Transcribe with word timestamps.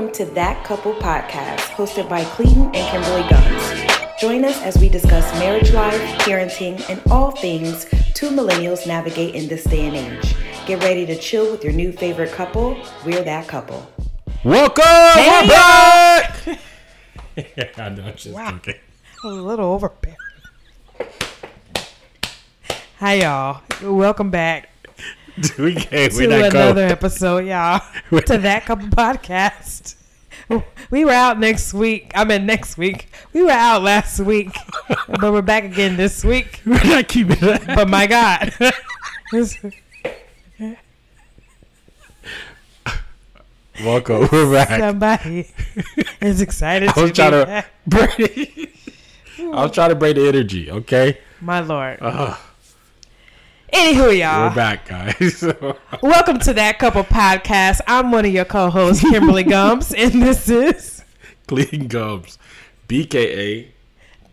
Welcome 0.00 0.14
to 0.26 0.32
That 0.32 0.64
Couple 0.64 0.94
Podcast, 0.94 1.58
hosted 1.76 2.08
by 2.08 2.24
Cleeton 2.24 2.74
and 2.74 2.90
Kimberly 2.90 3.28
Guns. 3.28 4.18
Join 4.18 4.46
us 4.46 4.58
as 4.62 4.78
we 4.78 4.88
discuss 4.88 5.30
marriage 5.38 5.72
life, 5.72 6.00
parenting, 6.20 6.82
and 6.88 7.02
all 7.12 7.32
things 7.32 7.84
two 8.14 8.30
millennials 8.30 8.86
navigate 8.86 9.34
in 9.34 9.46
this 9.46 9.62
day 9.64 9.88
and 9.88 9.96
age. 9.96 10.34
Get 10.66 10.82
ready 10.82 11.04
to 11.04 11.18
chill 11.18 11.50
with 11.50 11.62
your 11.62 11.74
new 11.74 11.92
favorite 11.92 12.32
couple. 12.32 12.78
We're 13.04 13.22
that 13.24 13.46
couple. 13.46 13.92
Welcome, 14.42 14.84
we're 14.86 15.48
back. 15.48 16.34
I 17.76 17.88
know, 17.90 18.10
just 18.12 18.34
Wow. 18.34 18.52
joking. 18.52 18.76
a 19.22 19.28
little 19.28 19.66
overbearing. 19.66 20.16
Hi 23.00 23.14
y'all. 23.16 23.60
Welcome 23.82 24.30
back 24.30 24.69
we 25.58 25.74
can't. 25.74 26.12
to 26.12 26.24
another 26.24 26.74
going. 26.74 26.90
episode, 26.90 27.46
y'all. 27.46 27.80
to 28.26 28.38
that 28.38 28.66
couple 28.66 28.88
podcast. 28.88 29.94
We 30.90 31.04
were 31.04 31.12
out 31.12 31.38
next 31.38 31.72
week. 31.72 32.10
I 32.14 32.24
mean 32.24 32.44
next 32.44 32.76
week. 32.76 33.08
We 33.32 33.42
were 33.42 33.50
out 33.50 33.82
last 33.82 34.18
week. 34.20 34.54
but 35.08 35.32
we're 35.32 35.42
back 35.42 35.64
again 35.64 35.96
this 35.96 36.24
week. 36.24 36.60
We're 36.66 36.82
not 36.84 37.08
keeping 37.08 37.38
that. 37.40 37.66
But 37.66 37.88
my 37.88 38.06
God. 38.06 38.52
Welcome, 43.82 44.28
we're 44.30 44.52
back. 44.52 44.78
Somebody 44.78 45.48
is 46.20 46.42
excited 46.42 46.90
I 46.90 46.92
to 46.92 47.00
was 47.00 47.10
be 47.12 47.14
trying 47.14 47.30
to 47.32 47.46
back. 47.46 47.70
I 49.38 49.62
was 49.62 49.70
trying 49.70 49.88
to 49.90 49.94
bring 49.94 50.16
the 50.16 50.28
energy. 50.28 50.70
Okay, 50.70 51.18
My 51.40 51.60
Lord. 51.60 51.98
uh, 52.02 52.36
Anywho, 53.72 54.18
y'all. 54.18 54.48
we're 54.48 54.54
back, 54.54 54.88
guys. 54.88 55.42
Welcome 56.02 56.38
to 56.40 56.52
that 56.54 56.78
couple 56.78 57.04
podcast. 57.04 57.80
I'm 57.86 58.10
one 58.10 58.24
of 58.24 58.32
your 58.32 58.44
co-hosts, 58.44 59.02
Kimberly 59.08 59.44
Gums, 59.44 59.92
and 59.94 60.20
this 60.22 60.48
is 60.48 61.04
Clean 61.46 61.86
Gums, 61.86 62.38
BKA. 62.88 63.68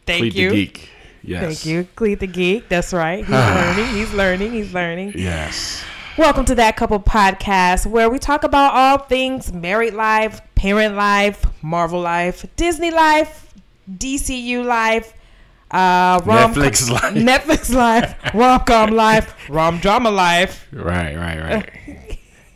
thank 0.05 0.35
you, 0.35 0.49
the 0.49 0.55
Geek. 0.55 0.89
Yes. 1.21 1.41
thank 1.43 1.65
you, 1.65 1.87
Cleet 1.95 2.19
the 2.19 2.27
Geek. 2.27 2.67
That's 2.69 2.93
right. 2.93 3.19
He's 3.19 3.29
learning. 3.29 3.93
He's 3.95 4.13
learning. 4.13 4.51
He's 4.53 4.73
learning. 4.73 5.13
Yes. 5.15 5.83
Welcome 6.17 6.45
to 6.45 6.55
that 6.55 6.75
couple 6.75 6.99
podcast, 6.99 7.85
where 7.85 8.09
we 8.09 8.17
talk 8.17 8.43
about 8.43 8.73
all 8.73 8.97
things 9.05 9.53
married 9.53 9.93
life, 9.93 10.41
parent 10.55 10.95
life, 10.95 11.45
Marvel 11.61 12.01
life, 12.01 12.43
Disney 12.55 12.89
life, 12.89 13.53
DCU 13.91 14.65
life. 14.65 15.13
Uh, 15.69 16.19
rom- 16.25 16.53
Netflix 16.53 16.89
life. 16.89 17.13
Netflix 17.13 17.73
life, 17.73 18.15
rom 18.33 18.59
com 18.61 18.91
life, 18.91 19.33
rom 19.49 19.79
drama 19.79 20.09
life. 20.09 20.65
Right. 20.71 21.15
Right. 21.15 21.39
Right. 21.41 21.99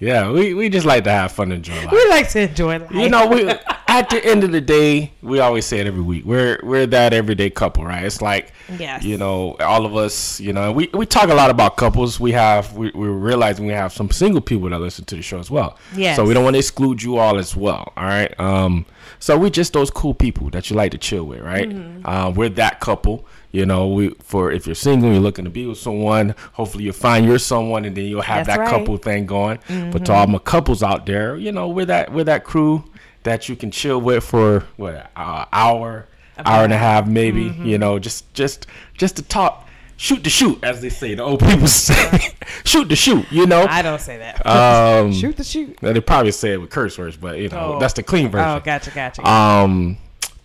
yeah, 0.02 0.31
we, 0.31 0.53
we 0.55 0.67
just 0.67 0.85
like 0.85 1.03
to 1.03 1.11
have 1.11 1.31
fun 1.31 1.52
and 1.52 1.66
enjoy 1.66 1.75
life. 1.85 1.91
We 1.91 2.09
like 2.09 2.30
to 2.31 2.41
enjoy 2.41 2.80
life. 2.80 2.91
You 2.91 3.07
know, 3.07 3.27
we 3.27 3.47
at 3.88 4.09
the 4.09 4.25
end 4.25 4.44
of 4.44 4.52
the 4.52 4.59
day, 4.59 5.11
we 5.21 5.39
always 5.39 5.66
say 5.66 5.80
it 5.80 5.85
every 5.85 6.02
week. 6.02 6.25
We're 6.25 6.59
we're 6.63 6.88
that 6.88 7.13
everyday 7.13 7.52
couple, 7.52 7.85
right? 7.85 8.03
It's 8.03 8.22
like, 8.22 8.52
Yes. 8.79 9.03
you 9.03 9.17
know, 9.17 9.55
all 9.59 9.85
of 9.85 9.95
us. 9.95 10.39
You 10.39 10.53
know, 10.53 10.72
we 10.72 10.89
we 10.94 11.05
talk 11.05 11.29
a 11.29 11.33
lot 11.35 11.52
about 11.52 11.77
couples. 11.77 12.19
We 12.19 12.31
have 12.31 12.75
we 12.75 12.89
we're 12.95 13.11
realizing 13.11 13.67
we 13.67 13.73
have 13.73 13.94
some 13.94 14.09
single 14.09 14.41
people 14.41 14.69
that 14.69 14.79
listen 14.79 15.05
to 15.05 15.16
the 15.16 15.22
show 15.22 15.38
as 15.39 15.52
well. 15.52 15.77
Yes. 15.95 16.16
So 16.16 16.25
we 16.25 16.33
don't 16.33 16.44
want 16.44 16.55
to 16.55 16.59
exclude 16.59 17.03
you 17.03 17.17
all 17.17 17.38
as 17.38 17.55
well. 17.55 17.94
All 17.95 18.05
right. 18.05 18.38
Um. 18.39 18.85
So 19.19 19.38
we 19.38 19.52
just 19.52 19.73
those 19.73 19.91
cool 19.91 20.16
people 20.16 20.49
that 20.49 20.69
you 20.72 20.75
like 20.75 20.91
to 20.94 20.97
chill 20.97 21.25
with, 21.25 21.41
right? 21.41 21.69
Mm-hmm. 21.69 22.05
Uh, 22.05 22.31
we're 22.31 22.49
that 22.49 22.79
couple. 22.79 23.28
You 23.51 23.66
know, 23.66 23.88
we 23.89 24.09
for 24.23 24.51
if 24.51 24.66
you're 24.66 24.75
single, 24.75 25.12
you're 25.12 25.19
looking 25.19 25.45
to 25.45 25.51
be 25.51 25.66
with 25.66 25.78
someone. 25.78 26.35
Hopefully, 26.53 26.85
you'll 26.85 26.94
find 26.94 27.25
your 27.25 27.38
someone, 27.39 27.84
and 27.85 27.95
then 27.95 28.06
you'll 28.06 28.22
have 28.22 28.45
That's 28.45 28.57
that 28.57 28.63
right. 28.63 28.69
couple 28.79 28.95
thing 28.97 29.25
going. 29.25 29.59
But 29.91 30.06
to 30.06 30.13
all 30.13 30.28
my 30.28 30.38
couples 30.39 30.81
out 30.84 31.06
there, 31.06 31.35
you 31.35 31.51
know, 31.51 31.67
we're 31.67 31.85
that 31.85 32.13
we're 32.13 32.23
that 32.25 32.44
crew 32.45 32.85
that 33.23 33.50
you 33.50 33.56
can 33.56 33.69
chill 33.69 34.00
with 34.00 34.23
for 34.23 34.62
what 34.78 35.12
uh, 35.16 35.45
hour, 35.51 36.07
hour 36.38 36.63
and 36.63 36.73
a 36.73 36.78
half, 36.78 37.07
maybe. 37.07 37.45
Mm-hmm. 37.50 37.66
You 37.66 37.78
know, 37.78 38.00
just 38.00 38.34
just 38.34 38.67
just 38.97 39.17
to 39.17 39.22
talk, 39.22 39.68
shoot 39.97 40.23
the 40.23 40.29
shoot, 40.29 40.63
as 40.63 40.81
they 40.81 40.89
say. 40.89 41.13
The 41.16 41.23
old 41.23 41.41
people 41.41 41.68
say, 41.88 42.29
shoot 42.63 42.88
the 42.88 42.95
shoot. 42.95 43.29
You 43.31 43.47
know, 43.47 43.66
I 43.69 43.81
don't 43.81 44.00
say 44.00 44.18
that. 44.18 44.45
um, 44.47 45.12
shoot 45.22 45.35
the 45.35 45.44
shoot. 45.44 45.78
They 45.81 46.00
probably 46.00 46.31
say 46.31 46.53
it 46.53 46.57
with 46.62 46.69
curse 46.69 46.97
words, 46.97 47.18
but 47.18 47.38
you 47.38 47.50
know, 47.50 47.73
Oh. 47.75 47.79
that's 47.79 47.94
the 47.95 48.03
clean 48.03 48.29
version. 48.29 48.47
Oh, 48.47 48.59
gotcha, 48.63 48.91
gotcha. 48.91 49.29
Um, 49.29 49.97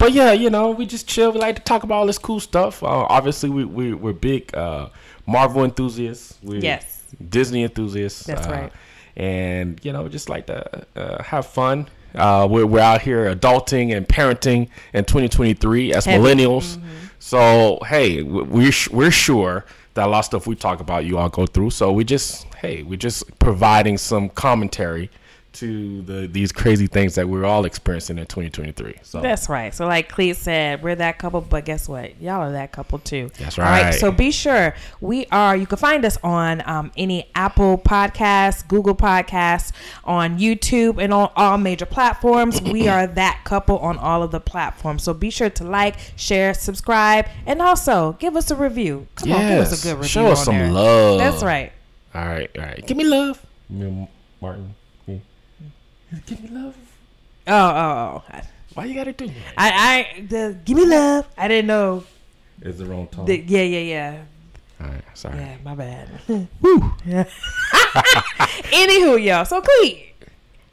but 0.07 0.13
yeah, 0.13 0.31
you 0.31 0.51
know, 0.51 0.71
we 0.71 0.87
just 0.87 1.09
chill. 1.09 1.33
We 1.33 1.41
like 1.41 1.57
to 1.57 1.63
talk 1.63 1.83
about 1.83 1.97
all 1.97 2.07
this 2.07 2.17
cool 2.19 2.39
stuff. 2.39 2.81
Uh, 2.81 2.87
obviously, 3.09 3.51
we, 3.51 3.65
we 3.65 3.93
we're 3.93 4.13
big 4.13 4.55
uh, 4.57 4.89
Marvel 5.27 5.65
enthusiasts. 5.65 6.39
We're 6.45 6.61
Yes. 6.61 7.03
Disney 7.29 7.65
enthusiasts. 7.65 8.23
That's 8.25 8.47
uh, 8.47 8.51
right. 8.53 8.73
And 9.17 9.85
you 9.85 9.93
know, 9.93 10.07
just 10.09 10.29
like 10.29 10.47
to 10.47 10.87
uh, 10.95 11.23
have 11.25 11.47
fun. 11.47 11.89
Uh, 12.15 12.47
we're 12.49 12.67
we're 12.67 12.79
out 12.79 13.03
here 13.03 13.35
adulting 13.35 13.97
and 13.97 14.07
parenting 14.07 14.69
in 14.95 15.05
2023 15.05 15.93
as 15.93 16.05
Heavy. 16.05 16.23
millennials. 16.23 16.81
So 17.19 17.81
hey, 17.89 18.23
we- 18.23 18.43
we're 18.45 18.73
we're 18.93 19.11
sure 19.11 19.65
that 19.95 20.07
a 20.07 20.09
lot 20.11 20.21
of 20.21 20.25
stuff 20.27 20.47
we 20.47 20.55
talk 20.55 20.79
about 20.79 21.05
you 21.05 21.19
all 21.19 21.29
go 21.31 21.47
through. 21.47 21.71
So 21.71 21.91
we 21.91 22.05
just 22.05 22.45
hey, 22.63 22.85
we're 22.85 22.97
just 23.09 23.37
providing 23.41 23.99
some 23.99 24.29
commentary 24.29 25.11
to 25.57 26.03
the 26.03 26.27
these 26.27 26.53
crazy 26.53 26.87
things 26.87 27.15
that 27.15 27.29
we're 27.29 27.45
all 27.45 27.65
experiencing 27.65 28.19
in 28.19 28.27
2023. 28.27 28.97
So 29.03 29.21
That's 29.21 29.49
right. 29.49 29.75
So, 29.75 29.87
like 29.87 30.09
Clete 30.09 30.37
said, 30.37 30.83
we're 30.83 30.95
that 30.97 31.19
couple, 31.19 31.41
but 31.41 31.65
guess 31.65 31.89
what? 31.89 32.21
Y'all 32.21 32.43
are 32.43 32.53
that 32.53 32.73
couple 32.73 32.99
too. 32.99 33.31
That's 33.39 33.59
right. 33.59 33.67
All 33.67 33.85
right. 33.85 33.95
So 33.95 34.11
be 34.13 34.31
sure 34.31 34.75
we 35.01 35.27
are. 35.27 35.57
You 35.57 35.67
can 35.67 35.79
find 35.79 36.05
us 36.05 36.19
on 36.23 36.63
um, 36.67 36.93
any 36.97 37.31
Apple 37.35 37.79
Podcasts, 37.79 38.67
Google 38.67 38.95
Podcasts, 38.95 39.73
on 40.05 40.39
YouTube, 40.39 41.03
and 41.03 41.13
on 41.13 41.31
all 41.37 41.59
major 41.59 41.87
platforms. 41.87 42.61
we 42.61 42.89
are 42.89 43.07
that 43.07 43.41
couple 43.45 43.79
on 43.79 43.99
all 43.99 44.23
of 44.23 44.31
the 44.31 44.41
platforms. 44.41 45.03
So 45.03 45.15
be 45.15 45.31
sure 45.31 45.51
to 45.51 45.65
like, 45.65 45.97
share, 46.17 46.55
subscribe, 46.55 47.27
and 47.47 47.63
also 47.63 48.13
give 48.19 48.37
us 48.37 48.51
a 48.51 48.57
review. 48.57 49.07
Come 49.17 49.33
on, 49.33 49.41
give 49.41 49.61
us 49.61 49.81
a 49.81 49.89
good 49.89 49.95
review. 49.97 50.09
Show 50.09 50.27
us 50.29 50.45
some 50.45 50.59
there. 50.59 50.71
love. 50.71 51.19
That's 51.19 51.43
right. 51.43 51.73
all 52.15 52.27
right, 52.27 52.51
all 52.57 52.65
right. 52.65 52.87
Give 52.87 52.97
me 52.97 53.05
love, 53.05 53.45
Me, 53.69 54.09
Martin. 54.41 54.75
Me. 56.17 56.23
Give 56.27 56.43
me 56.43 56.49
love. 56.51 56.77
Oh, 57.49 57.53
oh, 57.55 58.25
oh. 58.33 58.41
Why 58.75 58.85
you 58.87 58.95
gotta 58.95 59.13
do 59.13 59.27
that? 59.27 59.35
I, 59.57 59.71
I, 60.17 60.21
the, 60.21 60.59
give 60.65 60.77
me 60.77 60.85
love. 60.87 61.27
I 61.39 61.49
didn't 61.49 61.67
know. 61.69 62.05
Is 62.63 62.79
the 62.79 62.87
wrong 62.87 63.07
tone. 63.09 63.25
The, 63.27 63.39
yeah, 63.47 63.63
yeah, 63.63 63.79
yeah. 63.81 64.23
all 64.81 64.87
right, 64.89 65.03
sorry. 65.15 65.39
Yeah, 65.39 65.57
my 65.65 65.75
bad. 65.75 66.09
Woo. 66.61 66.93
Anywho, 68.73 69.23
y'all. 69.25 69.45
So, 69.45 69.61
Clete, 69.61 70.15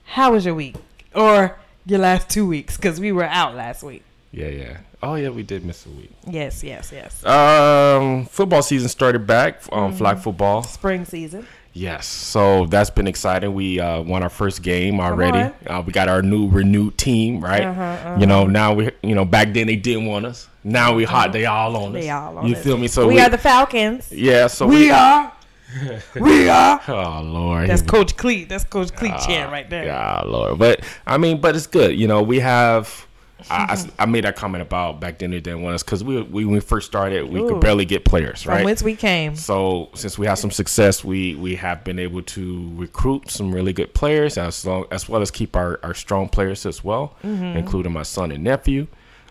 how 0.05 0.31
was 0.33 0.45
your 0.45 0.55
week 0.55 0.75
or 1.15 1.57
your 1.85 1.99
last 1.99 2.29
two 2.29 2.47
weeks? 2.47 2.75
Because 2.77 2.99
we 2.99 3.11
were 3.11 3.23
out 3.25 3.55
last 3.55 3.83
week. 3.83 4.03
Yeah, 4.31 4.47
yeah. 4.47 4.77
Oh 5.01 5.15
yeah, 5.15 5.29
we 5.29 5.43
did 5.43 5.65
miss 5.65 5.85
a 5.85 5.89
week. 5.89 6.11
Yes, 6.25 6.63
yes, 6.63 6.91
yes. 6.93 7.23
Um, 7.25 8.25
football 8.25 8.61
season 8.63 8.87
started 8.89 9.27
back. 9.27 9.61
Um, 9.71 9.89
Mm-hmm. 9.89 9.97
flag 9.97 10.17
football. 10.19 10.63
Spring 10.63 11.05
season. 11.05 11.45
Yes, 11.75 12.05
so 12.05 12.67
that's 12.67 12.91
been 12.91 13.07
exciting. 13.07 13.53
We 13.55 13.79
uh, 13.79 14.01
won 14.01 14.21
our 14.21 14.29
first 14.29 14.61
game 14.61 14.99
already. 14.99 15.51
Uh, 15.65 15.81
we 15.83 15.91
got 15.91 16.07
our 16.07 16.21
new 16.21 16.47
renewed 16.47 16.97
team, 16.99 17.43
right? 17.43 17.63
Uh-huh, 17.63 18.17
You 18.19 18.27
know, 18.27 18.45
now 18.45 18.73
we, 18.73 18.91
you 19.01 19.15
know, 19.15 19.25
back 19.25 19.53
then 19.53 19.65
they 19.65 19.75
didn't 19.75 20.05
want 20.05 20.25
us. 20.27 20.47
Now 20.63 20.93
we 20.93 21.03
hot. 21.03 21.31
They 21.33 21.45
all 21.45 21.75
on 21.75 21.95
us. 21.95 22.01
They 22.03 22.09
all 22.11 22.37
on 22.37 22.45
You 22.47 22.55
us. 22.55 22.63
feel 22.63 22.77
me? 22.77 22.87
So 22.87 23.07
we, 23.07 23.19
are 23.19 23.29
the 23.29 23.39
Falcons. 23.39 24.11
yeah. 24.11 24.45
So 24.47 24.67
We 24.67 24.91
are. 24.91 25.33
we 26.19 26.47
are. 26.47 26.79
Oh 26.87 27.21
Lord, 27.23 27.67
That's 27.67 27.81
Coach 27.81 28.15
Cleet. 28.15 28.49
That's 28.49 28.63
Coach 28.63 28.93
Cleet 28.95 29.17
chant 29.25 29.51
right 29.51 29.67
there. 29.67 29.85
Yeah, 29.85 30.21
Lord. 30.23 30.59
But 30.59 30.81
I 31.07 31.17
mean, 31.17 31.41
but 31.41 31.55
it's 31.55 31.65
good. 31.65 31.99
You 31.99 32.07
know, 32.07 32.21
we 32.21 32.39
have. 32.41 33.07
I, 33.49 33.73
I, 33.99 34.03
I 34.03 34.05
made 34.05 34.23
that 34.23 34.35
comment 34.35 34.61
about 34.61 34.99
back 34.99 35.19
then 35.19 35.31
they 35.31 35.39
didn't 35.39 35.61
want 35.61 35.75
us 35.75 35.83
because 35.83 36.03
we, 36.03 36.21
we 36.21 36.45
when 36.45 36.55
we 36.55 36.59
first 36.59 36.87
started 36.87 37.29
we 37.29 37.41
Ooh. 37.41 37.47
could 37.49 37.59
barely 37.61 37.85
get 37.85 38.05
players, 38.05 38.43
From 38.43 38.53
right? 38.55 38.65
whence 38.65 38.81
we 38.83 38.95
came. 38.95 39.35
So 39.35 39.89
since 39.93 40.17
we 40.17 40.25
have 40.27 40.39
some 40.39 40.51
success, 40.51 41.03
we 41.03 41.35
we 41.35 41.55
have 41.55 41.83
been 41.83 41.99
able 41.99 42.21
to 42.23 42.71
recruit 42.75 43.29
some 43.29 43.51
really 43.53 43.73
good 43.73 43.93
players 43.93 44.37
as 44.37 44.65
long 44.65 44.85
as 44.91 45.07
well 45.09 45.21
as 45.21 45.31
keep 45.31 45.55
our, 45.55 45.79
our 45.83 45.93
strong 45.93 46.29
players 46.29 46.65
as 46.65 46.83
well, 46.83 47.15
Mm-hmm. 47.23 47.57
including 47.57 47.91
my 47.93 48.03
son 48.03 48.31
and 48.31 48.43
nephew. 48.43 48.87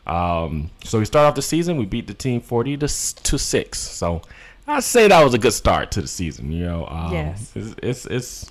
Um, 0.06 0.70
so 0.84 0.98
we 0.98 1.04
start 1.04 1.26
off 1.28 1.34
the 1.36 1.42
season, 1.42 1.76
we 1.76 1.86
beat 1.86 2.06
the 2.06 2.14
team 2.14 2.40
forty 2.40 2.76
to 2.76 2.88
to 2.88 3.38
six. 3.38 3.78
So 3.78 4.22
I'd 4.66 4.82
say 4.84 5.08
that 5.08 5.22
was 5.22 5.34
a 5.34 5.38
good 5.38 5.52
start 5.52 5.90
to 5.92 6.00
the 6.02 6.08
season. 6.08 6.50
You 6.52 6.64
know, 6.64 6.86
um, 6.86 7.12
Yes. 7.12 7.52
it's, 7.54 7.74
it's 7.82 8.06
it's 8.06 8.50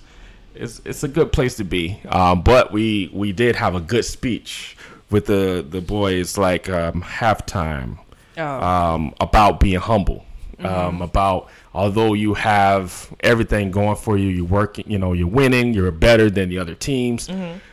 it's 0.54 0.80
it's 0.84 1.02
a 1.02 1.08
good 1.08 1.32
place 1.32 1.56
to 1.56 1.64
be. 1.64 2.00
Um, 2.08 2.42
but 2.42 2.72
we 2.72 3.10
we 3.12 3.32
did 3.32 3.56
have 3.56 3.74
a 3.74 3.80
good 3.80 4.04
speech 4.04 4.76
with 5.12 5.26
the 5.26 5.64
the 5.68 5.80
boys 5.80 6.36
like 6.36 6.68
um, 6.68 7.02
halftime 7.02 7.98
Oh. 8.38 8.42
um, 8.44 9.14
about 9.20 9.60
being 9.60 9.78
humble, 9.78 10.24
um, 10.60 11.02
about 11.02 11.48
although 11.74 12.14
you 12.14 12.32
have 12.32 13.12
everything 13.20 13.70
going 13.70 13.94
for 13.96 14.16
you, 14.16 14.28
you're 14.28 14.46
working, 14.46 14.84
you 14.90 14.98
know, 14.98 15.12
you're 15.12 15.26
winning, 15.28 15.74
you're 15.74 15.90
better 15.90 16.30
than 16.30 16.48
the 16.48 16.58
other 16.58 16.74
teams, 16.74 17.28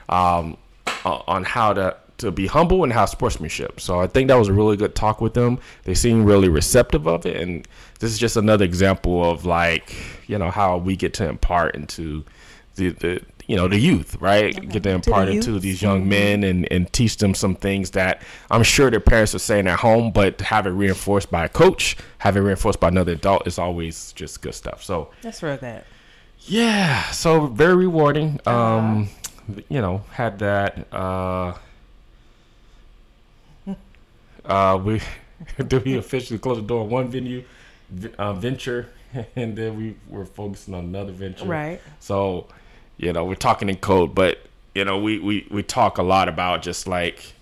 um, 0.09 0.57
o- 1.05 1.23
on 1.27 1.43
how 1.45 1.71
to 1.73 1.95
to 2.17 2.31
be 2.31 2.47
humble 2.47 2.83
and 2.83 2.91
have 2.91 3.09
sportsmanship. 3.09 3.79
So 3.79 4.01
I 4.01 4.07
think 4.07 4.27
that 4.27 4.35
was 4.35 4.49
a 4.49 4.53
really 4.53 4.75
good 4.75 4.93
talk 4.93 5.21
with 5.21 5.33
them. 5.33 5.57
They 5.85 5.93
seem 5.93 6.25
really 6.25 6.49
receptive 6.49 7.07
of 7.07 7.25
it, 7.25 7.37
and 7.37 7.65
this 8.01 8.11
is 8.11 8.19
just 8.19 8.35
another 8.35 8.65
example 8.65 9.23
of 9.31 9.45
like 9.45 9.95
you 10.27 10.37
know 10.37 10.51
how 10.51 10.75
we 10.77 10.97
get 10.97 11.13
to 11.15 11.29
impart 11.29 11.75
into 11.75 12.25
the 12.75 12.89
the 12.89 13.21
you 13.49 13.55
know 13.55 13.67
the 13.67 13.79
youth, 13.79 14.15
right? 14.21 14.53
Get 14.53 14.83
them 14.83 15.01
To 15.01 15.09
the 15.09 15.15
imparted 15.15 15.41
to 15.41 15.59
these 15.59 15.81
young 15.81 16.07
men 16.07 16.43
and 16.43 16.71
and 16.71 16.93
teach 16.93 17.17
them 17.17 17.33
some 17.33 17.55
things 17.55 17.89
that 17.91 18.21
I'm 18.51 18.61
sure 18.61 18.91
their 18.91 18.99
parents 18.99 19.33
are 19.33 19.39
saying 19.39 19.65
at 19.65 19.79
home, 19.79 20.11
but 20.11 20.37
to 20.37 20.43
have 20.45 20.67
it 20.67 20.69
reinforced 20.69 21.31
by 21.31 21.45
a 21.45 21.49
coach, 21.49 21.97
have 22.19 22.37
it 22.37 22.41
reinforced 22.41 22.79
by 22.79 22.89
another 22.89 23.13
adult 23.13 23.47
is 23.47 23.57
always 23.57 24.13
just 24.13 24.43
good 24.43 24.53
stuff. 24.53 24.83
So 24.83 25.09
That's 25.23 25.41
real 25.41 25.57
good. 25.57 25.83
yeah, 26.41 27.09
so 27.09 27.47
very 27.47 27.75
rewarding. 27.75 28.39
Um, 28.45 29.09
you 29.67 29.81
know, 29.81 30.03
had 30.11 30.37
that. 30.39 30.85
Uh, 30.93 31.53
uh, 34.45 34.79
we 34.83 35.01
did 35.67 35.83
we 35.85 35.97
officially 35.97 36.37
close 36.37 36.57
the 36.57 36.67
door 36.67 36.81
on 36.83 36.89
one 36.91 37.07
venue, 37.07 37.43
uh, 38.19 38.33
venture, 38.33 38.89
and 39.35 39.55
then 39.55 39.75
we 39.75 39.95
were 40.07 40.25
focusing 40.25 40.75
on 40.75 40.83
another 40.85 41.13
venture. 41.13 41.45
Right. 41.45 41.81
So, 41.99 42.45
you 42.99 43.11
know, 43.11 43.25
we're 43.25 43.33
talking 43.35 43.67
in 43.69 43.77
code, 43.77 44.13
but 44.13 44.39
you 44.75 44.85
know, 44.85 44.99
we 44.99 45.17
we 45.19 45.47
we 45.49 45.63
talk 45.63 45.97
a 45.97 46.03
lot 46.03 46.29
about 46.29 46.61
just 46.61 46.87
like. 46.87 47.33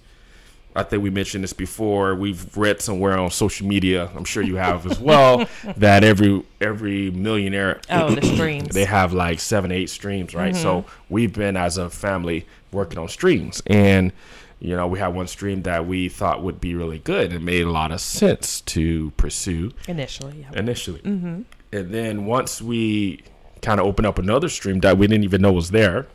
I 0.75 0.83
think 0.83 1.01
we 1.01 1.09
mentioned 1.09 1.43
this 1.43 1.53
before. 1.53 2.13
We've 2.13 2.55
read 2.55 2.81
somewhere 2.83 3.17
on 3.17 3.31
social 3.31 3.65
media. 3.65 4.11
I'm 4.15 4.23
sure 4.25 4.43
you 4.43 4.57
have 4.57 4.85
as 4.85 4.99
well. 4.99 5.47
that 5.77 6.03
every 6.03 6.43
every 6.61 7.09
millionaire 7.09 7.81
Oh, 7.89 8.13
the 8.13 8.21
streams. 8.21 8.75
they 8.75 8.85
have 8.85 9.11
like 9.11 9.39
seven, 9.39 9.71
eight 9.71 9.89
streams, 9.89 10.35
right? 10.35 10.55
So 10.55 10.81
Mm-hmm. 10.81 10.89
we've 11.13 11.33
been 11.33 11.57
as 11.57 11.79
a 11.79 11.89
family 11.89 12.45
working 12.71 12.99
on 12.99 13.07
streams, 13.07 13.63
and 13.65 14.11
you 14.59 14.75
know 14.75 14.85
we 14.85 14.99
had 14.99 15.15
one 15.15 15.25
stream 15.25 15.63
that 15.63 15.87
we 15.87 16.09
thought 16.09 16.43
would 16.43 16.61
be 16.61 16.75
really 16.75 16.99
good 16.99 17.33
and 17.33 17.43
made 17.43 17.63
a 17.63 17.71
lot 17.71 17.91
of 17.91 17.99
sense 17.99 18.61
to 18.61 19.09
pursue 19.17 19.71
Initially, 19.87 20.41
yeah. 20.41 20.59
initially, 20.59 20.99
mm-hmm. 20.99 21.41
and 21.71 21.89
then 21.91 22.27
once 22.27 22.61
we 22.61 23.23
kind 23.61 23.79
of 23.79 23.85
opened 23.85 24.05
up 24.05 24.19
another 24.19 24.49
stream 24.49 24.79
that 24.81 24.97
we 24.97 25.07
didn't 25.07 25.23
even 25.23 25.41
know 25.41 25.51
was 25.51 25.71
there, 25.71 26.07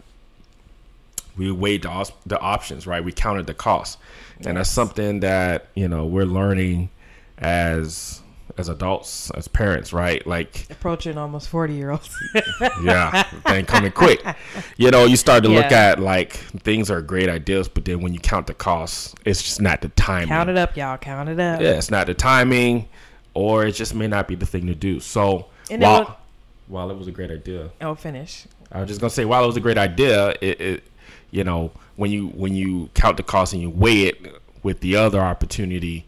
we 1.36 1.50
weighed 1.50 1.82
the, 1.82 2.12
the 2.26 2.38
options, 2.40 2.86
right? 2.86 3.02
We 3.02 3.12
counted 3.12 3.46
the 3.46 3.54
costs, 3.54 3.98
and 4.44 4.56
that's 4.56 4.70
something 4.70 5.20
that 5.20 5.68
you 5.74 5.88
know 5.88 6.06
we're 6.06 6.24
learning 6.24 6.90
as 7.38 8.22
as 8.58 8.68
adults, 8.68 9.30
as 9.30 9.48
parents, 9.48 9.92
right? 9.92 10.26
Like 10.26 10.70
Approaching 10.70 11.16
almost 11.16 11.48
40 11.48 11.74
year 11.74 11.90
olds. 11.90 12.14
yeah, 12.82 13.22
thing 13.22 13.64
coming 13.64 13.92
quick. 13.92 14.22
You 14.76 14.90
know, 14.90 15.04
you 15.06 15.16
start 15.16 15.42
to 15.44 15.48
look 15.48 15.72
at 15.72 15.98
like 16.00 16.32
things 16.32 16.90
are 16.90 17.00
great 17.00 17.28
ideas, 17.28 17.68
but 17.68 17.84
then 17.84 18.00
when 18.00 18.12
you 18.12 18.20
count 18.20 18.46
the 18.46 18.54
costs, 18.54 19.14
it's 19.24 19.42
just 19.42 19.60
not 19.60 19.80
the 19.80 19.88
timing. 19.90 20.28
Count 20.28 20.50
it 20.50 20.58
up, 20.58 20.76
y'all. 20.76 20.98
Count 20.98 21.28
it 21.28 21.40
up. 21.40 21.60
Yeah, 21.60 21.72
it's 21.72 21.90
not 21.90 22.06
the 22.06 22.14
timing, 22.14 22.88
or 23.34 23.64
it 23.64 23.72
just 23.72 23.94
may 23.94 24.06
not 24.06 24.28
be 24.28 24.34
the 24.34 24.46
thing 24.46 24.66
to 24.66 24.74
do. 24.74 25.00
So 25.00 25.48
And 25.70 25.82
while 25.82 26.18
while 26.72 26.90
it 26.90 26.96
was 26.98 27.06
a 27.06 27.12
great 27.12 27.30
idea, 27.30 27.70
Oh, 27.80 27.94
finish. 27.94 28.46
I 28.72 28.80
was 28.80 28.88
just 28.88 29.00
gonna 29.00 29.10
say 29.10 29.24
while 29.24 29.44
it 29.44 29.46
was 29.46 29.56
a 29.56 29.60
great 29.60 29.78
idea, 29.78 30.30
it, 30.40 30.60
it 30.60 30.84
you 31.30 31.44
know 31.44 31.70
when 31.96 32.10
you 32.10 32.28
when 32.28 32.54
you 32.54 32.88
count 32.94 33.16
the 33.18 33.22
cost 33.22 33.52
and 33.52 33.60
you 33.62 33.70
weigh 33.70 34.04
it 34.06 34.16
with 34.62 34.80
the 34.80 34.96
other 34.96 35.20
opportunity 35.20 36.06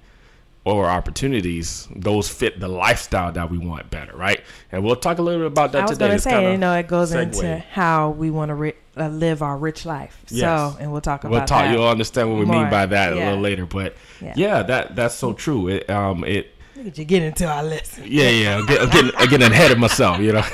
or 0.65 0.87
opportunities, 0.87 1.87
those 1.95 2.27
fit 2.29 2.59
the 2.59 2.69
lifestyle 2.69 3.31
that 3.33 3.51
we 3.51 3.59
want 3.59 3.91
better, 3.91 4.17
right? 4.17 4.41
And 4.73 4.83
we'll 4.83 4.97
talk 4.97 5.19
a 5.19 5.23
little 5.23 5.41
bit 5.41 5.47
about 5.49 5.73
that 5.73 5.83
I 5.83 5.85
was 5.85 5.99
today. 5.99 6.09
to 6.13 6.19
say, 6.19 6.53
you 6.53 6.57
know, 6.59 6.73
it 6.75 6.89
goes 6.89 7.13
segue. 7.13 7.23
into 7.25 7.59
how 7.59 8.11
we 8.11 8.31
want 8.31 8.49
to 8.49 8.55
ri- 8.55 8.75
uh, 8.97 9.09
live 9.09 9.43
our 9.43 9.59
rich 9.59 9.85
life. 9.85 10.19
Yes. 10.31 10.41
So, 10.41 10.79
and 10.81 10.91
we'll 10.91 11.03
talk 11.03 11.25
about 11.25 11.31
we'll 11.33 11.41
talk. 11.41 11.65
that. 11.67 11.73
You'll 11.73 11.87
understand 11.87 12.31
what 12.31 12.39
we 12.39 12.47
more. 12.47 12.63
mean 12.63 12.71
by 12.71 12.87
that 12.87 13.13
a 13.13 13.17
little 13.17 13.41
later. 13.41 13.67
But 13.67 13.95
Yeah. 14.23 14.33
yeah. 14.37 14.63
that 14.63 14.97
that's 14.97 15.15
so 15.15 15.35
true. 15.35 15.69
It 15.69 15.91
um 15.91 16.25
it 16.25 16.54
Look 16.85 16.99
you 16.99 17.05
get 17.05 17.23
into 17.23 17.47
our 17.47 17.63
list. 17.65 17.99
yeah 18.05 18.29
yeah 18.29 18.59
I'm, 18.59 18.67
get, 18.67 18.91
getting 18.93 19.11
getting 19.31 19.51
ahead 19.53 19.71
of 19.73 19.79
myself, 19.79 20.19
you 20.21 20.33
know. 20.33 20.45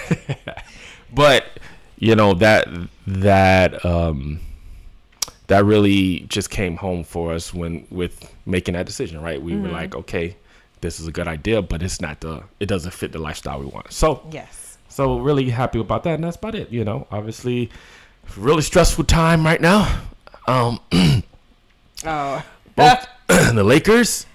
but 1.12 1.44
you 1.98 2.14
know 2.14 2.34
that 2.34 2.68
that 3.06 3.84
um 3.84 4.40
that 5.48 5.64
really 5.64 6.20
just 6.28 6.48
came 6.50 6.76
home 6.76 7.02
for 7.02 7.32
us 7.32 7.52
when 7.52 7.84
with 7.90 8.32
making 8.46 8.74
that 8.74 8.86
decision, 8.86 9.20
right? 9.20 9.42
We 9.42 9.52
Mm-hmm. 9.52 9.62
were 9.62 9.68
like, 9.70 9.94
okay, 9.96 10.36
this 10.80 11.00
is 11.00 11.08
a 11.08 11.12
good 11.12 11.26
idea, 11.26 11.60
but 11.62 11.82
it's 11.82 12.00
not 12.00 12.20
the 12.20 12.44
it 12.60 12.66
doesn't 12.66 12.92
fit 12.92 13.10
the 13.12 13.18
lifestyle 13.18 13.58
we 13.58 13.66
want. 13.66 13.92
So 13.92 14.22
Yes. 14.30 14.78
so 14.88 15.18
really 15.18 15.50
happy 15.50 15.80
about 15.80 16.04
that, 16.04 16.14
and 16.14 16.24
that's 16.24 16.36
about 16.36 16.54
it. 16.54 16.70
You 16.70 16.84
know, 16.84 17.06
obviously, 17.10 17.70
really 18.36 18.62
stressful 18.62 19.04
time 19.04 19.44
right 19.44 19.60
now. 19.60 20.02
Um. 20.46 20.78
Oh. 22.06 22.44
both 22.76 23.06
the 23.28 23.64
Lakers 23.64 24.26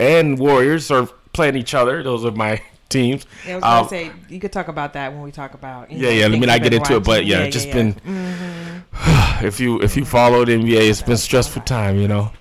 and 0.00 0.38
Warriors 0.38 0.90
are 0.90 1.08
playing 1.36 1.56
each 1.56 1.74
other. 1.74 2.02
Those 2.02 2.24
are 2.24 2.32
my 2.32 2.60
teams. 2.88 3.26
I 3.46 3.54
was 3.54 3.62
going 3.62 3.74
Um, 3.82 3.88
say, 3.88 4.12
you 4.28 4.40
could 4.40 4.52
talk 4.52 4.68
about 4.68 4.94
that 4.94 5.12
when 5.12 5.22
we 5.22 5.30
talk 5.30 5.54
about. 5.54 5.90
yeah, 5.92 6.08
know, 6.08 6.14
yeah. 6.14 6.26
Let 6.26 6.40
me 6.40 6.46
not 6.46 6.62
get 6.62 6.74
into 6.74 6.96
it, 6.96 7.04
but 7.04 7.22
watching. 7.24 7.28
yeah, 7.28 7.50
just 7.50 7.68
yeah. 7.68 7.74
been. 7.74 8.84
if 9.46 9.60
you 9.60 9.80
if 9.80 9.96
you 9.96 10.04
followed 10.04 10.48
NBA, 10.48 10.88
it's 10.90 11.02
been 11.02 11.16
stressful 11.16 11.62
time. 11.62 11.96
You 11.98 12.08
know, 12.08 12.32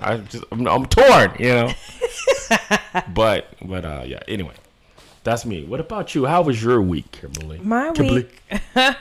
I 0.00 0.16
just 0.18 0.44
I'm, 0.50 0.66
I'm 0.66 0.86
torn. 0.86 1.36
You 1.38 1.48
know, 1.54 1.72
but 3.14 3.48
but 3.62 3.84
uh 3.84 4.02
yeah. 4.06 4.20
Anyway, 4.28 4.54
that's 5.24 5.44
me. 5.44 5.64
What 5.64 5.80
about 5.80 6.14
you? 6.14 6.24
How 6.26 6.42
was 6.42 6.62
your 6.62 6.80
week, 6.80 7.10
Kimberly? 7.12 7.58
My 7.60 7.92
Kimberly? 7.92 8.28
week, 8.50 8.62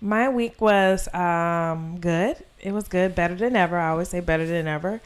my 0.00 0.28
week 0.28 0.60
was 0.60 1.12
um 1.14 1.98
good. 2.00 2.36
It 2.60 2.72
was 2.72 2.88
good, 2.88 3.14
better 3.14 3.34
than 3.34 3.56
ever. 3.56 3.76
I 3.78 3.90
always 3.90 4.08
say 4.08 4.20
better 4.20 4.46
than 4.46 4.66
ever. 4.66 5.00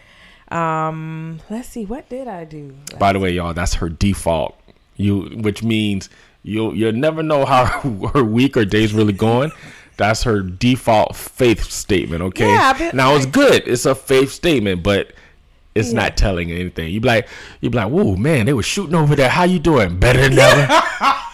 Um, 0.51 1.41
let's 1.51 1.69
see, 1.69 1.85
what 1.85 2.09
did 2.09 2.27
I 2.29 2.45
do? 2.45 2.75
By 2.99 3.13
the 3.13 3.19
way, 3.19 3.33
y'all, 3.33 3.53
that's 3.55 3.75
her 3.75 3.89
default. 3.89 4.59
You, 4.97 5.23
which 5.43 5.63
means 5.63 6.09
you'll 6.43 6.75
you'll 6.75 6.93
never 6.93 7.23
know 7.23 7.45
how 7.45 7.65
her 8.15 8.25
week 8.25 8.57
or 8.57 8.65
day's 8.65 8.93
really 8.93 9.13
going. 9.13 9.53
That's 9.97 10.23
her 10.23 10.41
default 10.41 11.17
faith 11.17 11.65
statement. 11.65 12.23
Okay. 12.23 12.49
Yeah, 12.49 12.73
been- 12.73 12.97
now 12.97 13.15
it's 13.17 13.27
good. 13.27 13.67
It's 13.67 13.85
a 13.87 13.95
faith 13.95 14.31
statement, 14.33 14.83
but 14.83 15.13
it's 15.75 15.89
Yeah. 15.93 16.01
not 16.03 16.17
telling 16.17 16.51
anything. 16.51 16.91
You 16.93 17.01
be 17.01 17.09
like, 17.09 17.29
you 17.61 17.71
be 17.71 17.77
like, 17.77 17.91
whoa, 17.91 18.17
man, 18.17 18.47
they 18.47 18.53
were 18.53 18.63
shooting 18.63 18.95
over 18.95 19.15
there. 19.17 19.29
How 19.29 19.45
you 19.45 19.59
doing? 19.59 19.99
Better 19.99 20.29
than 20.29 20.39
ever. 20.39 20.83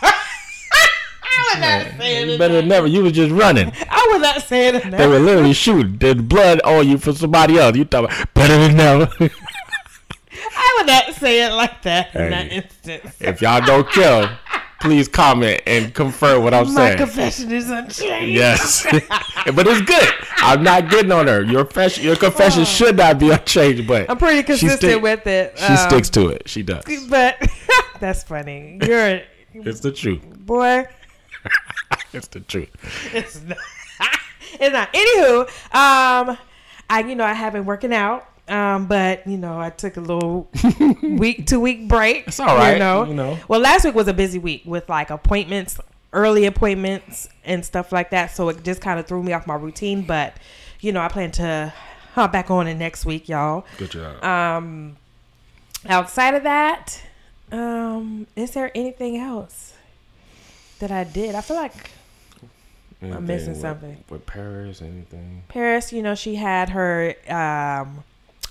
You 2.29 2.39
better 2.39 2.55
than 2.55 2.69
never. 2.69 2.87
You 2.87 3.03
was 3.03 3.13
just 3.13 3.31
running. 3.33 3.73
I 3.91 4.09
was 4.13 4.23
not 4.23 4.43
saying 4.43 4.75
that. 4.75 4.91
They 4.99 5.07
were 5.07 5.19
literally 5.19 5.53
shooting. 5.53 5.97
There's 5.99 6.17
blood 6.17 6.61
on 6.63 6.89
you 6.89 6.99
for 6.99 7.13
somebody 7.13 7.59
else. 7.59 7.77
You 7.77 7.85
thought 7.85 8.11
better 8.35 8.57
than 8.57 8.77
never. 8.77 9.11
I 10.57 10.75
would 10.79 10.87
not 10.87 11.15
say 11.15 11.45
it 11.47 11.51
like 11.53 11.83
that 11.83 12.15
in 12.15 12.31
that 12.31 12.53
instance. 12.53 13.17
if 13.21 13.41
y'all 13.41 13.65
don't 13.65 13.89
kill, 13.91 14.29
please 14.81 15.09
comment 15.09 15.63
and 15.67 15.95
confirm 15.95 16.43
what 16.43 16.53
I'm 16.55 16.67
My 16.75 16.87
saying. 16.89 16.99
confession 16.99 17.53
is 17.53 17.71
unchanged. 17.71 18.33
Yes, 18.37 18.83
but 19.55 19.67
it's 19.67 19.81
good. 19.83 20.09
I'm 20.39 20.63
not 20.63 20.91
getting 20.91 21.13
on 21.13 21.27
her. 21.29 21.43
Your 21.43 21.65
confession, 21.65 22.05
your 22.05 22.17
confession 22.17 22.65
should 22.65 22.97
not 22.97 23.19
be 23.19 23.31
unchanged, 23.31 23.87
but 23.87 24.03
Oh. 24.09 24.13
I'm 24.13 24.19
pretty 24.19 24.39
she 24.39 24.43
consistent 24.45 24.79
stick- 24.81 25.03
with 25.03 25.27
it. 25.27 25.59
She 25.59 25.65
um, 25.65 25.77
sticks 25.77 26.11
to 26.11 26.29
it. 26.29 26.49
She 26.49 26.63
does. 26.63 26.85
But 27.09 27.37
that's 28.01 28.23
funny. 28.25 28.79
You're 28.87 29.23
It's 29.55 29.81
the 29.81 29.93
truth. 29.93 30.23
boy. 30.25 30.85
It's 32.15 32.29
the 32.29 32.41
truth. 32.41 32.71
It's 33.13 33.43
not. 33.43 33.59
it's 34.61 34.73
not. 34.73 34.93
Anywho, 34.93 35.41
um, 35.75 36.39
I 36.89 37.05
you 37.07 37.15
know 37.15 37.25
I 37.25 37.33
have 37.33 37.53
been 37.53 37.65
working 37.65 37.93
out. 37.93 38.29
Um, 38.47 38.87
but 38.87 39.27
you 39.27 39.39
know, 39.39 39.59
I 39.59 39.71
took 39.71 39.97
a 39.97 40.01
little 40.01 40.51
week 41.03 41.47
to 41.47 41.59
week 41.59 41.89
break. 41.89 42.29
It's 42.29 42.41
all 42.41 42.57
right, 42.57 42.75
You 42.75 42.79
know? 42.79 43.05
you 43.05 43.15
know. 43.15 43.39
Well, 43.49 43.61
last 43.61 43.85
week 43.85 43.95
was 43.95 44.09
a 44.09 44.13
busy 44.13 44.39
week 44.39 44.63
with 44.67 44.89
like 44.89 45.09
appointments, 45.11 45.81
early 46.13 46.45
appointments, 46.45 47.29
and 47.45 47.65
stuff 47.65 47.91
like 47.91 48.11
that. 48.11 48.33
So 48.37 48.49
it 48.51 48.63
just 48.63 48.81
kind 48.83 49.01
of 49.01 49.07
threw 49.07 49.23
me 49.23 49.33
off 49.33 49.47
my 49.47 49.55
routine. 49.55 50.03
But 50.03 50.37
you 50.81 50.93
know, 50.93 51.01
I 51.01 51.09
plan 51.09 51.31
to 51.33 51.73
hop 52.15 52.33
back 52.33 52.51
on 52.51 52.67
it 52.67 52.75
next 52.75 53.07
week, 53.07 53.29
y'all. 53.29 53.65
Good 53.79 53.93
job. 53.93 54.23
Um, 54.23 54.97
outside 55.89 56.35
of 56.35 56.43
that, 56.43 57.03
um, 57.51 58.27
is 58.37 58.51
there 58.51 58.71
anything 58.75 59.17
else 59.17 59.73
that 60.81 60.91
I 60.91 61.05
did? 61.05 61.35
I 61.35 61.41
feel 61.41 61.57
like 61.57 61.91
Anything 63.05 63.17
I'm 63.19 63.27
missing 63.27 63.53
with- 63.53 63.61
something. 63.61 64.05
with 64.09 64.27
Paris. 64.27 64.83
Anything? 64.83 65.45
Paris, 65.49 65.93
you 65.93 66.03
know, 66.03 66.15
she 66.15 66.35
had 66.37 66.71
her 66.71 67.15
um 67.29 68.05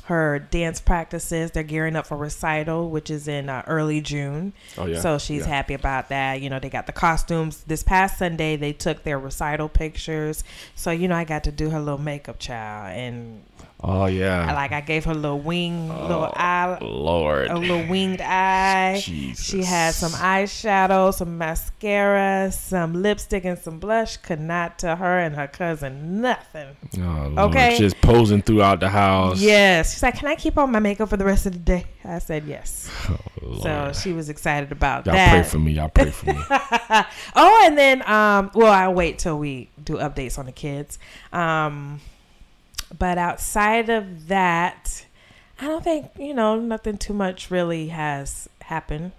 her 0.05 0.39
dance 0.39 0.81
practices. 0.81 1.51
They're 1.51 1.63
gearing 1.63 1.95
up 1.95 2.07
for 2.07 2.17
recital, 2.17 2.89
which 2.89 3.09
is 3.09 3.27
in 3.27 3.47
uh, 3.49 3.63
early 3.67 4.01
June. 4.01 4.51
Oh 4.77 4.85
yeah. 4.85 4.99
So 4.99 5.17
she's 5.17 5.43
Yeah. 5.43 5.47
happy 5.47 5.73
about 5.73 6.09
that. 6.09 6.41
You 6.41 6.49
know, 6.49 6.59
they 6.59 6.69
got 6.69 6.87
the 6.87 6.91
costumes. 6.93 7.63
This 7.67 7.83
past 7.83 8.17
Sunday, 8.17 8.55
they 8.57 8.73
took 8.73 9.03
their 9.03 9.17
recital 9.19 9.69
pictures. 9.69 10.43
So 10.75 10.91
you 10.91 11.07
know, 11.07 11.15
I 11.15 11.23
got 11.23 11.45
to 11.45 11.51
do 11.51 11.69
her 11.69 11.79
little 11.79 12.01
makeup, 12.01 12.37
child, 12.39 12.97
and 12.97 13.43
Oh 13.85 14.05
yeah. 14.05 14.47
I, 14.49 14.53
like 14.53 14.71
I 14.71 14.79
gave 14.79 15.03
her 15.05 15.11
a 15.11 15.15
little 15.15 15.39
wing, 15.41 15.89
little 15.89 16.23
Oh, 16.23 16.33
eye, 16.37 16.77
Lord. 16.81 17.47
a 17.49 17.57
little 17.57 17.85
winged 17.87 18.21
eye. 18.21 19.01
Jesus. 19.03 19.45
She 19.45 19.61
had 19.61 19.93
some 19.93 20.13
eyeshadow, 20.13 21.13
some 21.13 21.37
mascara, 21.37 22.49
some 22.53 23.01
lipstick, 23.01 23.43
and 23.43 23.59
some 23.59 23.79
blush. 23.79 24.15
Could 24.17 24.39
not 24.39 24.79
tell 24.79 24.95
her 24.95 25.19
and 25.19 25.35
her 25.35 25.47
cousin 25.47 26.21
nothing. 26.21 26.77
Oh, 26.97 26.99
Lord. 27.33 27.37
Okay. 27.55 27.77
Just 27.77 27.99
posing 27.99 28.41
throughout 28.41 28.79
the 28.79 28.87
house. 28.87 29.41
Yes, 29.41 29.92
she's 29.93 30.03
like, 30.03 30.15
"Can 30.17 30.27
I 30.27 30.35
keep 30.35 30.57
on 30.57 30.71
my 30.71 30.79
makeup 30.79 31.09
for 31.09 31.17
the 31.17 31.25
rest 31.25 31.45
of 31.45 31.53
the 31.53 31.59
day?" 31.59 31.85
I 32.03 32.19
said 32.19 32.45
yes. 32.45 32.89
so 33.61 33.91
she 33.93 34.11
was 34.13 34.29
excited 34.29 34.71
about 34.71 35.05
that. 35.05 35.15
Y'all 35.15 35.39
pray 35.41 35.49
for 35.49 35.59
me. 35.59 35.71
Y'all 35.73 35.89
pray 35.89 36.09
for 36.11 36.25
me. 36.27 36.39
oh, 37.35 37.63
and 37.65 37.77
then 37.77 38.01
um, 38.09 38.51
well, 38.53 38.71
I'll 38.71 38.93
wait 38.93 39.19
till 39.19 39.37
we 39.37 39.69
do 39.83 39.93
updates 39.95 40.37
on 40.39 40.45
the 40.45 40.51
kids. 40.51 40.99
Um, 41.31 42.01
but 42.97 43.17
outside 43.17 43.89
of 43.89 44.27
that, 44.27 45.05
I 45.59 45.67
don't 45.67 45.83
think 45.83 46.09
you 46.19 46.33
know 46.33 46.59
nothing 46.59 46.97
too 46.97 47.13
much 47.13 47.49
really 47.51 47.87
has 47.89 48.49
happened. 48.61 49.11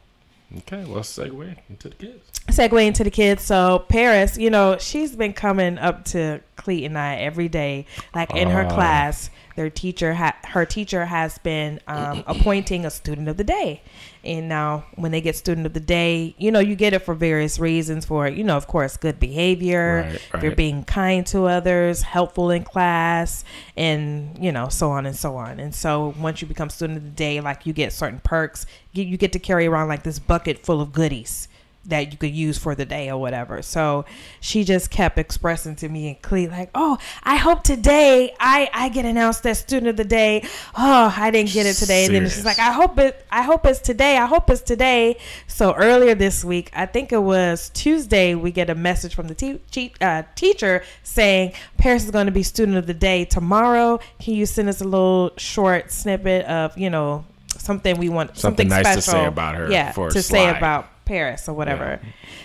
okay, 0.58 0.84
well, 0.84 1.02
segue 1.02 1.56
into 1.68 1.88
the 1.88 1.94
kids. 1.96 2.30
segue 2.48 2.86
into 2.86 3.04
the 3.04 3.10
kids. 3.10 3.42
So 3.42 3.84
Paris, 3.88 4.36
you 4.38 4.50
know, 4.50 4.76
she's 4.78 5.16
been 5.16 5.32
coming 5.32 5.78
up 5.78 6.04
to 6.06 6.40
Cleet 6.56 6.86
and 6.86 6.96
I 6.98 7.16
every 7.16 7.48
day, 7.48 7.86
like 8.14 8.34
in 8.34 8.48
her 8.50 8.64
Ah. 8.64 8.74
class. 8.74 9.30
Their 9.56 9.70
teacher, 9.70 10.14
ha- 10.14 10.36
her 10.48 10.66
teacher, 10.66 11.06
has 11.06 11.38
been 11.38 11.80
um, 11.86 12.24
appointing 12.26 12.84
a 12.84 12.90
student 12.90 13.28
of 13.28 13.36
the 13.36 13.44
day. 13.44 13.82
And 14.24 14.48
now, 14.48 14.86
when 14.96 15.12
they 15.12 15.20
get 15.20 15.36
student 15.36 15.66
of 15.66 15.74
the 15.74 15.80
day, 15.80 16.34
you 16.38 16.50
know, 16.50 16.58
you 16.58 16.74
get 16.74 16.92
it 16.92 17.00
for 17.00 17.14
various 17.14 17.58
reasons. 17.58 18.04
For 18.04 18.26
you 18.26 18.42
know, 18.42 18.56
of 18.56 18.66
course, 18.66 18.96
good 18.96 19.20
behavior. 19.20 20.18
Right, 20.32 20.40
They're 20.40 20.56
being 20.56 20.82
kind 20.84 21.26
to 21.28 21.44
others, 21.44 22.02
helpful 22.02 22.50
in 22.50 22.64
class, 22.64 23.44
and 23.76 24.36
you 24.42 24.50
know, 24.50 24.68
so 24.68 24.90
on 24.90 25.06
and 25.06 25.14
so 25.14 25.36
on. 25.36 25.60
And 25.60 25.74
so, 25.74 26.14
once 26.18 26.42
you 26.42 26.48
become 26.48 26.70
student 26.70 26.98
of 26.98 27.04
the 27.04 27.10
day, 27.10 27.40
like 27.40 27.66
you 27.66 27.72
get 27.72 27.92
certain 27.92 28.20
perks. 28.24 28.66
You, 28.92 29.04
you 29.04 29.16
get 29.16 29.32
to 29.32 29.38
carry 29.38 29.66
around 29.66 29.88
like 29.88 30.02
this 30.02 30.18
bucket 30.18 30.64
full 30.64 30.80
of 30.80 30.92
goodies 30.92 31.48
that 31.86 32.12
you 32.12 32.18
could 32.18 32.34
use 32.34 32.58
for 32.58 32.74
the 32.74 32.84
day 32.84 33.10
or 33.10 33.18
whatever. 33.20 33.62
So 33.62 34.04
she 34.40 34.64
just 34.64 34.90
kept 34.90 35.18
expressing 35.18 35.76
to 35.76 35.88
me 35.88 36.08
and 36.08 36.22
Clee 36.22 36.48
like, 36.48 36.70
"Oh, 36.74 36.98
I 37.22 37.36
hope 37.36 37.62
today 37.62 38.34
I 38.40 38.70
I 38.72 38.88
get 38.88 39.04
announced 39.04 39.46
as 39.46 39.58
student 39.58 39.88
of 39.88 39.96
the 39.96 40.04
day. 40.04 40.42
Oh, 40.76 41.14
I 41.16 41.30
didn't 41.30 41.50
get 41.50 41.66
it 41.66 41.74
today." 41.74 42.06
And 42.06 42.14
then 42.14 42.22
she's 42.24 42.34
Serious. 42.34 42.58
like, 42.58 42.58
"I 42.58 42.72
hope 42.72 42.98
it 42.98 43.24
I 43.30 43.42
hope 43.42 43.66
it's 43.66 43.80
today. 43.80 44.16
I 44.16 44.26
hope 44.26 44.48
it's 44.50 44.62
today." 44.62 45.16
So 45.46 45.74
earlier 45.74 46.14
this 46.14 46.44
week, 46.44 46.70
I 46.74 46.86
think 46.86 47.12
it 47.12 47.22
was 47.22 47.70
Tuesday, 47.74 48.34
we 48.34 48.50
get 48.50 48.70
a 48.70 48.74
message 48.74 49.14
from 49.14 49.28
the 49.28 49.34
te- 49.34 49.60
te- 49.70 49.92
uh, 50.00 50.22
teacher 50.34 50.82
saying 51.02 51.52
Paris 51.76 52.04
is 52.04 52.10
going 52.10 52.26
to 52.26 52.32
be 52.32 52.42
student 52.42 52.76
of 52.76 52.86
the 52.86 52.94
day 52.94 53.24
tomorrow. 53.24 54.00
Can 54.18 54.34
you 54.34 54.46
send 54.46 54.68
us 54.68 54.80
a 54.80 54.84
little 54.84 55.32
short 55.36 55.90
snippet 55.92 56.46
of, 56.46 56.76
you 56.78 56.90
know, 56.90 57.24
something 57.64 57.98
we 57.98 58.08
want 58.08 58.36
Something 58.36 58.68
something, 58.68 58.84
nice 58.84 58.96
to 58.96 59.02
special 59.02 59.22
say 59.22 59.26
about 59.26 59.54
her 59.56 59.70
Yeah, 59.70 59.92
to 59.92 60.22
say 60.22 60.48
about 60.48 61.04
Paris 61.04 61.48
or 61.48 61.54
whatever. 61.54 62.00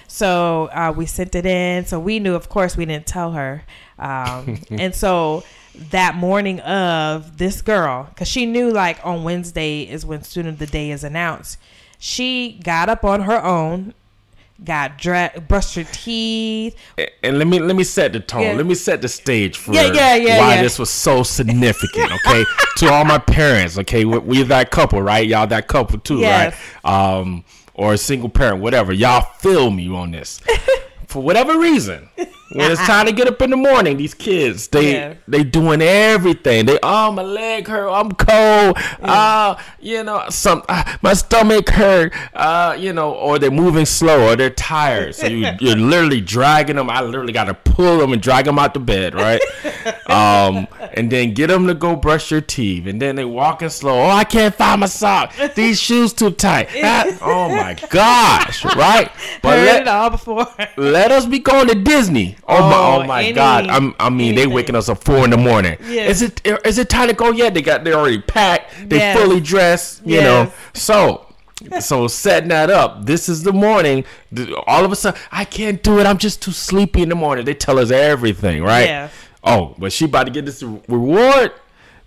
So 0.07 0.69
uh, 0.73 0.93
we 0.95 1.05
sent 1.05 1.35
it 1.35 1.45
in. 1.45 1.85
So 1.85 1.99
we 1.99 2.19
knew, 2.19 2.35
of 2.35 2.49
course, 2.49 2.75
we 2.75 2.85
didn't 2.85 3.07
tell 3.07 3.31
her. 3.31 3.63
Um, 3.97 4.61
and 4.71 4.93
so 4.93 5.43
that 5.91 6.15
morning 6.15 6.59
of 6.61 7.37
this 7.37 7.61
girl, 7.61 8.07
because 8.09 8.27
she 8.27 8.45
knew 8.45 8.71
like 8.71 9.05
on 9.05 9.23
Wednesday 9.23 9.83
is 9.83 10.05
when 10.05 10.23
student 10.23 10.53
of 10.55 10.59
the 10.59 10.67
day 10.67 10.91
is 10.91 11.03
announced. 11.03 11.57
She 11.97 12.59
got 12.63 12.89
up 12.89 13.03
on 13.03 13.21
her 13.21 13.43
own, 13.43 13.93
got 14.63 14.97
dressed, 14.97 15.47
brushed 15.47 15.75
her 15.75 15.85
teeth. 15.85 16.75
and 17.23 17.37
let 17.37 17.47
me 17.47 17.59
let 17.59 17.75
me 17.75 17.83
set 17.83 18.13
the 18.13 18.19
tone. 18.19 18.41
Yeah. 18.41 18.53
Let 18.53 18.65
me 18.65 18.75
set 18.75 19.01
the 19.01 19.07
stage 19.07 19.57
for 19.57 19.73
Yeah, 19.73 19.91
yeah, 19.93 20.15
yeah, 20.15 20.37
why 20.39 20.55
yeah. 20.55 20.61
this 20.61 20.77
was 20.79 20.89
so 20.89 21.23
significant. 21.23 22.11
Okay, 22.11 22.43
to 22.77 22.89
all 22.91 23.05
my 23.05 23.17
parents. 23.19 23.77
Okay, 23.77 24.05
we, 24.05 24.17
we 24.19 24.43
that 24.43 24.71
couple, 24.71 25.01
right? 25.01 25.25
Y'all 25.27 25.47
that 25.47 25.67
couple 25.67 25.99
too, 25.99 26.19
Yes. 26.19 26.55
right? 26.83 26.91
Um, 27.19 27.43
or 27.73 27.93
a 27.93 27.97
single 27.97 28.29
parent, 28.29 28.61
whatever. 28.61 28.91
Y'all 28.91 29.21
feel 29.39 29.71
me 29.71 29.89
on 29.89 30.11
this. 30.11 30.41
for 31.07 31.23
whatever 31.23 31.57
reason, 31.57 32.09
when 32.51 32.71
it's 32.71 32.85
time 32.85 33.05
to 33.05 33.11
get 33.11 33.27
up 33.27 33.41
in 33.41 33.49
the 33.51 33.57
morning, 33.57 33.97
these 33.97 34.13
kids 34.13 34.67
they 34.69 34.93
Yeah. 34.93 35.13
they 35.27 35.43
doing 35.43 35.81
everything. 35.81 36.65
They 36.65 36.79
oh 36.83 37.11
my 37.11 37.21
leg 37.21 37.67
hurt, 37.67 37.89
I'm 37.89 38.11
cold. 38.11 38.77
Uh, 39.01 39.55
you 39.79 40.03
know 40.03 40.25
some 40.29 40.63
uh, 40.69 40.83
my 41.01 41.13
stomach 41.13 41.69
hurt. 41.69 42.13
Uh, 42.33 42.75
you 42.79 42.93
know, 42.93 43.13
or 43.13 43.39
they're 43.39 43.51
moving 43.51 43.85
slow, 43.85 44.29
or 44.31 44.35
they're 44.35 44.49
tired. 44.49 45.15
So 45.15 45.27
you 45.27 45.47
you're 45.59 45.75
literally 45.75 46.21
dragging 46.21 46.75
them. 46.77 46.89
I 46.89 47.01
literally 47.01 47.33
got 47.33 47.45
to 47.45 47.53
pull 47.53 47.97
them 47.99 48.13
and 48.13 48.21
drag 48.21 48.45
them 48.45 48.57
out 48.59 48.73
the 48.73 48.79
bed, 48.79 49.13
right? 49.13 49.41
um, 50.09 50.67
and 50.93 51.11
then 51.11 51.33
get 51.33 51.47
them 51.47 51.67
to 51.67 51.73
go 51.73 51.95
brush 51.95 52.31
your 52.31 52.41
teeth, 52.41 52.87
and 52.87 53.01
then 53.01 53.15
they 53.15 53.25
walking 53.25 53.69
slow. 53.69 53.99
Oh, 53.99 54.09
I 54.09 54.23
can't 54.23 54.53
find 54.55 54.81
my 54.81 54.87
sock. 54.87 55.33
These 55.55 55.79
shoes 55.89 56.13
too 56.13 56.31
tight. 56.31 56.69
Ah, 56.83 57.05
oh 57.21 57.49
my 57.49 57.75
gosh, 57.89 58.65
right? 58.65 59.11
But 59.41 59.57
Heard 59.59 59.65
let, 59.65 59.81
it 59.83 59.87
all 59.87 60.09
before. 60.09 60.47
let 60.77 61.11
us 61.11 61.25
be 61.25 61.39
going 61.39 61.67
to 61.67 61.75
Disney. 61.75 62.37
Oh, 62.49 62.59
my, 62.69 62.75
Oh, 62.75 63.01
oh 63.01 63.03
my 63.05 63.23
any- 63.23 63.33
God! 63.33 63.67
I'm, 63.67 63.93
I 63.99 64.09
mean, 64.09 64.33
they 64.35 64.41
anything. 64.41 64.53
waking 64.55 64.75
us 64.75 64.89
up 64.89 65.03
four 65.03 65.23
in 65.23 65.29
the 65.29 65.37
morning. 65.37 65.77
Yeah. 65.87 66.03
Is 66.07 66.21
it 66.21 66.41
is 66.45 66.77
it 66.79 66.89
time 66.89 67.07
to 67.07 67.13
go 67.13 67.31
yet? 67.31 67.53
They 67.53 67.61
got 67.61 67.83
they 67.83 67.93
already 67.93 68.19
packed. 68.21 68.89
They 68.89 68.97
Yes. 68.97 69.17
fully 69.17 69.39
dressed. 69.39 70.01
You 70.05 70.15
Yes. 70.15 70.23
know. 70.23 70.53
So, 70.73 71.25
so 71.79 72.07
setting 72.07 72.49
that 72.49 72.69
up. 72.69 73.05
This 73.05 73.29
is 73.29 73.43
the 73.43 73.53
morning. 73.53 74.03
All 74.67 74.83
of 74.83 74.91
a 74.91 74.95
sudden, 74.95 75.19
I 75.31 75.45
can't 75.45 75.81
do 75.83 75.99
it. 75.99 76.05
I'm 76.07 76.17
just 76.17 76.41
too 76.41 76.51
sleepy 76.51 77.01
in 77.03 77.09
the 77.09 77.15
morning. 77.15 77.45
They 77.45 77.53
tell 77.53 77.77
us 77.77 77.91
everything, 77.91 78.63
right? 78.63 78.85
Yeah. 78.87 79.09
Oh, 79.43 79.75
but 79.77 79.93
she 79.93 80.05
about 80.05 80.25
to 80.25 80.31
get 80.31 80.45
this 80.45 80.63
reward. 80.63 81.51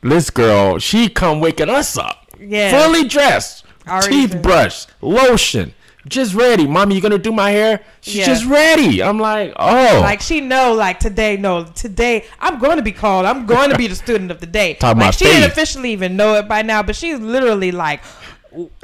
This 0.02 0.30
girl, 0.30 0.78
she 0.80 1.08
come 1.08 1.40
waking 1.40 1.68
us 1.70 1.96
up. 1.96 2.26
Yeah. 2.40 2.70
Fully 2.84 3.04
dressed, 3.06 3.64
Already 3.86 4.26
teeth 4.26 4.42
brushed, 4.42 4.88
lotion, 5.00 5.74
just 6.08 6.34
ready. 6.34 6.66
Mommy, 6.66 6.94
you 6.94 7.00
gonna 7.00 7.18
do 7.18 7.32
my 7.32 7.50
hair? 7.50 7.80
She's 8.00 8.16
Yeah. 8.16 8.26
just 8.26 8.44
ready. 8.46 9.02
I'm 9.02 9.18
like, 9.18 9.52
oh, 9.56 10.00
Like 10.02 10.20
she 10.20 10.40
know, 10.40 10.72
like 10.74 10.98
today, 10.98 11.36
no, 11.36 11.64
today 11.64 12.24
I'm 12.40 12.58
going 12.58 12.76
to 12.76 12.82
be 12.82 12.92
called. 12.92 13.24
I'm 13.26 13.46
going 13.46 13.70
to 13.70 13.76
be 13.78 13.86
the 13.86 13.94
student 13.94 14.30
of 14.30 14.40
the 14.40 14.46
day. 14.46 14.74
Talking 14.80 14.98
like 14.98 15.06
about 15.08 15.14
she 15.14 15.24
didn't 15.26 15.50
officially 15.50 15.92
even 15.92 16.16
know 16.16 16.34
it 16.34 16.48
by 16.48 16.62
now, 16.62 16.82
but 16.82 16.96
she's 16.96 17.18
literally 17.20 17.70
like, 17.70 18.00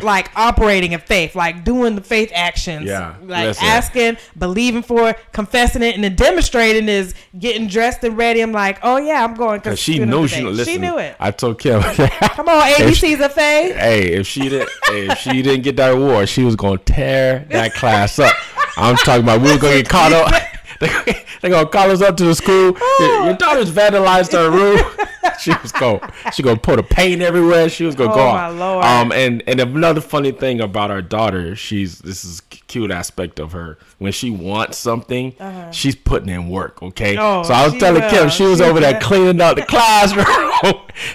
like 0.01 0.31
operating 0.37 0.93
in 0.93 1.01
faith, 1.01 1.35
like 1.35 1.65
doing 1.65 1.95
the 1.95 2.01
faith 2.01 2.31
actions. 2.35 2.87
Yeah, 2.87 3.17
like 3.23 3.61
asking, 3.63 4.19
believing 4.37 4.83
for, 4.83 5.11
it, 5.11 5.19
confessing 5.33 5.83
it, 5.83 5.95
and 5.95 6.05
then 6.05 6.15
demonstrating 6.15 6.89
is 6.89 7.15
getting 7.39 7.69
dressed 7.69 8.05
and 8.05 8.17
ready. 8.17 8.41
I'm 8.41 8.53
like, 8.53 8.79
oh 8.83 8.97
yeah, 8.97 9.25
I'm 9.25 9.35
going 9.35 9.61
Cause 9.61 9.79
she 9.79 9.99
knows 9.99 10.31
she. 10.31 10.43
Listen, 10.43 10.75
She 10.75 10.79
knew 10.79 10.99
it. 10.99 11.17
I 11.21 11.31
told 11.31 11.59
Kim. 11.59 11.81
Come 11.83 12.49
on, 12.49 12.63
ABCs 12.73 13.21
a 13.21 13.29
faith. 13.29 13.77
hey, 13.77 14.13
if 14.13 14.27
she 14.27 14.49
didn't, 14.49 14.71
if 14.89 15.19
she 15.19 15.43
didn't 15.43 15.63
get 15.63 15.77
that 15.77 15.93
award, 15.93 16.29
she 16.29 16.45
was 16.45 16.57
gonna 16.57 16.79
tear 16.79 17.47
that 17.51 17.75
class 17.75 18.19
up. 18.19 18.35
I'm 18.77 18.97
talking 18.97 19.23
about 19.23 19.41
we 19.41 19.53
were 19.53 19.59
gonna 19.59 19.77
get 19.83 19.89
caught 19.89 20.13
up. 20.13 20.33
They 21.09 21.25
they 21.43 21.49
gonna 21.51 21.69
call 21.69 21.91
us 21.91 22.01
up 22.03 22.17
to 22.19 22.25
the 22.25 22.35
school. 22.35 22.77
Your, 23.01 23.25
your 23.27 23.35
daughter's 23.35 23.71
vandalized 23.71 24.33
her 24.33 24.51
room. 24.51 24.79
she 25.41 25.53
was 25.63 25.71
going 25.73 26.01
she 26.33 26.43
gonna 26.43 26.59
put 26.59 26.79
a 26.79 26.83
paint 26.83 27.21
everywhere. 27.23 27.69
She 27.69 27.85
was 27.85 27.95
gonna 27.95 28.13
Oh, 28.13 28.15
go. 28.17 28.33
my. 28.33 28.49
Lord. 28.49 28.85
Um, 28.85 29.13
and 29.13 29.43
and 29.47 29.61
another 29.61 30.01
funny 30.01 30.31
thing 30.33 30.61
about 30.61 30.91
our 30.91 31.03
daughter, 31.03 31.55
she's 31.57 31.99
this 32.01 32.25
is 32.25 32.41
cute 32.41 32.91
aspect 32.91 33.39
of 33.41 33.53
her. 33.53 33.79
When 33.99 34.13
she 34.13 34.31
wants 34.31 34.79
something, 34.79 35.35
she's 35.73 35.95
putting 35.97 36.29
in 36.29 36.49
work. 36.49 36.83
Okay. 36.83 37.17
Uh-huh. 37.17 37.41
Oh, 37.41 37.43
so 37.45 37.55
I 37.55 37.65
was 37.65 37.75
telling 37.79 38.03
will. 38.03 38.11
Kim, 38.11 38.29
she 38.29 38.45
was 38.45 38.59
She 38.59 38.65
over 38.65 38.81
there 38.81 39.01
cleaning 39.01 39.41
up 39.41 39.57
the 39.57 39.63
classroom. 39.69 40.27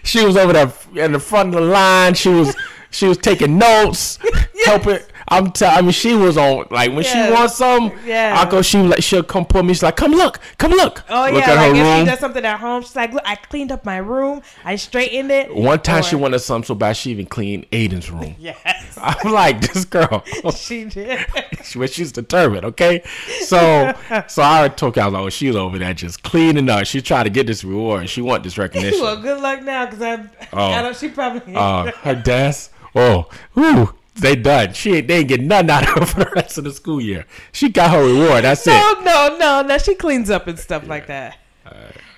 she 0.04 0.26
was 0.26 0.36
over 0.38 0.54
there 0.54 0.72
in 0.96 1.12
the 1.12 1.20
front 1.20 1.50
of 1.56 1.62
the 1.62 1.68
line. 1.68 2.14
She 2.16 2.30
was 2.30 2.56
she 2.92 3.08
was 3.08 3.18
taking 3.18 3.58
notes, 3.58 4.20
helping. 4.66 5.00
I'm 5.28 5.52
t- 5.52 5.66
I 5.66 5.82
mean, 5.82 5.92
she 5.92 6.14
was 6.16 6.38
on 6.38 6.66
like 6.70 6.92
when 6.92 7.04
she 7.04 7.18
wants 7.18 7.56
something. 7.56 7.98
Yeah. 8.06 8.36
I 8.38 8.50
go. 8.50 8.62
She 8.62 8.78
like 8.80 9.02
she'll 9.04 9.24
come 9.24 9.46
pull 9.46 9.64
me. 9.64 9.74
She's 9.74 9.84
like, 9.84 9.96
come 9.96 10.12
look, 10.12 10.40
come 10.58 10.72
look. 10.72 11.04
Oh 11.10 11.24
look 11.32 11.34
yeah, 11.46 11.52
at 11.52 11.56
like 11.56 11.58
her 11.58 11.72
if 11.72 11.76
she 11.78 11.82
room. 11.82 12.06
does 12.06 12.20
something 12.20 12.46
at 12.46 12.60
home, 12.60 12.82
she's 12.84 12.96
like, 12.96 13.14
look, 13.14 13.24
I 13.26 13.36
cleaned 13.36 13.72
up 13.72 13.86
my 13.86 13.98
room, 13.98 14.42
I 14.66 14.76
straightened 14.76 15.32
it. 15.32 15.54
One 15.56 15.80
time 15.80 16.04
she 16.04 16.16
wanted 16.16 16.40
something 16.40 16.68
so 16.68 16.76
bad 16.76 16.98
she 16.98 17.12
even 17.12 17.26
cleaned 17.26 17.70
Aiden's 17.72 18.12
room. 18.12 18.36
Yes, 18.40 18.98
I'm 19.02 19.32
like, 19.32 19.62
this 19.62 19.86
girl. 19.86 20.24
she 20.56 20.86
did. 20.86 21.26
she, 21.64 21.80
but 21.80 21.92
she's 21.92 22.12
determined, 22.12 22.66
okay? 22.66 23.02
So, 23.42 23.94
so 24.28 24.44
I 24.44 24.68
told 24.70 24.96
her, 24.96 25.02
I 25.02 25.06
was 25.06 25.14
like, 25.14 25.24
oh, 25.24 25.30
she's 25.30 25.56
over 25.56 25.78
there 25.80 25.94
just 25.94 26.24
cleaning 26.24 26.70
up. 26.70 26.86
She's 26.86 27.04
trying 27.04 27.24
to 27.24 27.30
get 27.30 27.48
this 27.48 27.64
reward. 27.64 28.10
She 28.10 28.22
want 28.22 28.44
this 28.44 28.58
recognition. 28.58 29.02
well, 29.02 29.22
good 29.22 29.40
luck 29.42 29.62
now, 29.64 29.86
because 29.86 30.02
I, 30.02 30.26
Oh. 30.52 30.66
I 30.72 30.82
don't. 30.82 30.96
She 30.98 31.08
probably. 31.10 31.56
uh, 31.56 31.92
her 32.04 32.16
desk. 32.16 32.72
Oh, 32.96 33.28
whew, 33.54 33.94
they 34.16 34.36
done. 34.36 34.74
She 34.74 34.96
ain't, 34.96 35.08
they 35.08 35.18
ain't 35.20 35.28
getting 35.28 35.48
nothing 35.48 35.70
out 35.70 35.84
of 35.84 35.90
her 35.90 36.06
for 36.06 36.20
the 36.26 36.32
rest 36.36 36.58
of 36.58 36.64
the 36.66 36.72
school 36.72 37.02
year. 37.02 37.26
She 37.52 37.70
got 37.70 37.92
her 37.92 38.04
reward. 38.06 38.44
That's 38.44 38.66
no, 38.66 38.96
no, 39.02 39.38
no, 39.40 39.62
no. 39.62 39.78
She 39.78 39.96
cleans 39.96 40.30
up 40.30 40.48
and 40.48 40.58
stuff 40.60 40.88
like 40.88 41.08
that. 41.08 41.38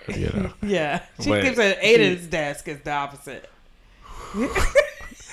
it. 0.07 0.17
You 0.17 0.29
know, 0.41 0.53
Yeah, 0.61 1.03
she 1.21 1.29
But 1.29 1.43
keeps 1.43 1.57
at 1.57 1.81
Aiden's 1.81 2.27
desk 2.27 2.67
is 2.67 2.79
the 2.81 2.91
opposite. 2.91 3.49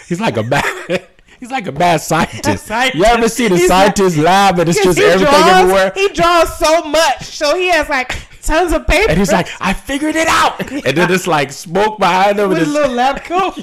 he's 0.09 0.21
like 0.21 0.37
a 0.37 0.43
bad. 0.43 1.07
He's 1.41 1.51
like 1.51 1.67
a 1.67 1.73
bad 1.73 2.01
scientist. 2.01 2.67
Scientist. 2.67 2.95
You 2.95 3.05
ever 3.05 3.29
see 3.29 3.49
the 3.49 3.57
He's 3.57 3.69
like- 3.69 3.97
scientist 3.97 4.17
lab 4.17 4.61
and 4.61 4.69
it's 4.69 4.81
just 4.81 4.97
everything 4.97 5.27
draws, 5.35 5.49
everywhere? 5.49 5.93
He 5.97 6.09
draws 6.11 6.57
so 6.57 6.85
much, 6.85 7.25
so 7.25 7.57
he 7.57 7.67
has 7.71 7.89
like 7.89 8.15
tons 8.43 8.71
of 8.73 8.87
paper. 8.87 9.11
And 9.11 9.19
he's 9.19 9.33
like, 9.33 9.49
I 9.61 9.73
figured 9.73 10.15
it 10.15 10.29
out. 10.29 10.61
And 10.71 10.97
then 10.97 11.11
it's 11.11 11.27
like 11.27 11.51
smoke 11.51 11.99
behind 11.99 12.39
him. 12.39 12.45
And 12.53 12.61
with 12.61 12.63
a 12.63 12.71
little 12.71 12.93
lab 12.95 13.25
coat. 13.25 13.59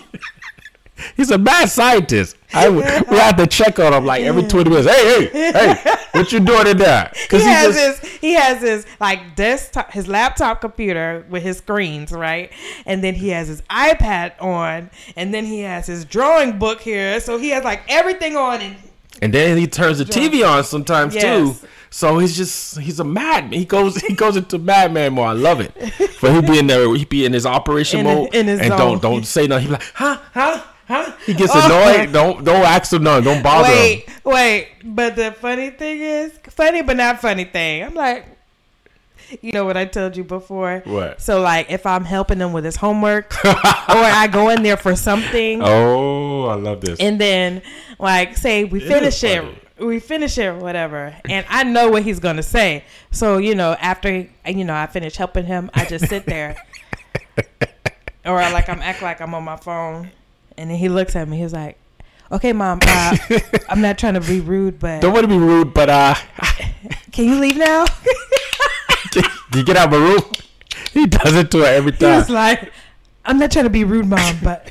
He's 1.18 1.32
a 1.32 1.38
mad 1.38 1.70
scientist. 1.70 2.36
I, 2.54 2.68
we 2.70 2.82
have 2.82 3.38
to 3.38 3.46
check 3.48 3.78
on 3.80 3.94
him 3.94 4.06
like 4.06 4.24
every 4.24 4.44
twenty 4.44 4.70
minutes. 4.72 4.88
Hey, 4.90 5.28
hey, 5.28 5.52
hey! 5.52 5.96
What 6.14 6.32
you 6.32 6.40
doing 6.40 6.68
in 6.68 6.78
there? 6.78 7.12
He 7.16 7.22
Because 7.26 7.44
has 7.44 7.76
his 8.02 8.12
he 8.20 8.34
has 8.34 8.62
his 8.62 8.86
like 9.00 9.36
desktop 9.36 9.92
his 9.92 10.08
laptop 10.08 10.60
computer 10.62 11.26
with 11.30 11.44
his 11.44 11.58
screens, 11.58 12.12
right? 12.12 12.52
And 12.88 13.04
then 13.04 13.14
he 13.16 13.30
has 13.30 13.48
his 13.48 13.62
iPad 13.70 14.34
on, 14.42 14.90
and 15.16 15.32
then 15.34 15.46
he 15.46 15.60
has 15.62 15.86
his 15.88 16.06
drawing 16.06 16.58
book 16.58 16.82
here. 16.82 17.20
So 17.20 17.38
he 17.38 17.50
has 17.50 17.64
like 17.64 17.82
everything 17.88 18.36
on 18.36 18.62
and 18.62 18.76
and 19.22 19.34
then 19.34 19.58
he 19.58 19.68
turns 19.68 19.98
the 20.00 20.06
TV 20.06 20.48
on 20.48 20.64
sometimes 20.64 21.14
Yes. 21.14 21.24
too. 21.62 21.68
So 21.92 22.18
he's 22.20 22.36
just 22.38 22.80
he's 22.80 23.00
a 23.00 23.04
madman. 23.04 23.52
He 23.60 23.66
goes 23.66 23.98
he 23.98 24.14
goes 24.16 24.38
into 24.38 24.58
madman 24.58 25.14
mode. 25.14 25.26
I 25.28 25.32
love 25.34 25.60
it. 25.60 25.74
But 26.22 26.34
he 26.34 26.42
be 26.42 26.58
in 26.60 26.68
there. 26.68 26.94
He 26.96 27.06
be 27.06 27.26
in 27.26 27.34
his 27.34 27.46
operation 27.46 28.00
In- 28.02 28.06
mode 28.06 28.34
in 28.34 28.48
his 28.48 28.60
and 28.60 28.70
zone. 28.70 28.78
don't 28.78 29.02
don't 29.02 29.26
say 29.26 29.46
nothing. 29.48 29.64
He 29.68 29.68
be 29.68 29.74
like 29.74 29.92
huh 29.94 30.18
huh. 30.34 30.64
He 31.26 31.34
gets 31.36 31.52
Oh. 31.56 31.66
annoyed. 31.66 32.12
Don't 32.12 32.44
don't 32.44 32.66
ask 32.66 32.92
him 32.92 33.04
none. 33.04 33.24
Don't 33.24 33.44
bother 33.44 33.68
him. 33.70 33.76
wait, 33.76 34.10
wait. 34.24 34.68
But 34.84 35.16
the 35.16 35.32
funny 35.32 35.70
thing 35.70 36.02
is, 36.02 36.32
funny 36.50 36.82
but 36.82 36.98
not 36.98 37.22
funny 37.22 37.44
thing. 37.46 37.84
I'm 37.84 37.94
like, 37.94 38.26
you 39.42 39.52
know 39.52 39.66
what 39.66 39.78
I 39.78 39.86
told 39.86 40.18
you 40.18 40.24
before? 40.24 40.82
What? 40.86 41.22
So 41.22 41.42
like, 41.42 41.70
if 41.70 41.86
I'm 41.86 42.04
helping 42.06 42.40
him 42.40 42.52
with 42.54 42.66
his 42.66 42.76
homework, 42.78 43.34
or 43.46 43.54
I 43.94 44.28
go 44.32 44.50
in 44.50 44.64
there 44.64 44.78
for 44.78 44.96
something, 44.96 45.62
Oh, 45.64 46.46
I 46.48 46.56
love 46.56 46.82
this. 46.82 47.00
and 47.00 47.22
then 47.22 47.62
like 48.00 48.36
say 48.36 48.64
we 48.64 48.82
It 48.82 48.88
finish 48.88 49.24
it, 49.24 49.44
funny. 49.44 49.88
we 49.88 50.00
finish 50.00 50.40
it, 50.40 50.46
or 50.48 50.56
whatever, 50.58 51.16
and 51.30 51.46
I 51.50 51.64
know 51.66 51.90
what 51.90 52.02
he's 52.02 52.20
gonna 52.20 52.42
say. 52.42 52.84
So 53.12 53.38
you 53.38 53.54
know, 53.54 53.74
after 53.80 54.28
you 54.48 54.64
know 54.66 54.74
I 54.74 54.88
finish 54.88 55.16
helping 55.18 55.46
him, 55.46 55.70
I 55.76 55.86
just 55.86 56.08
sit 56.08 56.26
there, 56.26 56.56
or 58.26 58.38
like 58.38 58.68
I'm 58.70 58.82
act 58.82 59.04
like 59.04 59.22
I'm 59.22 59.36
on 59.36 59.44
my 59.44 59.58
phone, 59.58 60.10
and 60.60 60.70
then 60.70 60.78
he 60.78 60.90
looks 60.90 61.16
at 61.16 61.28
me. 61.28 61.38
He's 61.38 61.54
like, 61.54 61.78
"Okay, 62.32 62.52
mom, 62.52 62.80
uh, 62.84 63.18
I'm 63.70 63.82
not 63.82 63.98
trying 63.98 64.16
to 64.16 64.22
be 64.22 64.42
rude, 64.42 64.78
but 64.78 65.02
don't 65.02 65.14
want 65.14 65.24
to 65.24 65.30
be 65.30 65.38
rude, 65.38 65.74
but 65.74 65.90
uh, 65.90 66.16
can 67.12 67.26
you 67.26 67.40
leave 67.40 67.58
now?" 67.58 67.86
can 69.12 69.24
you 69.56 69.64
get 69.64 69.78
out 69.78 69.94
of 69.94 70.00
my 70.00 70.06
room? 70.06 70.32
He 70.92 71.06
does 71.06 71.34
it 71.36 71.50
to 71.52 71.60
her 71.60 71.66
every 71.66 71.94
he 71.94 72.00
time. 72.00 72.18
was 72.18 72.30
like, 72.30 72.72
"I'm 73.24 73.40
not 73.40 73.52
trying 73.52 73.66
to 73.66 73.70
be 73.70 73.86
rude, 73.86 74.08
mom, 74.08 74.38
but 74.44 74.70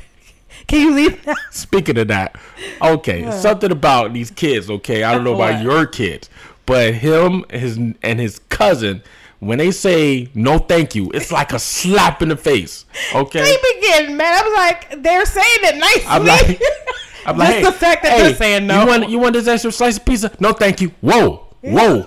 can 0.67 0.81
you 0.81 0.93
leave 0.93 1.25
now?" 1.25 1.33
Speaking 1.49 1.97
of 1.97 2.07
that, 2.09 2.35
okay, 2.81 3.29
something 3.31 3.71
about 3.71 4.13
these 4.13 4.29
kids. 4.29 4.69
Okay, 4.69 5.03
I 5.03 5.11
don't 5.11 5.23
know 5.23 5.33
about 5.33 5.63
your 5.63 5.87
kids, 5.87 6.29
but 6.67 6.93
him, 6.93 7.45
his 7.49 7.77
and 7.77 8.19
his 8.19 8.39
cousin, 8.49 9.01
when 9.39 9.57
they 9.57 9.71
say 9.71 10.29
no, 10.33 10.57
thank 10.59 10.95
you, 10.95 11.09
it's 11.13 11.31
like 11.31 11.53
a 11.53 11.59
slap 11.59 12.21
in 12.21 12.29
the 12.29 12.37
face. 12.37 12.85
Okay, 13.15 13.41
They 13.41 13.55
be 13.55 13.81
getting 13.81 14.17
mad. 14.17 14.43
I 14.43 14.47
was 14.47 14.57
like, 14.57 15.03
"They're 15.03 15.25
saying 15.25 15.59
it 15.63 15.77
nicely." 15.77 16.03
I'm 16.07 16.25
like, 16.25 16.61
I'm 17.25 17.37
like, 17.37 17.53
hey, 17.55 17.63
the 17.63 17.71
fact 17.71 18.03
that 18.03 18.13
hey, 18.13 18.23
they're 18.23 18.35
saying 18.35 18.67
no. 18.67 18.81
You 18.81 18.87
want, 18.87 19.09
you 19.09 19.19
want 19.19 19.33
this 19.33 19.47
extra 19.47 19.71
slice 19.71 19.97
of 19.97 20.05
pizza? 20.05 20.31
No, 20.39 20.51
thank 20.53 20.81
you. 20.81 20.89
Whoa, 21.01 21.47
whoa. 21.61 22.05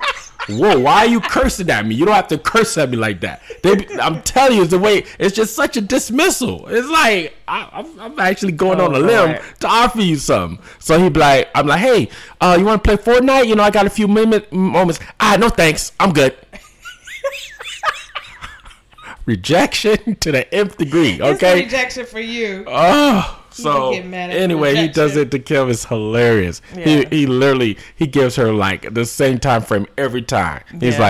Whoa! 0.48 0.76
Why 0.80 1.04
are 1.04 1.06
you 1.06 1.20
cursing 1.20 1.70
at 1.70 1.86
me? 1.86 1.94
You 1.94 2.04
don't 2.04 2.16
have 2.16 2.26
to 2.26 2.36
curse 2.36 2.76
at 2.76 2.90
me 2.90 2.96
like 2.96 3.20
that. 3.20 3.40
They, 3.62 3.86
I'm 4.00 4.22
telling 4.22 4.56
you, 4.56 4.62
it's 4.62 4.72
the 4.72 4.78
way. 4.80 5.04
It's 5.20 5.36
just 5.36 5.54
such 5.54 5.76
a 5.76 5.80
dismissal. 5.80 6.66
It's 6.66 6.88
like 6.88 7.36
I, 7.46 7.68
I'm, 7.72 8.00
I'm 8.00 8.18
actually 8.18 8.50
going 8.50 8.80
Oh, 8.80 8.86
on 8.86 8.94
a 8.96 8.98
limb 8.98 9.28
Lord. 9.30 9.40
to 9.60 9.68
offer 9.68 10.00
you 10.00 10.16
something. 10.16 10.58
So 10.80 10.98
he'd 10.98 11.12
be 11.12 11.20
like, 11.20 11.48
I'm 11.54 11.68
like, 11.68 11.78
hey, 11.78 12.08
uh, 12.40 12.56
you 12.58 12.64
want 12.64 12.82
to 12.82 12.96
play 12.96 13.14
Fortnite? 13.14 13.46
You 13.46 13.54
know, 13.54 13.62
I 13.62 13.70
got 13.70 13.86
a 13.86 13.90
few 13.90 14.08
minute, 14.08 14.52
moments. 14.52 14.98
Ah, 15.20 15.36
no 15.38 15.48
thanks. 15.48 15.92
I'm 16.00 16.12
good. 16.12 16.34
Rejection 19.26 20.16
to 20.20 20.32
the 20.32 20.52
nth 20.54 20.76
degree. 20.78 21.12
It's 21.12 21.22
Okay. 21.22 21.62
rejection 21.64 22.06
for 22.06 22.20
you. 22.20 22.64
Oh, 22.66 23.44
so 23.50 23.92
get 23.92 24.06
mad 24.06 24.30
at 24.30 24.36
anyway, 24.36 24.74
he 24.76 24.88
does 24.88 25.16
it 25.16 25.30
to 25.30 25.38
Kim. 25.38 25.70
It's 25.70 25.84
hilarious. 25.84 26.60
Yeah. 26.76 26.84
He 26.84 27.04
he 27.18 27.26
literally 27.26 27.78
he 27.94 28.06
gives 28.06 28.36
her 28.36 28.52
like 28.52 28.94
the 28.94 29.04
same 29.04 29.38
time 29.38 29.62
frame 29.62 29.86
every 29.96 30.22
time. 30.22 30.62
He's 30.72 30.98
Yes. 30.98 31.00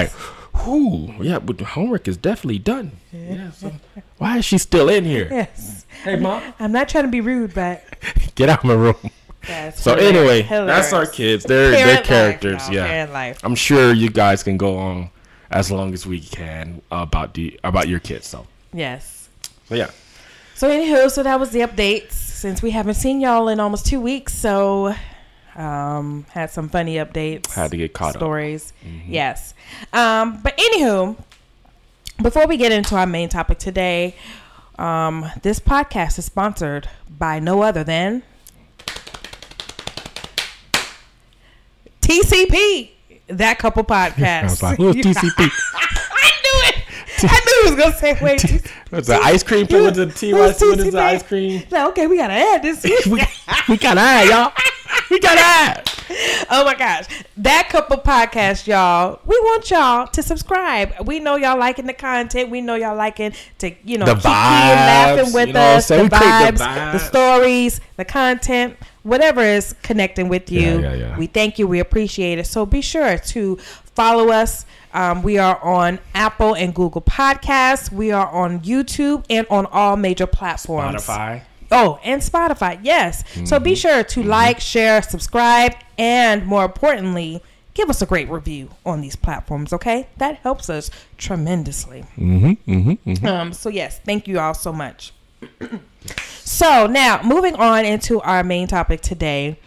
like, 0.55 0.67
"Ooh, 0.69 1.15
yeah, 1.21 1.39
but 1.39 1.59
the 1.59 1.65
homework 1.65 2.07
is 2.09 2.17
definitely 2.17 2.59
done. 2.59 2.93
Yeah, 3.13 3.51
so 3.53 3.73
why 4.19 4.39
is 4.39 4.45
she 4.45 4.59
still 4.59 4.89
in 4.89 5.05
here? 5.05 5.29
Yes. 5.31 5.87
Hey, 6.05 6.17
mom, 6.17 6.43
I'm 6.59 6.73
not 6.73 6.89
trying 6.89 7.05
to 7.05 7.11
be 7.11 7.21
rude, 7.21 7.55
but 7.55 7.83
get 8.35 8.49
out 8.49 8.59
of 8.59 8.65
my 8.65 8.75
room." 8.75 8.97
that's 9.47 9.83
So 9.83 9.97
hilarious. 9.97 10.17
anyway, 10.19 10.43
Hilarious. 10.43 10.77
that's 10.91 10.93
our 10.93 11.07
kids. 11.07 11.45
They're 11.45 11.71
they're 11.73 11.81
Parent 11.81 11.99
life, 12.01 12.07
characters. 12.07 12.69
y'all. 12.69 12.75
yeah, 12.87 13.09
life. 13.13 13.41
I'm 13.43 13.55
sure 13.57 13.93
you 13.93 14.09
guys 14.11 14.43
can 14.43 14.57
go 14.57 14.77
on 14.79 15.11
as 15.53 15.71
long 15.71 15.93
as 15.95 16.07
we 16.07 16.21
can 16.21 16.83
about 16.91 17.35
the 17.35 17.59
about 17.65 17.89
your 17.89 18.01
kids. 18.01 18.27
So, 18.27 18.47
Yes. 18.73 19.29
so 19.69 19.75
yeah. 19.75 19.91
So 20.55 20.69
anywho, 20.71 21.11
so 21.11 21.23
that 21.23 21.39
was 21.41 21.51
the 21.51 21.61
updates. 21.61 22.13
Since 22.13 22.63
we 22.63 22.71
haven't 22.73 22.95
seen 22.95 23.21
y'all 23.21 23.49
in 23.49 23.61
almost 23.61 23.87
two 23.87 24.01
weeks, 24.01 24.35
so 24.35 24.95
um 25.57 26.25
had 26.31 26.51
some 26.51 26.69
funny 26.69 26.97
updates. 26.97 27.53
Had 27.55 27.71
to 27.73 27.77
get 27.77 27.93
caught 27.93 28.11
up. 28.17 28.21
stories. 28.21 28.73
Yes. 29.07 29.55
Um, 29.93 30.41
but 30.43 30.57
anywho, 30.57 31.17
before 32.23 32.47
we 32.47 32.57
get 32.57 32.73
into 32.73 32.97
our 32.97 33.07
main 33.07 33.29
topic 33.29 33.59
today, 33.59 34.17
um, 34.79 35.27
this 35.43 35.61
podcast 35.61 36.19
is 36.19 36.25
sponsored 36.25 36.89
by 37.19 37.39
no 37.39 37.63
other 37.63 37.85
than 37.85 38.23
TCP, 42.01 42.91
that 43.39 43.59
couple 43.59 43.85
podcast. 43.85 44.41
I 44.41 44.43
was 44.45 44.63
like, 44.63 44.77
who's 44.79 44.97
TCP? 45.05 45.51
I 45.75 46.31
knew 46.43 46.69
it. 46.69 46.77
I 47.25 47.41
knew 47.45 47.63
he 47.71 47.75
was 47.75 47.85
gonna 47.85 47.97
say 47.97 48.19
wait. 48.23 48.41
TCP. 48.41 48.71
What's 48.91 49.07
the 49.09 49.15
ice 49.17 49.43
cream? 49.43 49.67
You- 49.71 49.83
What's 49.85 49.97
the 49.97 50.07
T? 50.07 50.31
who's 50.31 50.61
What 50.61 50.79
is 50.79 50.93
the 50.93 50.99
ice 51.01 51.23
cream? 51.23 51.63
Like, 51.71 51.89
okay, 51.91 52.07
we 52.07 52.17
gotta 52.17 52.35
add 52.35 52.63
this. 52.63 52.83
we, 53.07 53.23
we 53.69 53.77
got 53.79 53.95
that, 53.95 54.27
y'all. 54.29 54.53
We 55.11 55.19
gotta 55.19 55.41
add. 55.41 55.89
Oh 56.51 56.65
my 56.65 56.75
gosh. 56.75 57.07
That 57.39 57.69
couple 57.71 57.97
podcast, 57.99 58.67
y'all. 58.67 59.21
We 59.25 59.37
want 59.41 59.71
y'all 59.71 60.07
to 60.09 60.23
subscribe. 60.23 60.93
We 61.07 61.21
know 61.21 61.37
y'all 61.37 61.59
liking 61.59 61.87
the 61.87 61.95
content. 61.95 62.51
We 62.51 62.61
know 62.61 62.75
y'all 62.75 62.97
liking 62.97 63.33
to, 63.59 63.73
you 63.85 63.97
know, 63.99 64.05
The 64.07 64.15
keep 64.17 64.25
vibes, 64.25 64.29
laughing 64.77 65.33
with 65.33 65.47
you 65.49 65.53
know 65.55 65.61
us. 65.61 65.89
The 65.89 65.95
vibes, 65.95 66.59
the 66.59 66.93
the, 66.93 66.99
stories, 66.99 67.81
the 67.97 68.05
content, 68.05 68.77
whatever 69.03 69.41
is 69.43 69.75
connecting 69.83 70.29
with 70.29 70.51
you. 70.51 70.61
Yeah, 70.61 70.79
yeah, 70.81 70.95
yeah. 70.95 71.19
We 71.19 71.27
thank 71.27 71.59
you. 71.59 71.67
We 71.67 71.81
appreciate 71.81 72.39
it. 72.39 72.47
So 72.47 72.67
be 72.67 72.81
sure 72.81 73.19
to 73.19 73.57
follow 73.95 74.31
us. 74.31 74.65
Um, 74.95 75.23
we 75.23 75.39
are 75.39 75.59
on 75.63 75.99
Apple 76.15 76.55
and 76.55 76.75
Google 76.75 77.01
Podcasts. 77.03 77.91
We 77.91 78.13
are 78.13 78.29
on 78.29 78.61
YouTube 78.61 79.25
and 79.31 79.47
on 79.51 79.67
all 79.67 79.97
major 79.97 80.27
platforms. 80.27 81.05
Spotify. 81.05 81.43
Oh, 81.71 81.99
and 82.05 82.21
Spotify, 82.21 82.79
yes. 82.83 83.25
So 83.49 83.59
be 83.59 83.75
sure 83.75 84.05
to 84.05 84.23
like, 84.23 84.61
share, 84.61 85.01
subscribe, 85.01 85.75
and 85.97 86.45
more 86.45 86.67
importantly, 86.67 87.43
give 87.73 87.89
us 87.89 88.03
a 88.03 88.07
great 88.07 88.29
review 88.29 88.69
on 88.85 89.01
these 89.01 89.17
platforms, 89.17 89.73
okay? 89.73 90.07
That 90.19 90.37
helps 90.37 90.69
us 90.69 90.91
tremendously. 91.17 92.05
Mm-hmm, 92.19 92.71
mm-hmm, 92.71 93.27
Um, 93.27 93.55
so, 93.55 93.71
yes, 93.71 93.99
thank 94.01 94.29
you 94.29 94.39
all 94.39 94.53
so 94.53 94.71
much. 94.71 95.15
so, 96.45 96.87
now 96.87 97.21
moving 97.23 97.55
on 97.57 97.85
into 97.85 98.21
our 98.21 98.43
main 98.43 98.67
topic 98.67 99.01
today. 99.01 99.59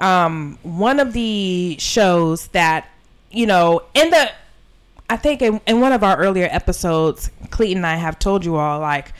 Um, 0.00 0.58
one 0.62 0.98
of 0.98 1.12
the 1.12 1.76
shows 1.78 2.48
that, 2.48 2.88
you 3.30 3.46
know, 3.46 3.82
in 3.94 4.10
the, 4.10 4.30
I 5.08 5.16
think 5.16 5.42
in, 5.42 5.60
in 5.66 5.80
one 5.80 5.92
of 5.92 6.02
our 6.02 6.16
earlier 6.16 6.48
episodes, 6.50 7.30
Cleet 7.48 7.76
and 7.76 7.86
I 7.86 7.96
have 7.96 8.18
told 8.18 8.44
you 8.44 8.56
all, 8.56 8.80
like, 8.80 9.12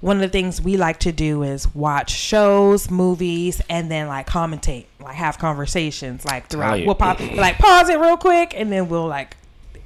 one 0.00 0.16
of 0.16 0.22
the 0.22 0.28
things 0.28 0.60
we 0.60 0.76
like 0.76 1.00
to 1.00 1.12
do 1.12 1.42
is 1.42 1.74
watch 1.74 2.10
shows, 2.10 2.90
movies, 2.90 3.60
and 3.68 3.90
then 3.90 4.06
like 4.06 4.28
commentate, 4.28 4.86
like 5.00 5.16
have 5.16 5.38
conversations, 5.38 6.24
like 6.24 6.48
throughout. 6.48 6.84
We'll 6.86 6.94
pop, 6.94 7.18
like 7.20 7.58
pause 7.58 7.88
it 7.88 7.98
real 7.98 8.16
quick, 8.16 8.54
and 8.56 8.70
then 8.70 8.88
we'll 8.88 9.08
like, 9.08 9.36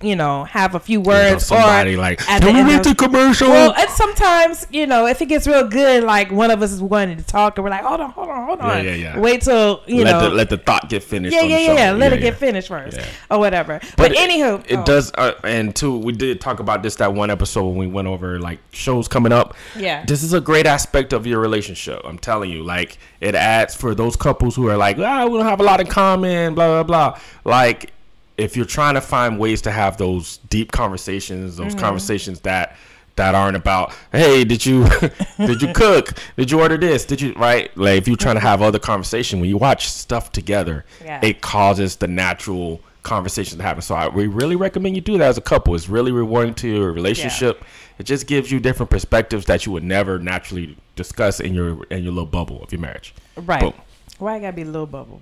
you 0.03 0.17
know, 0.17 0.45
have 0.45 0.75
a 0.75 0.81
few 0.81 1.01
words. 1.01 1.47
somebody 1.47 1.95
or 1.95 1.99
like, 1.99 2.19
can 2.19 2.55
we 2.55 2.62
read 2.62 2.85
the 2.85 2.95
commercial? 2.95 3.49
well, 3.49 3.73
and 3.73 3.91
sometimes 3.91 4.67
you 4.71 4.87
know 4.87 5.07
if 5.07 5.21
it 5.23 5.27
gets 5.27 5.47
real 5.47 5.69
good, 5.69 6.05
like 6.05 6.31
one 6.31 6.51
of 6.51 6.62
us 6.62 6.73
is 6.73 6.83
wanting 6.83 7.17
to 7.17 7.25
talk, 7.25 7.57
and 7.57 7.65
we're 7.65 7.71
like, 7.71 7.83
hold 7.83 8.01
on, 8.01 8.11
hold 8.11 8.29
on, 8.29 8.47
hold 8.47 8.61
on, 8.61 8.85
yeah, 8.85 8.91
yeah. 8.91 9.15
yeah. 9.15 9.19
wait 9.19 9.43
till 9.43 9.83
you 9.87 10.05
let 10.05 10.12
know, 10.12 10.31
the 10.31 10.35
let 10.35 10.51
the 10.51 10.59
thought 10.59 10.88
get 10.88 11.03
finished. 11.03 11.35
yeah, 11.35 11.43
yeah, 11.43 11.59
yeah, 11.59 11.75
yeah, 11.75 11.93
let 11.93 12.12
it 12.12 12.21
get 12.21 12.37
finished 12.37 12.69
first, 12.69 12.99
or 13.31 13.38
whatever. 13.38 13.81
But, 13.97 14.12
anywho, 14.12 14.65
it, 14.69 14.79
oh, 14.79 14.85
does. 14.85 15.12
Uh, 15.15 15.33
and 15.45 15.75
two, 15.75 15.97
we 15.99 16.12
did 16.12 16.41
talk 16.41 16.61
about 16.61 16.83
this 16.83 16.97
that 16.97 17.12
one 17.15 17.31
episode 17.31 17.65
when 17.65 17.77
we 17.77 17.87
went 17.87 18.09
over 18.09 18.38
like 18.38 18.59
shows 18.73 19.09
coming 19.09 19.33
up. 19.33 19.55
Yeah. 19.77 20.05
this 20.05 20.23
is 20.23 20.33
a 20.33 20.41
great 20.41 20.67
aspect 20.67 21.12
of 21.12 21.27
your 21.27 21.41
relationship. 21.41 22.01
I'm 22.05 22.19
telling 22.19 22.51
you, 22.51 22.62
like 22.62 22.99
it 23.21 23.35
adds 23.35 23.75
for 23.75 23.95
those 23.95 24.17
couples 24.17 24.57
who 24.57 24.69
are 24.69 24.77
like, 24.77 24.99
ah, 24.99 25.27
we 25.27 25.38
don't 25.38 25.47
have 25.47 25.61
a 25.61 25.65
lot 25.65 25.81
in 25.81 25.87
common, 25.87 26.55
blah 26.55 26.83
blah 26.83 26.83
blah. 26.83 27.21
Like 27.45 27.93
if 28.38 28.57
you're 28.57 28.64
trying 28.66 28.95
to 28.95 29.01
find 29.01 29.38
ways 29.38 29.62
to 29.62 29.71
have 29.71 29.97
those 29.97 30.38
deep 30.49 30.73
conversations, 30.73 31.55
Mm-hmm. 31.55 31.62
those 31.64 31.75
conversations 31.75 32.40
that 32.40 32.77
that 33.16 33.35
aren't 33.35 33.57
about 33.59 33.92
hey 34.12 34.42
did 34.42 34.64
you 34.64 34.88
did 35.38 35.61
you 35.61 35.71
cook 35.75 36.14
did 36.38 36.51
you 36.51 36.59
order 36.62 36.79
this 36.79 37.05
did 37.05 37.21
you 37.21 37.35
right 37.35 37.71
like 37.77 37.99
if 37.99 38.09
you're 38.09 38.16
trying 38.16 38.37
to 38.37 38.40
have 38.40 38.62
other 38.62 38.79
conversation 38.79 39.38
when 39.38 39.51
you 39.51 39.59
watch 39.59 39.87
stuff 39.90 40.33
together 40.33 40.87
Yeah. 41.05 41.21
it 41.23 41.42
causes 41.42 41.97
the 41.97 42.09
natural 42.09 42.81
conversations 43.03 43.57
to 43.59 43.62
happen. 43.62 43.83
So 43.83 43.97
I 43.97 44.09
we 44.09 44.29
really 44.29 44.57
recommend 44.57 44.95
you 44.95 45.03
do 45.03 45.18
that 45.18 45.29
as 45.29 45.37
a 45.37 45.42
couple. 45.42 45.75
It's 45.75 45.88
really 45.90 46.12
rewarding 46.12 46.55
to 46.55 46.68
your 46.68 46.92
relationship. 46.92 47.62
It 47.99 48.05
just 48.05 48.27
gives 48.29 48.51
you 48.51 48.61
different 48.61 48.88
perspectives 48.90 49.45
that 49.47 49.66
you 49.66 49.73
would 49.73 49.83
never 49.85 50.18
naturally 50.21 50.79
discuss 50.97 51.38
in 51.40 51.53
your 51.53 51.85
in 51.90 52.05
your 52.05 52.12
little 52.12 52.25
bubble 52.31 52.62
of 52.62 52.73
your 52.73 52.81
marriage. 52.81 53.12
Right. 53.37 53.61
Boom. 53.61 53.75
Why 54.21 54.37
I 54.37 54.38
gotta 54.38 54.53
be 54.55 54.62
a 54.62 54.66
little 54.66 54.87
bubble? 54.87 55.21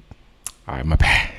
All 0.68 0.76
right, 0.76 0.84
my 0.86 0.94
bad. 0.96 1.30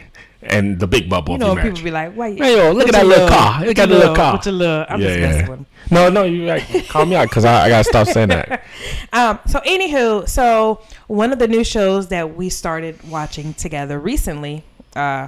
And 0.43 0.79
the 0.79 0.87
big 0.87 1.07
bubble 1.09 1.33
You 1.33 1.35
of 1.35 1.39
know, 1.41 1.47
people 1.49 1.63
marriage. 1.63 1.83
be 1.83 1.91
like, 1.91 2.13
"Why? 2.13 2.33
Hey, 2.33 2.57
yo, 2.57 2.71
look 2.71 2.77
what's 2.77 2.89
at 2.89 2.91
that 2.93 3.05
your 3.05 3.09
little 3.09 3.27
car. 3.29 3.59
Look 3.59 3.67
What's 3.67 3.79
at 3.79 3.89
the 3.89 3.95
little 3.95 4.15
car. 4.15 4.33
What's 4.33 4.45
your 4.47 4.55
love? 4.55 4.87
I'm 4.89 4.99
yeah, 5.01 5.07
just 5.07 5.19
yeah. 5.19 5.27
messing 5.27 5.47
with 5.49 5.59
'em. 5.59 5.65
No, 5.91 6.09
no, 6.09 6.23
you 6.23 6.45
like, 6.45 6.87
call 6.87 7.05
me 7.05 7.15
out 7.15 7.29
because 7.29 7.45
I, 7.45 7.65
I 7.65 7.69
gotta 7.69 7.83
stop 7.83 8.07
saying 8.07 8.29
that. 8.29 8.63
Um, 9.13 9.39
so 9.45 9.59
anywho, 9.59 10.27
so 10.27 10.81
one 11.07 11.31
of 11.33 11.37
the 11.39 11.47
new 11.47 11.63
shows 11.65 12.07
that 12.07 12.35
we 12.35 12.49
started 12.49 13.07
watching 13.09 13.53
together 13.53 13.99
recently, 13.99 14.63
uh, 14.95 15.27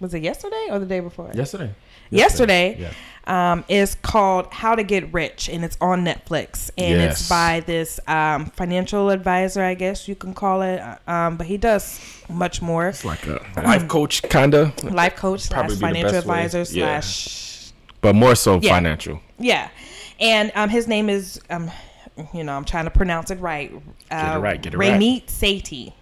was 0.00 0.12
it 0.12 0.22
yesterday 0.22 0.66
or 0.70 0.78
the 0.80 0.86
day 0.86 0.98
before? 1.00 1.30
Yesterday. 1.32 1.70
Yesterday, 2.10 2.76
Yeah. 2.80 2.92
Um, 3.30 3.64
is 3.68 3.94
called 4.02 4.48
How 4.52 4.74
to 4.74 4.82
Get 4.82 5.12
Rich, 5.14 5.48
and 5.48 5.64
it's 5.64 5.76
on 5.80 6.04
Netflix, 6.04 6.68
and 6.76 7.00
Yes. 7.00 7.20
it's 7.20 7.28
by 7.28 7.60
this 7.60 8.00
um, 8.08 8.46
financial 8.46 9.08
advisor, 9.10 9.62
I 9.62 9.74
guess 9.74 10.08
you 10.08 10.16
can 10.16 10.34
call 10.34 10.62
it. 10.62 10.82
Um, 11.06 11.36
but 11.36 11.46
he 11.46 11.56
does 11.56 12.00
much 12.28 12.60
more. 12.60 12.88
It's 12.88 13.04
like 13.04 13.24
a 13.26 13.40
life 13.64 13.86
coach, 13.86 14.22
kind 14.24 14.52
of, 14.54 14.82
Life 14.84 15.14
coach 15.16 15.42
slash 15.42 15.58
Probably 15.60 15.76
financial 15.76 16.12
best 16.12 16.26
way. 16.26 16.44
advisor 16.44 16.76
Yeah. 16.76 17.00
slash 17.00 17.72
but 18.00 18.14
more 18.16 18.34
so 18.34 18.58
Yeah. 18.60 18.74
financial. 18.74 19.20
Yeah, 19.38 19.68
and 20.18 20.50
um, 20.56 20.68
his 20.68 20.88
name 20.88 21.08
is 21.08 21.40
um, 21.50 21.70
you 22.34 22.42
know, 22.44 22.54
I'm 22.56 22.64
trying 22.64 22.84
to 22.84 22.90
pronounce 22.90 23.30
it 23.30 23.38
right. 23.40 23.72
Uh, 24.10 24.34
it 24.36 24.38
right, 24.40 24.60
get 24.60 24.74
it 24.74 24.76
right. 24.76 24.92
Ramit 25.00 25.26
Sethi, 25.26 25.92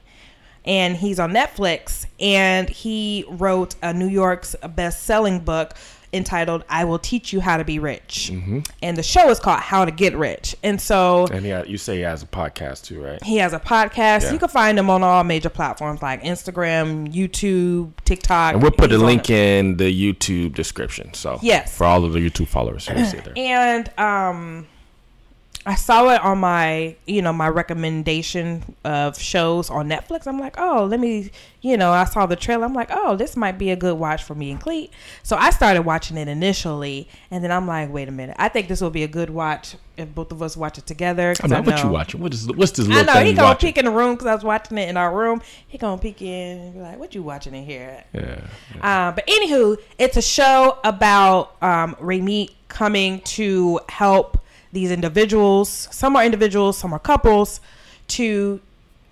and 0.64 0.96
he's 0.96 1.20
on 1.20 1.32
Netflix, 1.32 2.06
and 2.18 2.68
he 2.70 3.24
wrote 3.28 3.74
a 3.82 3.92
New 3.92 4.08
York's 4.08 4.56
best-selling 4.74 5.40
book 5.40 5.74
entitled 6.12 6.64
"I 6.68 6.84
Will 6.84 6.98
Teach 6.98 7.32
You 7.32 7.40
How 7.40 7.56
to 7.56 7.64
Be 7.64 7.78
Rich," 7.78 8.30
Mm-hmm. 8.32 8.60
and 8.82 8.96
the 8.96 9.02
show 9.02 9.28
is 9.30 9.38
called 9.40 9.60
"How 9.60 9.84
to 9.84 9.90
Get 9.90 10.16
Rich," 10.16 10.56
and 10.62 10.80
so. 10.80 11.26
And 11.28 11.44
yeah, 11.44 11.64
you 11.64 11.78
say 11.78 11.96
he 11.96 12.02
has 12.02 12.22
a 12.22 12.26
podcast 12.26 12.84
too, 12.84 13.02
right? 13.02 13.22
He 13.22 13.36
has 13.38 13.52
a 13.52 13.60
podcast. 13.60 14.22
Yeah. 14.22 14.32
You 14.32 14.38
can 14.38 14.48
find 14.48 14.78
him 14.78 14.90
on 14.90 15.02
all 15.02 15.24
major 15.24 15.48
platforms 15.50 16.02
like 16.02 16.22
Instagram, 16.22 17.12
YouTube, 17.12 17.92
TikTok. 18.04 18.54
And 18.54 18.62
we'll 18.62 18.70
put 18.70 18.90
He's 18.90 18.98
link 19.06 19.30
in 19.30 19.76
the 19.76 19.84
YouTube 20.14 20.54
description. 20.54 21.14
So 21.14 21.38
Yes. 21.42 21.76
for 21.76 21.84
all 21.84 22.04
of 22.04 22.12
the 22.12 22.18
YouTube 22.20 22.48
followers, 22.48 22.86
there. 23.24 23.32
and 23.36 23.90
um 23.98 24.66
I 25.66 25.74
saw 25.74 26.08
it 26.10 26.22
on 26.22 26.38
my, 26.38 26.96
you 27.06 27.20
know, 27.20 27.32
my 27.32 27.48
recommendation 27.48 28.74
of 28.84 29.18
shows 29.18 29.68
on 29.68 29.88
Netflix. 29.88 30.26
I'm 30.26 30.38
like, 30.38 30.54
oh, 30.58 30.84
let 30.84 30.98
me, 30.98 31.30
you 31.60 31.76
know, 31.76 31.90
I 31.90 32.04
saw 32.04 32.24
the 32.26 32.36
trailer. 32.36 32.64
I'm 32.64 32.72
like, 32.72 32.88
oh, 32.90 33.16
this 33.16 33.36
might 33.36 33.58
be 33.58 33.70
a 33.70 33.76
good 33.76 33.98
watch 33.98 34.22
for 34.22 34.34
me 34.34 34.50
and 34.50 34.60
Cleet. 34.60 34.90
So 35.22 35.36
I 35.36 35.50
started 35.50 35.82
watching 35.82 36.16
it 36.16 36.28
initially, 36.28 37.08
and 37.30 37.44
then 37.44 37.52
I'm 37.52 37.66
like, 37.66 37.92
wait 37.92 38.08
a 38.08 38.12
minute, 38.12 38.36
I 38.38 38.48
think 38.48 38.68
this 38.68 38.80
will 38.80 38.90
be 38.90 39.02
a 39.02 39.08
good 39.08 39.30
watch 39.30 39.76
if 39.98 40.14
both 40.14 40.30
of 40.32 40.40
us 40.42 40.56
watch 40.56 40.78
it 40.78 40.86
together. 40.86 41.34
I 41.42 41.46
mean, 41.48 41.64
what 41.64 41.82
you 41.82 41.90
watching? 41.90 42.20
What 42.20 42.32
is 42.32 42.46
what's 42.46 42.72
this 42.72 42.86
Little 42.86 43.10
I 43.10 43.14
know 43.14 43.24
he 43.24 43.32
gonna 43.34 43.48
watching? 43.48 43.68
peek 43.68 43.78
in 43.78 43.84
the 43.84 43.90
room 43.90 44.14
because 44.14 44.28
I 44.28 44.34
was 44.34 44.44
watching 44.44 44.78
it 44.78 44.88
in 44.88 44.96
our 44.96 45.14
room. 45.14 45.42
He 45.66 45.76
gonna 45.76 46.00
peek 46.00 46.22
in 46.22 46.58
and 46.58 46.74
be 46.74 46.80
like, 46.80 46.98
"What 46.98 47.14
you 47.14 47.22
watching 47.22 47.54
in 47.54 47.64
here?" 47.64 48.04
Yeah. 48.14 48.40
Uh, 48.80 49.12
but 49.12 49.26
anywho, 49.26 49.76
it's 49.98 50.16
a 50.16 50.22
show 50.22 50.78
about 50.84 51.60
um, 51.62 51.96
Ramit 51.96 52.52
coming 52.68 53.20
to 53.22 53.80
help 53.88 54.37
these 54.72 54.90
individuals. 54.90 55.88
Some 55.90 56.16
are 56.16 56.24
individuals, 56.24 56.78
some 56.78 56.92
are 56.92 56.98
couples, 56.98 57.60
to 58.08 58.60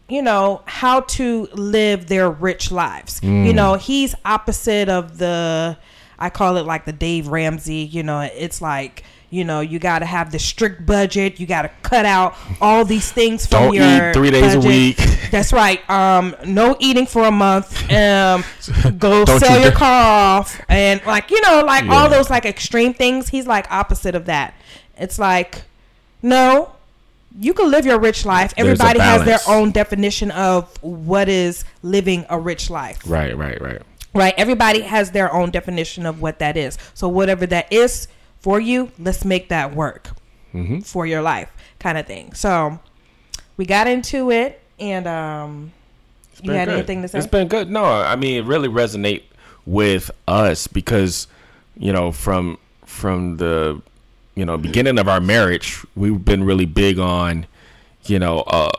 you 0.08 0.22
know 0.22 0.62
how 0.66 1.00
to 1.00 1.48
live 1.52 2.06
their 2.06 2.30
rich 2.30 2.70
lives. 2.70 3.20
You 3.22 3.52
know, 3.52 3.74
he's 3.74 4.14
opposite 4.24 4.88
of 4.88 5.18
the. 5.18 5.76
I 6.18 6.30
call 6.30 6.56
it 6.56 6.64
like 6.64 6.84
the 6.86 6.92
Dave 6.92 7.28
Ramsey. 7.28 7.76
You 7.90 8.02
know, 8.02 8.20
it's 8.20 8.60
like. 8.62 9.04
You 9.28 9.42
know, 9.42 9.58
you 9.58 9.80
got 9.80 9.98
to 9.98 10.06
have 10.06 10.30
the 10.30 10.38
strict 10.38 10.86
budget. 10.86 11.40
You 11.40 11.48
got 11.48 11.62
to 11.62 11.70
cut 11.82 12.06
out 12.06 12.36
all 12.60 12.84
these 12.84 13.10
things 13.10 13.44
from 13.44 13.64
Don't 13.64 13.74
your 13.74 14.10
eat 14.10 14.14
three 14.14 14.30
days 14.30 14.54
a 14.54 14.60
week. 14.60 14.98
That's 15.32 15.52
right. 15.52 15.80
Um, 15.90 16.36
no 16.46 16.76
eating 16.78 17.06
for 17.06 17.24
a 17.24 17.32
month. 17.32 17.74
Um, 17.90 18.44
go 18.98 19.24
sell 19.24 19.58
you 19.58 19.64
your 19.64 19.72
car 19.72 20.38
off, 20.38 20.60
and 20.68 21.04
like 21.04 21.32
you 21.32 21.40
know, 21.40 21.64
like 21.66 21.84
Yeah. 21.86 21.94
all 21.94 22.08
those 22.08 22.30
like 22.30 22.46
extreme 22.46 22.94
things. 22.94 23.28
He's 23.28 23.48
like 23.48 23.68
opposite 23.70 24.14
of 24.14 24.26
that. 24.26 24.54
It's 24.98 25.18
like, 25.18 25.62
no, 26.22 26.72
you 27.38 27.52
can 27.54 27.70
live 27.70 27.84
your 27.84 27.98
rich 27.98 28.24
life. 28.24 28.54
Everybody 28.56 28.98
has 29.00 29.24
their 29.24 29.40
own 29.46 29.70
definition 29.70 30.30
of 30.30 30.74
what 30.82 31.28
is 31.28 31.64
living 31.82 32.24
a 32.30 32.38
rich 32.38 32.70
life. 32.70 33.00
Right, 33.06 33.36
right, 33.36 33.60
right. 33.60 33.82
Right? 34.14 34.34
Everybody 34.38 34.80
has 34.80 35.10
their 35.10 35.32
own 35.32 35.50
definition 35.50 36.06
of 36.06 36.22
what 36.22 36.38
that 36.38 36.56
is. 36.56 36.78
So 36.94 37.08
whatever 37.08 37.46
that 37.46 37.70
is 37.70 38.08
for 38.40 38.58
you, 38.60 38.90
let's 38.98 39.24
make 39.24 39.48
that 39.50 39.74
work 39.74 40.10
Mm-hmm. 40.54 40.80
for 40.80 41.04
your 41.04 41.20
life, 41.20 41.52
kind 41.78 41.98
of 41.98 42.06
thing. 42.06 42.32
So 42.32 42.78
we 43.58 43.66
got 43.66 43.86
into 43.86 44.30
it, 44.30 44.62
and 44.80 45.06
um, 45.06 45.72
you 46.40 46.52
had 46.52 46.68
good. 46.68 46.74
anything 46.78 47.02
to 47.02 47.08
say? 47.08 47.18
It's 47.18 47.26
been 47.26 47.48
good. 47.48 47.68
No, 47.70 47.84
I 47.84 48.16
mean 48.16 48.42
it 48.42 48.46
really 48.46 48.68
resonate 48.68 49.24
with 49.66 50.10
us 50.26 50.66
because 50.66 51.26
you 51.76 51.92
know 51.92 52.10
from 52.10 52.56
from 52.86 53.36
the 53.36 53.82
you 54.36 54.44
know 54.44 54.56
beginning 54.56 54.98
of 54.98 55.08
our 55.08 55.20
marriage, 55.20 55.84
we've 55.96 56.24
been 56.24 56.44
really 56.44 56.66
big 56.66 57.00
on 57.00 57.46
you 58.04 58.20
know 58.20 58.40
uh 58.42 58.70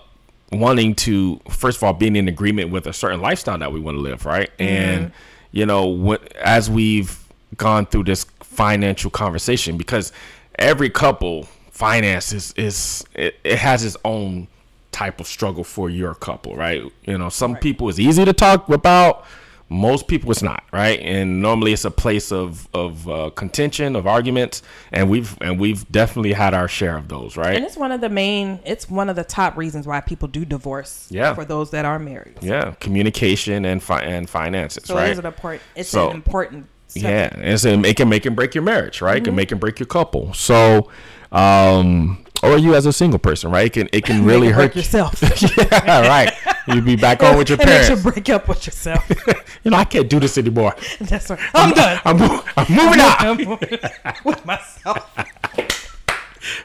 wanting 0.54 0.96
to 0.96 1.42
first 1.50 1.78
of 1.78 1.84
all 1.84 1.92
being 1.92 2.16
in 2.16 2.30
agreement 2.30 2.72
with 2.72 2.88
a 2.88 2.94
certain 2.94 3.20
lifestyle 3.20 3.58
that 3.58 3.74
we 3.74 3.82
want 3.82 3.96
to 3.98 4.02
live, 4.02 4.26
right? 4.26 4.50
And 4.60 5.12
you 5.52 5.66
know 5.66 5.88
when, 5.88 6.20
as 6.42 6.70
we've 6.70 7.28
gone 7.58 7.86
through 7.86 8.06
this 8.06 8.26
financial 8.42 9.12
conversation 9.12 9.78
because 9.78 10.12
every 10.58 10.90
couple 10.90 11.44
finance 11.72 12.34
is, 12.34 12.54
is 12.58 13.06
it, 13.14 13.36
it 13.44 13.60
has 13.60 13.86
its 13.86 13.96
own 14.04 14.48
type 14.92 15.20
of 15.20 15.28
struggle 15.28 15.64
for 15.64 15.90
your 15.90 16.16
couple, 16.16 16.56
right? 16.56 16.82
You 17.06 17.18
know, 17.18 17.30
some 17.30 17.56
people 17.56 17.88
it's 17.90 18.00
easy 18.00 18.26
to 18.26 18.34
talk 18.34 18.68
about, 18.70 19.26
most 19.70 20.08
people 20.08 20.32
it's 20.32 20.42
not, 20.42 20.64
right? 20.72 21.00
And 21.02 21.42
normally 21.42 21.74
it's 21.74 21.84
a 21.86 21.92
place 21.92 22.32
of 22.32 22.68
of 22.74 23.08
uh, 23.10 23.30
contention, 23.32 23.96
of 23.96 24.08
arguments, 24.08 24.62
and 24.92 25.10
we've 25.10 25.38
and 25.42 25.60
we've 25.60 25.90
definitely 25.92 26.34
had 26.34 26.54
our 26.54 26.68
share 26.68 26.96
of 26.98 27.08
those, 27.10 27.36
right? 27.36 27.56
and 27.56 27.66
it's 27.66 27.76
one 27.78 27.92
of 27.92 28.00
the 28.02 28.10
main. 28.10 28.60
It's 28.66 28.90
one 28.90 29.10
of 29.10 29.16
the 29.16 29.24
top 29.26 29.58
reasons 29.58 29.86
why 29.86 30.00
people 30.02 30.28
do 30.30 30.46
divorce. 30.46 31.08
Yeah. 31.10 31.34
For 31.34 31.44
those 31.46 31.72
that 31.72 31.84
are 31.86 32.00
married. 32.00 32.38
Yeah, 32.42 32.72
communication 32.80 33.66
and 33.66 33.84
fi- 33.84 34.04
and 34.04 34.30
finances, 34.30 34.84
So 34.86 34.96
right? 34.96 35.10
it 35.10 35.12
is 35.14 35.20
an 35.20 35.26
important. 35.26 35.64
It's 35.76 35.90
So- 35.90 36.10
an 36.12 36.16
important. 36.16 36.68
Step. 36.90 37.04
Yeah, 37.36 37.42
it's 37.42 37.66
a, 37.66 37.74
it 37.82 37.98
can 37.98 38.08
make 38.08 38.26
and 38.26 38.34
break 38.34 38.56
your 38.56 38.64
marriage, 38.64 39.02
right? 39.02 39.18
It 39.18 39.26
can 39.26 39.36
make 39.36 39.52
and 39.52 39.60
break 39.60 39.78
your 39.78 39.88
couple. 39.88 40.34
So, 40.34 40.90
um, 41.34 42.24
or 42.42 42.58
you 42.58 42.76
as 42.76 42.86
a 42.86 42.94
single 42.94 43.20
person, 43.20 43.52
right? 43.52 43.66
It 43.66 43.74
can 43.74 43.90
it 43.92 44.06
can 44.06 44.24
really 44.32 44.48
Make 44.48 44.52
it 44.52 44.56
break 44.56 44.74
hurt 44.74 44.76
yourself. 44.78 45.58
yeah, 45.86 46.08
right. 46.08 46.32
You'd 46.68 46.86
be 46.86 46.96
back 46.96 47.22
home 47.22 47.38
with 47.38 47.50
your 47.50 47.60
it 47.62 47.66
makes 47.66 47.90
you 47.90 47.96
parents. 47.96 48.04
break 48.04 48.30
up 48.30 48.48
with 48.48 48.66
yourself. 48.66 49.10
You 49.64 49.72
know, 49.72 49.78
I 49.78 49.84
can't 49.86 50.10
do 50.10 50.20
this 50.20 50.38
anymore. 50.38 50.76
That's 51.00 51.30
right. 51.30 51.40
I'm 51.54 51.74
done. 51.74 52.00
I'm, 52.06 52.22
I'm 52.56 53.46
moving 53.46 53.80
out. 53.82 54.24
with 54.26 54.46
myself. 54.46 55.10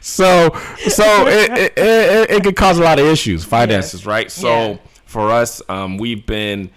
So, 0.00 0.50
so 0.88 1.26
it, 1.26 1.50
it, 1.50 1.72
it, 1.76 2.30
it 2.30 2.44
could 2.44 2.54
cause 2.54 2.78
a 2.78 2.82
lot 2.82 3.00
of 3.00 3.06
issues, 3.06 3.44
finances, 3.44 4.06
right? 4.06 4.30
So, 4.30 4.46
Yeah. 4.72 4.76
for 5.06 5.30
us, 5.32 5.60
um, 5.68 5.98
we've 5.98 6.24
been 6.24 6.70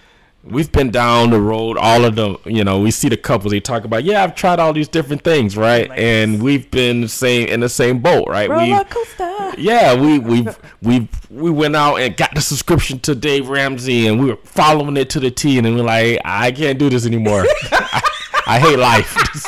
we've 0.45 0.71
been 0.71 0.91
down 0.91 1.31
the 1.31 1.39
road. 1.41 1.77
All 1.77 2.05
of 2.05 2.15
the, 2.15 2.37
you 2.45 2.63
know, 2.63 2.79
we 2.79 2.91
see 2.91 3.09
the 3.09 3.17
couples 3.17 3.51
they 3.51 3.59
talk 3.59 3.83
about. 3.83 4.03
Yeah, 4.03 4.23
I've 4.23 4.35
tried 4.35 4.59
all 4.59 4.73
these 4.73 4.87
different 4.87 5.23
things, 5.23 5.57
right? 5.57 5.89
Like 5.89 5.99
and 5.99 6.41
we've 6.41 6.69
been 6.71 7.01
the 7.01 7.07
same 7.09 7.47
in 7.47 7.59
the 7.61 7.69
same 7.69 7.99
boat, 7.99 8.27
right? 8.27 8.49
Roller 8.49 8.83
coaster. 8.85 9.53
yeah, 9.59 9.93
we 9.99 10.19
we 10.19 10.47
we 10.81 11.07
we 11.29 11.49
went 11.51 11.75
out 11.75 11.95
and 11.97 12.15
got 12.15 12.33
the 12.35 12.41
subscription 12.41 12.99
to 13.01 13.15
Dave 13.15 13.49
Ramsey, 13.49 14.07
and 14.07 14.19
we 14.19 14.27
were 14.27 14.37
following 14.43 14.97
it 14.97 15.09
to 15.11 15.19
the 15.19 15.31
T, 15.31 15.57
and 15.57 15.65
then 15.65 15.75
we're 15.75 15.83
like, 15.83 16.19
I 16.23 16.51
can't 16.51 16.77
do 16.79 16.89
this 16.89 17.05
anymore. 17.05 17.45
I, 17.71 18.01
I 18.47 18.59
hate 18.59 18.79
life. 18.79 19.15
It's, 19.35 19.47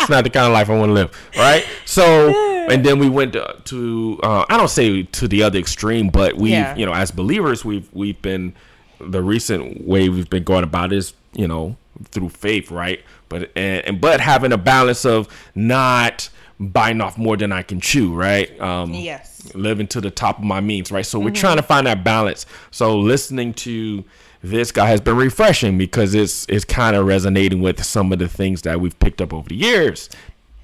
it's 0.00 0.08
not 0.10 0.22
the 0.24 0.30
kind 0.30 0.46
of 0.46 0.52
life 0.52 0.70
I 0.70 0.78
want 0.78 0.88
to 0.90 0.94
live, 0.94 1.28
right? 1.36 1.66
So, 1.84 2.30
and 2.70 2.86
then 2.86 2.98
we 3.00 3.08
went 3.10 3.32
to, 3.34 3.56
to 3.64 4.20
uh, 4.22 4.44
I 4.48 4.56
don't 4.56 4.70
say 4.70 5.02
to 5.02 5.26
the 5.28 5.42
other 5.42 5.58
extreme, 5.58 6.08
but 6.08 6.36
we, 6.36 6.52
Yeah. 6.52 6.74
you 6.76 6.86
know, 6.86 6.94
as 6.94 7.10
believers, 7.10 7.64
we've 7.64 7.88
we've 7.92 8.20
been 8.22 8.54
the 9.00 9.22
recent 9.22 9.86
way 9.86 10.08
we've 10.08 10.30
been 10.30 10.44
going 10.44 10.64
about 10.64 10.92
is, 10.92 11.14
you 11.32 11.46
know, 11.48 11.76
through 12.10 12.28
faith, 12.28 12.70
right? 12.70 13.00
But 13.28 13.50
and, 13.56 13.84
and 13.86 14.00
but 14.00 14.20
having 14.20 14.52
a 14.52 14.58
balance 14.58 15.04
of 15.04 15.28
not 15.54 16.28
biting 16.60 17.00
off 17.00 17.16
more 17.16 17.36
than 17.36 17.52
I 17.52 17.62
can 17.62 17.80
chew, 17.80 18.12
right? 18.14 18.58
Um, 18.60 18.92
Yes. 18.92 19.54
living 19.54 19.86
to 19.88 20.00
the 20.00 20.10
top 20.10 20.38
of 20.38 20.44
my 20.44 20.60
means, 20.60 20.90
right? 20.90 21.06
So 21.06 21.18
we're 21.20 21.30
trying 21.30 21.56
to 21.56 21.62
find 21.62 21.86
that 21.86 22.02
balance. 22.02 22.46
So 22.72 22.98
listening 22.98 23.54
to 23.54 24.04
this 24.42 24.70
guy 24.72 24.86
has 24.86 25.00
been 25.00 25.16
refreshing 25.16 25.78
because 25.78 26.14
it's 26.14 26.46
it's 26.48 26.64
kind 26.64 26.94
of 26.96 27.06
resonating 27.06 27.60
with 27.60 27.82
some 27.84 28.12
of 28.12 28.18
the 28.18 28.28
things 28.28 28.62
that 28.62 28.80
we've 28.80 28.98
picked 28.98 29.20
up 29.20 29.32
over 29.32 29.48
the 29.48 29.56
years. 29.56 30.08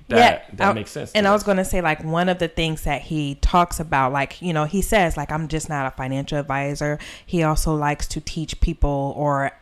That 0.08 0.56
that 0.56 0.70
I- 0.70 0.72
makes 0.72 0.90
sense. 0.90 1.12
And 1.12 1.26
I 1.26 1.32
was 1.32 1.42
going 1.42 1.56
to 1.56 1.64
say, 1.64 1.80
like, 1.80 2.04
one 2.04 2.28
of 2.28 2.38
the 2.38 2.48
things 2.48 2.82
that 2.82 3.02
he 3.02 3.36
talks 3.36 3.80
about, 3.80 4.12
like, 4.12 4.42
you 4.42 4.52
know, 4.52 4.64
he 4.64 4.82
says, 4.82 5.16
like, 5.16 5.32
I'm 5.32 5.48
just 5.48 5.68
not 5.68 5.86
a 5.86 5.90
financial 5.90 6.38
advisor. 6.38 6.98
He 7.24 7.42
also 7.42 7.74
likes 7.74 8.06
to 8.08 8.20
teach 8.20 8.60
people 8.60 9.14
or, 9.16 9.52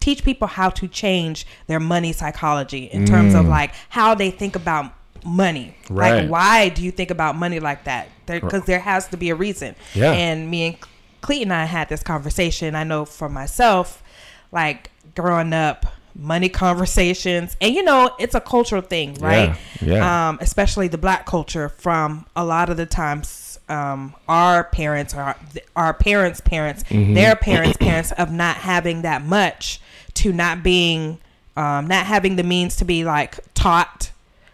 teach 0.00 0.24
people 0.24 0.48
how 0.48 0.68
to 0.68 0.88
change 0.88 1.46
their 1.68 1.78
money 1.78 2.12
psychology 2.12 2.86
in 2.86 3.06
terms 3.06 3.34
of 3.34 3.46
mm. 3.46 3.50
like 3.50 3.72
how 3.88 4.16
they 4.16 4.32
think 4.32 4.56
about 4.56 4.92
money. 5.24 5.76
Right. 5.88 6.22
Like 6.22 6.30
why 6.30 6.68
do 6.70 6.82
you 6.82 6.90
think 6.90 7.12
about 7.12 7.36
money 7.36 7.60
like 7.60 7.84
that? 7.84 8.08
Because 8.26 8.64
there 8.64 8.80
has 8.80 9.06
to 9.08 9.16
be 9.16 9.30
a 9.30 9.36
reason. 9.36 9.76
Yeah. 9.94 10.12
And 10.12 10.50
me 10.50 10.66
and 10.66 10.76
Cleet 11.22 11.42
and 11.42 11.52
I 11.52 11.66
had 11.66 11.88
this 11.88 12.02
conversation. 12.02 12.74
I 12.74 12.82
know 12.82 13.04
for 13.04 13.28
myself, 13.28 14.02
like 14.50 14.90
growing 15.14 15.52
up, 15.52 15.86
money 16.14 16.48
conversations, 16.48 17.56
and 17.60 17.74
you 17.74 17.82
know, 17.82 18.14
it's 18.18 18.34
a 18.34 18.40
cultural 18.40 18.82
thing, 18.82 19.14
right? 19.14 19.56
Yeah, 19.80 19.94
yeah. 19.94 20.28
Um, 20.28 20.38
especially 20.40 20.88
the 20.88 20.98
black 20.98 21.26
culture. 21.26 21.68
From 21.68 22.26
a 22.36 22.44
lot 22.44 22.68
of 22.70 22.76
the 22.76 22.86
times, 22.86 23.58
um, 23.68 24.14
our 24.28 24.64
parents, 24.64 25.14
our 25.14 25.36
our 25.76 25.94
parents' 25.94 26.40
parents, 26.40 26.82
Mm-hmm. 26.84 27.14
their 27.14 27.36
parents' 27.36 27.76
parents, 27.78 28.12
of 28.12 28.30
not 28.32 28.56
having 28.56 29.02
that 29.02 29.22
much, 29.22 29.80
to 30.14 30.32
not 30.32 30.62
being, 30.62 31.18
um, 31.56 31.86
not 31.86 32.06
having 32.06 32.36
the 32.36 32.42
means 32.42 32.76
to 32.76 32.84
be 32.84 33.04
like 33.04 33.38
taught 33.54 34.10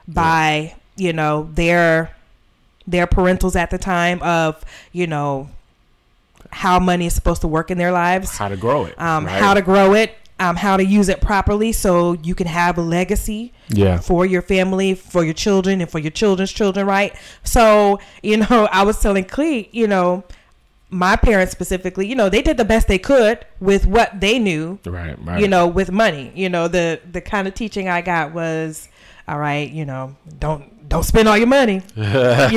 by 0.07 0.75
you 0.97 1.13
know 1.13 1.49
their 1.55 2.11
their 2.87 3.07
parentals 3.07 3.55
at 3.55 3.71
the 3.71 3.79
time 3.79 4.23
of 4.23 4.65
you 4.93 5.07
know 5.07 5.49
how 6.51 6.79
money 6.81 7.05
is 7.07 7.13
supposed 7.15 7.43
to 7.43 7.49
work 7.49 7.71
in 7.71 7.77
their 7.77 7.93
lives 7.93 8.39
How 8.39 8.49
to 8.49 8.57
grow 8.57 8.87
it. 8.87 8.99
um, 8.99 9.27
right? 9.27 9.39
how 9.43 9.53
to 9.53 9.61
grow 9.61 9.93
it, 9.93 10.15
um, 10.41 10.57
how 10.57 10.77
to 10.77 10.85
use 10.85 11.09
it 11.09 11.21
properly 11.21 11.73
so 11.73 12.13
you 12.23 12.35
can 12.35 12.47
have 12.47 12.79
a 12.79 12.83
legacy 12.83 13.53
Yeah. 13.69 13.99
for 13.99 14.25
your 14.25 14.43
family, 14.43 14.95
for 14.95 15.25
your 15.25 15.35
children, 15.35 15.81
and 15.81 15.91
for 15.91 15.99
your 15.99 16.11
children's 16.13 16.53
children, 16.53 16.87
right? 16.87 17.15
So, 17.43 17.99
you 18.23 18.37
know, 18.49 18.69
I 18.71 18.83
was 18.85 19.01
telling 19.01 19.25
Clee, 19.25 19.69
you 19.73 19.87
know, 19.89 20.25
my 20.91 21.17
parents 21.17 21.53
specifically, 21.53 22.07
you 22.07 22.15
know, 22.15 22.29
they 22.31 22.41
did 22.41 22.57
the 22.57 22.65
best 22.65 22.89
they 22.89 22.99
could 22.99 23.45
with 23.61 23.87
what 23.87 24.21
they 24.21 24.39
knew, 24.39 24.79
Right, 24.87 25.17
right. 25.23 25.41
you 25.41 25.47
know, 25.49 25.67
with 25.67 25.91
money. 25.93 26.33
You 26.35 26.49
know, 26.49 26.67
the 26.69 27.01
the 27.13 27.21
kind 27.21 27.47
of 27.47 27.53
teaching 27.55 27.89
I 27.91 28.01
got 28.01 28.33
was, 28.33 28.89
all 29.27 29.39
right, 29.39 29.69
you 29.71 29.85
know, 29.85 30.17
don't 30.39 30.89
don't 30.89 31.03
spend 31.05 31.29
all 31.29 31.37
your 31.37 31.47
money, 31.47 31.83
you 31.97 32.03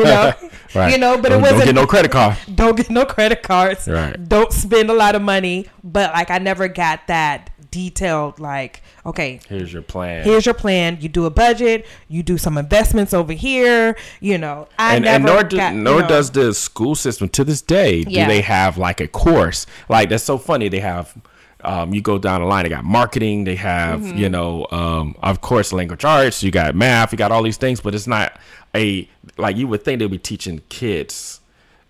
know, 0.06 0.34
Right. 0.74 0.94
you 0.94 0.98
know, 0.98 1.18
but 1.22 1.30
don't, 1.30 1.40
it 1.40 1.42
wasn't 1.42 1.58
Don't 1.60 1.66
get 1.66 1.76
no 1.76 1.86
credit 1.88 2.12
card. 2.12 2.38
don't 2.56 2.78
get 2.78 2.90
no 2.90 3.06
credit 3.06 3.44
cards. 3.44 3.86
Right. 3.90 4.16
Don't 4.30 4.54
spend 4.54 4.90
a 4.90 4.94
lot 4.94 5.16
of 5.16 5.22
money. 5.22 5.68
But 5.84 6.14
like 6.14 6.32
I 6.32 6.38
never 6.38 6.70
got 6.70 7.08
that 7.08 7.50
detailed 7.72 8.40
like, 8.40 8.82
okay, 9.06 9.40
Here's 9.48 9.72
your 9.74 9.82
plan. 9.82 10.24
here's 10.24 10.46
your 10.46 10.54
plan. 10.56 10.98
You 11.02 11.10
do 11.10 11.26
a 11.26 11.30
budget, 11.30 11.86
you 12.08 12.22
do 12.24 12.38
some 12.38 12.58
investments 12.58 13.14
over 13.14 13.34
here, 13.34 13.98
you 14.20 14.38
know. 14.38 14.68
I 14.78 14.96
and, 14.96 15.06
never 15.06 15.16
and 15.16 15.26
nor, 15.26 15.44
do, 15.44 15.58
got, 15.58 15.74
you 15.74 15.80
nor 15.82 16.02
know, 16.02 16.08
does 16.08 16.32
the 16.32 16.54
school 16.54 16.96
system 16.96 17.30
to 17.30 17.44
this 17.44 17.62
day 17.62 18.04
Yeah. 18.08 18.26
do 18.26 18.32
they 18.32 18.42
have 18.42 18.78
like 18.78 19.00
a 19.02 19.08
course 19.08 19.66
like 19.90 20.10
that's 20.10 20.24
so 20.24 20.38
funny 20.38 20.68
they 20.70 20.80
have 20.82 21.14
um, 21.64 21.94
you 21.94 22.02
go 22.02 22.18
down 22.18 22.42
the 22.42 22.48
line 22.48 22.64
they 22.64 22.70
got 22.70 22.84
marketing 22.84 23.44
they 23.46 23.56
have 23.56 24.02
Mm-hmm. 24.02 24.18
you 24.18 24.30
know 24.30 24.68
um, 24.72 25.16
of 25.22 25.42
course 25.42 25.72
language 25.72 26.04
arts 26.04 26.42
you 26.44 26.52
got 26.52 26.76
math 26.76 27.12
you 27.12 27.18
got 27.18 27.32
all 27.32 27.44
these 27.44 27.58
things 27.58 27.80
but 27.82 27.94
it's 27.96 28.08
not 28.08 28.40
a 28.76 29.08
like 29.38 29.56
you 29.58 29.68
would 29.68 29.84
think 29.84 30.00
they'd 30.00 30.10
be 30.12 30.18
teaching 30.18 30.62
kids 30.70 31.40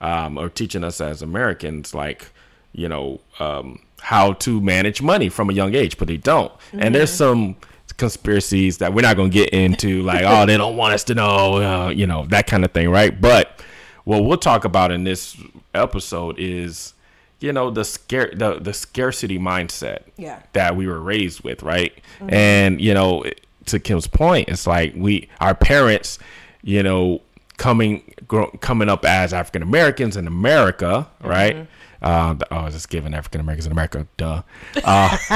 um, 0.01 0.37
or 0.37 0.49
teaching 0.49 0.83
us 0.83 0.99
as 0.99 1.21
americans 1.21 1.93
like 1.95 2.31
you 2.73 2.87
know 2.89 3.21
um, 3.39 3.79
how 4.01 4.33
to 4.33 4.59
manage 4.61 5.01
money 5.01 5.29
from 5.29 5.49
a 5.49 5.53
young 5.53 5.73
age 5.75 5.97
but 5.97 6.07
they 6.07 6.17
don't. 6.17 6.51
And 6.73 6.93
there's 6.95 7.09
Mm-hmm. 7.11 7.17
some 7.17 7.55
conspiracies 7.97 8.79
that 8.79 8.93
we're 8.93 9.01
not 9.01 9.15
going 9.15 9.29
to 9.29 9.33
get 9.33 9.49
into 9.49 10.01
like 10.01 10.23
oh 10.25 10.45
they 10.45 10.57
don't 10.57 10.75
want 10.77 10.93
us 10.93 11.03
to 11.03 11.13
know 11.13 11.55
uh, 11.61 11.89
you 11.89 12.07
know 12.07 12.25
that 12.27 12.47
kind 12.47 12.65
of 12.65 12.71
thing 12.71 12.89
right? 12.89 13.19
But 13.19 13.61
what 14.05 14.23
we'll 14.23 14.37
talk 14.37 14.65
about 14.65 14.91
in 14.91 15.03
this 15.03 15.37
episode 15.75 16.35
is 16.39 16.93
you 17.39 17.53
know 17.53 17.69
the 17.69 17.83
scare 17.85 18.31
the, 18.33 18.59
the 18.59 18.73
scarcity 18.73 19.37
mindset 19.37 19.99
Yeah. 20.17 20.41
that 20.53 20.75
we 20.75 20.87
were 20.87 20.99
raised 20.99 21.41
with 21.43 21.61
right? 21.63 21.93
And 22.27 22.81
you 22.81 22.93
know 22.93 23.23
to 23.67 23.79
kim's 23.79 24.07
point 24.07 24.49
it's 24.49 24.65
like 24.65 24.93
we 24.95 25.29
our 25.39 25.53
parents 25.53 26.17
you 26.63 26.81
know 26.81 27.21
coming 27.57 28.13
grow, 28.27 28.47
coming 28.61 28.89
up 28.89 29.05
as 29.05 29.33
african 29.33 29.61
americans 29.61 30.17
in 30.17 30.25
america 30.25 31.07
right 31.23 31.67
uh, 32.01 32.35
oh, 32.51 32.55
I 32.55 32.65
was 32.65 32.73
just 32.73 32.89
giving 32.89 33.13
African 33.13 33.41
Americans 33.41 33.65
in 33.67 33.71
America, 33.71 34.07
duh. 34.17 34.41
Uh, 34.83 35.17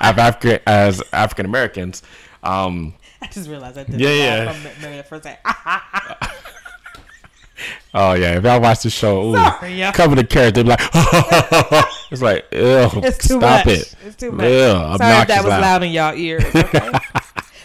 as 0.00 0.18
African 0.18 0.58
as 0.66 1.02
African 1.12 1.46
Americans, 1.46 2.02
um, 2.42 2.94
I 3.22 3.26
just 3.28 3.48
realized 3.48 3.78
I 3.78 3.84
did 3.84 4.00
Yeah, 4.00 4.10
yeah. 4.10 4.52
from 4.52 4.82
Mary 4.82 4.98
a 4.98 5.04
second. 5.04 5.38
Oh 7.96 8.14
yeah, 8.14 8.36
if 8.36 8.42
y'all 8.42 8.60
watch 8.60 8.82
the 8.82 8.90
show, 8.90 9.30
ooh, 9.30 9.36
Sorry, 9.36 9.74
yeah. 9.74 9.92
cover 9.92 10.16
the 10.16 10.24
character, 10.24 10.64
be 10.64 10.70
like, 10.70 10.80
it's 12.10 12.20
like, 12.20 12.44
ew, 12.50 12.90
It's 13.04 13.18
too 13.28 13.38
stop 13.38 13.64
much. 13.64 13.74
it. 13.74 13.94
It's 14.04 14.16
too 14.16 14.32
much. 14.32 14.44
Ew, 14.46 14.50
Sorry 14.98 14.98
that 14.98 15.28
was 15.44 15.46
loud. 15.50 15.60
loud 15.62 15.82
in 15.84 15.92
y'all 15.92 16.14
ears. 16.16 16.44
Okay? 16.44 16.90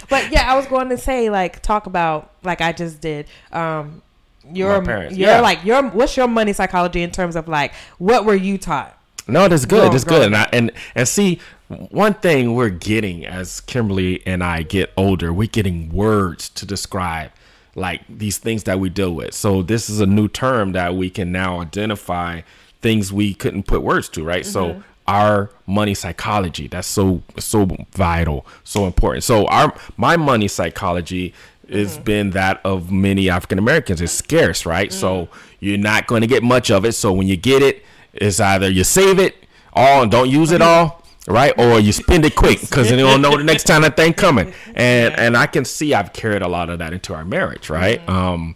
but 0.08 0.32
yeah, 0.32 0.52
I 0.52 0.56
was 0.56 0.68
going 0.68 0.90
to 0.90 0.98
say 1.00 1.32
like 1.32 1.62
talk 1.64 1.88
about 1.88 2.32
like 2.44 2.62
I 2.62 2.72
just 2.72 3.02
did. 3.02 3.26
Um, 3.52 4.04
your 4.54 4.84
parents, 4.84 5.18
your 5.18 5.30
yeah. 5.30 5.42
like 5.42 5.64
your 5.64 5.84
what's 5.90 6.16
your 6.18 6.28
money 6.28 6.54
psychology 6.54 7.02
in 7.02 7.12
terms 7.12 7.36
of 7.36 7.48
like 7.48 7.74
what 7.98 8.26
were 8.26 8.36
you 8.36 8.58
taught? 8.58 8.96
No, 9.28 9.48
that's 9.48 9.66
good. 9.66 9.92
That's 9.94 10.04
good. 10.04 10.24
And, 10.24 10.36
I, 10.36 10.50
and 10.52 10.72
and 10.96 11.08
see, 11.08 11.40
one 11.68 12.16
thing 12.16 12.56
we're 12.56 12.70
getting 12.70 13.26
as 13.26 13.62
Kimberly 13.62 14.26
and 14.26 14.44
I 14.44 14.64
get 14.64 14.92
older, 14.98 15.32
we're 15.32 15.48
getting 15.48 15.92
words 15.94 16.50
to 16.50 16.66
describe 16.66 17.32
like 17.76 18.02
these 18.10 18.38
things 18.38 18.64
that 18.64 18.80
we 18.80 18.90
deal 18.90 19.14
with. 19.14 19.34
So 19.34 19.62
this 19.62 19.90
is 19.90 20.00
a 20.00 20.06
new 20.06 20.28
term 20.28 20.72
that 20.74 20.96
we 20.96 21.10
can 21.10 21.32
now 21.32 21.62
identify 21.62 22.42
things 22.82 23.14
we 23.14 23.34
couldn't 23.34 23.64
put 23.64 23.82
words 23.82 24.10
to, 24.10 24.24
right? 24.24 24.46
So 24.46 24.66
mm-hmm. 24.66 24.82
our 25.08 25.52
money 25.68 25.94
psychology 25.94 26.68
that's 26.68 26.88
so 26.88 27.22
so 27.38 27.68
vital, 27.92 28.46
so 28.64 28.86
important. 28.86 29.24
So 29.24 29.46
our 29.48 29.76
my 29.96 30.18
money 30.18 30.48
psychology 30.48 31.34
has 31.72 31.98
been 31.98 32.32
that 32.32 32.62
of 32.64 32.92
many 32.92 33.30
African 33.30 33.60
Americans. 33.60 34.02
It's 34.02 34.12
scarce, 34.12 34.66
right? 34.66 34.92
So 34.92 35.30
you're 35.60 35.78
not 35.78 36.08
going 36.08 36.22
to 36.22 36.28
get 36.28 36.44
much 36.44 36.72
of 36.72 36.86
it. 36.86 36.94
So 36.94 37.12
when 37.14 37.28
you 37.28 37.38
get 37.38 37.62
it, 37.62 37.84
it's 38.14 38.40
either 38.40 38.70
you 38.70 38.84
save 38.84 39.20
it 39.20 39.36
all 39.74 40.04
and 40.04 40.12
don't 40.12 40.30
use 40.30 40.52
it 40.52 40.62
all, 40.62 41.04
right? 41.28 41.54
Or 41.58 41.80
you 41.80 41.92
spend 41.92 42.26
it 42.26 42.36
quick 42.36 42.62
because 42.62 42.90
you 42.90 42.98
don't 42.98 43.22
know 43.22 43.38
the 43.38 43.44
next 43.44 43.64
time 43.64 43.84
that 43.84 43.96
thing 43.96 44.14
coming. 44.14 44.54
And 44.76 45.14
and 45.20 45.36
I 45.36 45.48
can 45.48 45.66
see 45.66 45.94
I've 45.94 46.14
carried 46.14 46.42
a 46.42 46.48
lot 46.48 46.70
of 46.70 46.80
that 46.80 46.94
into 46.94 47.14
our 47.14 47.26
marriage, 47.26 47.70
right? 47.70 48.08
Um, 48.08 48.56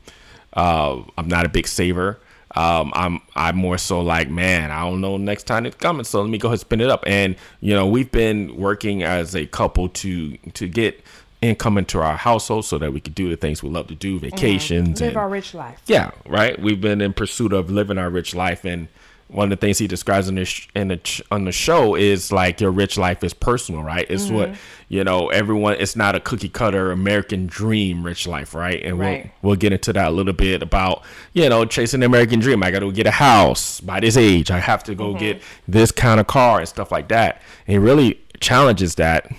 uh, 0.54 1.02
I'm 1.18 1.28
not 1.28 1.46
a 1.46 1.50
big 1.50 1.68
saver. 1.68 2.20
Um, 2.56 2.92
I'm 2.96 3.20
I'm 3.36 3.58
more 3.58 3.78
so 3.78 4.02
like, 4.02 4.30
man, 4.30 4.72
I 4.72 4.84
don't 4.84 5.02
know 5.02 5.18
next 5.18 5.44
time 5.44 5.66
it's 5.66 5.76
coming, 5.76 6.04
so 6.04 6.22
let 6.22 6.30
me 6.30 6.38
go 6.38 6.50
ahead 6.50 6.54
and 6.54 6.62
spin 6.62 6.82
it 6.82 6.90
up. 6.90 7.04
And 7.08 7.36
you 7.62 7.74
know, 7.74 7.88
we've 7.88 8.12
been 8.12 8.56
working 8.56 9.04
as 9.04 9.36
a 9.36 9.46
couple 9.48 9.90
to 9.90 10.38
to 10.38 10.68
get 10.68 11.04
income 11.44 11.78
into 11.78 12.00
our 12.00 12.18
household 12.18 12.66
so 12.66 12.78
that 12.78 12.94
we 12.94 13.00
could 13.00 13.16
do 13.16 13.30
the 13.30 13.36
things 13.36 13.62
we 13.62 13.70
love 13.70 13.88
to 13.88 13.96
do, 13.96 14.16
mm-hmm. 14.16 14.30
vacations 14.30 15.02
Live 15.02 15.10
and 15.10 15.18
our 15.18 15.30
rich 15.30 15.54
life. 15.54 15.82
yeah, 15.86 16.12
right. 16.28 16.60
We've 16.60 16.80
been 16.80 17.02
in 17.02 17.14
pursuit 17.14 17.54
of 17.54 17.70
living 17.70 17.98
our 17.98 18.10
rich 18.10 18.34
life, 18.34 18.66
and 18.66 18.88
one 19.28 19.52
of 19.52 19.60
the 19.60 19.66
things 19.66 19.80
he 19.80 19.88
describes 19.88 20.30
in 20.30 20.36
this 20.36 20.68
in 20.76 20.90
the 20.90 20.98
ch- 20.98 21.22
on 21.32 21.46
the 21.46 21.52
show 21.52 21.96
is 21.96 22.32
like 22.32 22.62
your 22.62 22.72
rich 22.72 22.98
life 22.98 23.24
is 23.24 23.34
personal, 23.34 23.82
right? 23.82 24.06
It's 24.10 24.30
what 24.30 24.50
mm-hmm. 24.50 24.60
you 24.90 25.04
know. 25.04 25.30
Everyone, 25.30 25.76
it's 25.80 25.96
not 25.96 26.16
a 26.16 26.20
cookie 26.20 26.50
cutter 26.50 26.92
American 26.92 27.48
dream 27.48 28.04
rich 28.06 28.28
life, 28.28 28.54
right? 28.54 28.82
And 28.84 29.00
Right. 29.00 29.32
we'll 29.42 29.52
we'll 29.52 29.60
get 29.60 29.74
into 29.74 29.92
that 29.94 30.08
a 30.08 30.12
little 30.12 30.34
bit 30.34 30.62
about 30.62 31.04
you 31.34 31.50
know 31.50 31.66
chasing 31.66 32.02
the 32.02 32.06
American 32.06 32.40
dream. 32.40 32.64
I 32.64 32.72
got 32.72 32.80
to 32.80 32.92
get 32.92 33.08
a 33.08 33.12
house 33.12 33.82
by 33.82 34.00
this 34.00 34.18
age. 34.18 34.52
I 34.52 34.60
have 34.60 34.84
to 34.84 34.96
go 34.96 35.10
mm-hmm. 35.10 35.20
get 35.20 35.42
this 35.68 35.92
kind 35.92 36.20
of 36.20 36.28
car 36.28 36.60
and 36.60 36.70
stuff 36.70 36.92
like 36.92 37.08
that. 37.10 37.42
And 37.68 37.78
it 37.78 37.80
really 37.80 38.22
challenges 38.40 38.96
that 38.96 39.32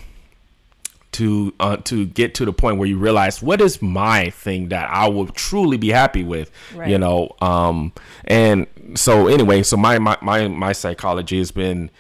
to 1.14 1.52
uh, 1.60 1.76
to 1.78 2.06
get 2.06 2.34
to 2.34 2.44
the 2.44 2.52
point 2.52 2.78
where 2.78 2.88
you 2.88 2.98
realize 2.98 3.42
what 3.42 3.60
is 3.60 3.80
my 3.82 4.30
thing 4.30 4.68
that 4.68 4.88
I 4.90 5.08
will 5.08 5.26
truly 5.28 5.76
be 5.76 5.90
happy 5.90 6.22
with, 6.24 6.50
Right. 6.74 6.90
you 6.90 6.98
know. 6.98 7.34
Um, 7.40 7.92
and 8.24 8.66
so 8.94 9.26
anyway, 9.28 9.62
so 9.62 9.76
my 9.76 9.98
my 9.98 10.16
my, 10.22 10.48
my 10.48 10.72
psychology 10.72 11.38
has 11.38 11.50
been, 11.50 11.90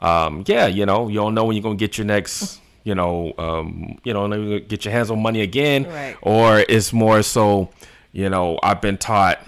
um, 0.00 0.44
yeah, 0.46 0.66
you 0.66 0.84
know, 0.86 1.08
you 1.08 1.16
don't 1.20 1.34
know 1.34 1.44
when 1.44 1.56
you're 1.56 1.62
gonna 1.62 1.76
get 1.76 1.96
your 1.98 2.06
next, 2.06 2.60
you 2.84 2.94
know, 2.94 3.32
um, 3.38 3.98
you 4.04 4.12
know, 4.14 4.58
get 4.60 4.84
your 4.84 4.92
hands 4.92 5.10
on 5.10 5.20
money 5.22 5.40
again, 5.42 5.84
Right. 5.84 6.16
or 6.22 6.60
it's 6.68 6.92
more 6.92 7.22
so, 7.22 7.68
you 8.12 8.28
know, 8.30 8.58
I've 8.62 8.80
been 8.80 8.96
taught, 8.98 9.38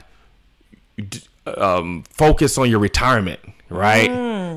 um, 1.46 2.04
focus 2.10 2.58
on 2.58 2.68
your 2.70 2.78
retirement, 2.80 3.40
right? 3.68 4.10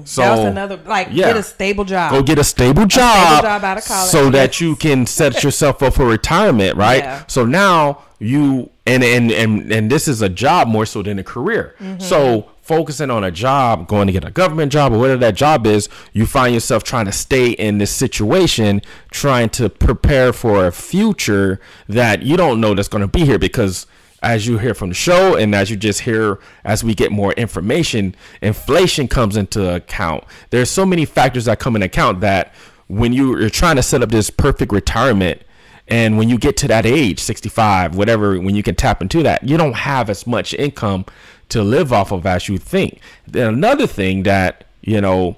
So 0.05 0.21
that 0.21 0.31
was 0.37 0.39
another 0.45 0.77
like 0.85 1.07
yeah. 1.11 1.27
get 1.27 1.37
a 1.37 1.43
stable 1.43 1.85
job. 1.85 2.11
go 2.11 2.21
get 2.23 2.39
a 2.39 2.43
stable 2.43 2.85
job, 2.85 3.15
Stable 3.37 3.41
job 3.49 3.63
out 3.63 3.77
of 3.77 3.85
college, 3.85 4.09
so 4.11 4.29
that 4.29 4.59
you 4.61 4.75
can 4.75 5.05
set 5.05 5.43
yourself 5.43 5.81
up 5.83 5.93
for 5.95 6.05
retirement 6.05 6.77
right 6.77 7.03
Yeah. 7.03 7.23
so 7.27 7.45
now 7.45 8.03
you 8.19 8.69
and 8.85 9.03
and 9.03 9.31
and 9.31 9.71
and 9.71 9.89
this 9.91 10.07
is 10.07 10.21
a 10.21 10.29
job 10.29 10.67
more 10.67 10.85
so 10.85 11.01
than 11.03 11.19
a 11.19 11.23
career 11.23 11.75
Mm-hmm. 11.79 11.99
so 11.99 12.49
focusing 12.61 13.09
on 13.11 13.23
a 13.25 13.31
job 13.31 13.87
going 13.87 14.07
to 14.07 14.13
get 14.13 14.23
a 14.23 14.31
government 14.31 14.71
job 14.71 14.93
or 14.93 14.97
whatever 14.99 15.19
that 15.19 15.35
job 15.35 15.67
is 15.67 15.89
you 16.13 16.25
find 16.25 16.53
yourself 16.53 16.81
trying 16.83 17.05
to 17.05 17.11
stay 17.11 17.49
in 17.51 17.77
this 17.77 17.91
situation 17.91 18.81
trying 19.11 19.49
to 19.49 19.69
prepare 19.69 20.31
for 20.31 20.65
a 20.65 20.71
future 20.71 21.59
that 21.89 22.21
you 22.23 22.37
don't 22.37 22.61
know 22.61 22.73
that's 22.73 22.87
going 22.87 23.01
to 23.01 23.07
be 23.07 23.25
here 23.25 23.37
because 23.39 23.85
as 24.23 24.47
you 24.47 24.57
hear 24.57 24.73
from 24.73 24.89
the 24.89 24.95
show 24.95 25.35
and 25.35 25.53
as 25.53 25.69
you 25.69 25.75
just 25.75 26.01
hear 26.01 26.39
as 26.63 26.83
we 26.83 26.95
get 26.95 27.11
more 27.11 27.33
information, 27.33 28.15
inflation 28.41 29.07
comes 29.07 29.37
into 29.37 29.75
account. 29.75 30.23
There's 30.49 30.69
so 30.69 30.85
many 30.85 31.05
factors 31.05 31.45
that 31.45 31.59
come 31.59 31.75
into 31.75 31.85
account 31.85 32.21
that 32.21 32.53
when 32.87 33.13
you, 33.13 33.37
you're 33.39 33.49
trying 33.49 33.75
to 33.75 33.83
set 33.83 34.01
up 34.01 34.09
this 34.09 34.29
perfect 34.29 34.71
retirement 34.71 35.41
and 35.87 36.17
when 36.17 36.29
you 36.29 36.37
get 36.37 36.55
to 36.57 36.67
that 36.69 36.85
age, 36.85 37.19
65, 37.19 37.95
whatever, 37.95 38.39
when 38.39 38.55
you 38.55 38.63
can 38.63 38.75
tap 38.75 39.01
into 39.01 39.21
that, 39.23 39.43
you 39.43 39.57
don't 39.57 39.73
have 39.73 40.09
as 40.09 40.25
much 40.25 40.53
income 40.53 41.05
to 41.49 41.61
live 41.61 41.91
off 41.91 42.11
of 42.11 42.25
as 42.25 42.47
you 42.47 42.57
think. 42.57 42.99
Then 43.27 43.53
another 43.53 43.85
thing 43.85 44.23
that, 44.23 44.63
you 44.81 45.01
know, 45.01 45.37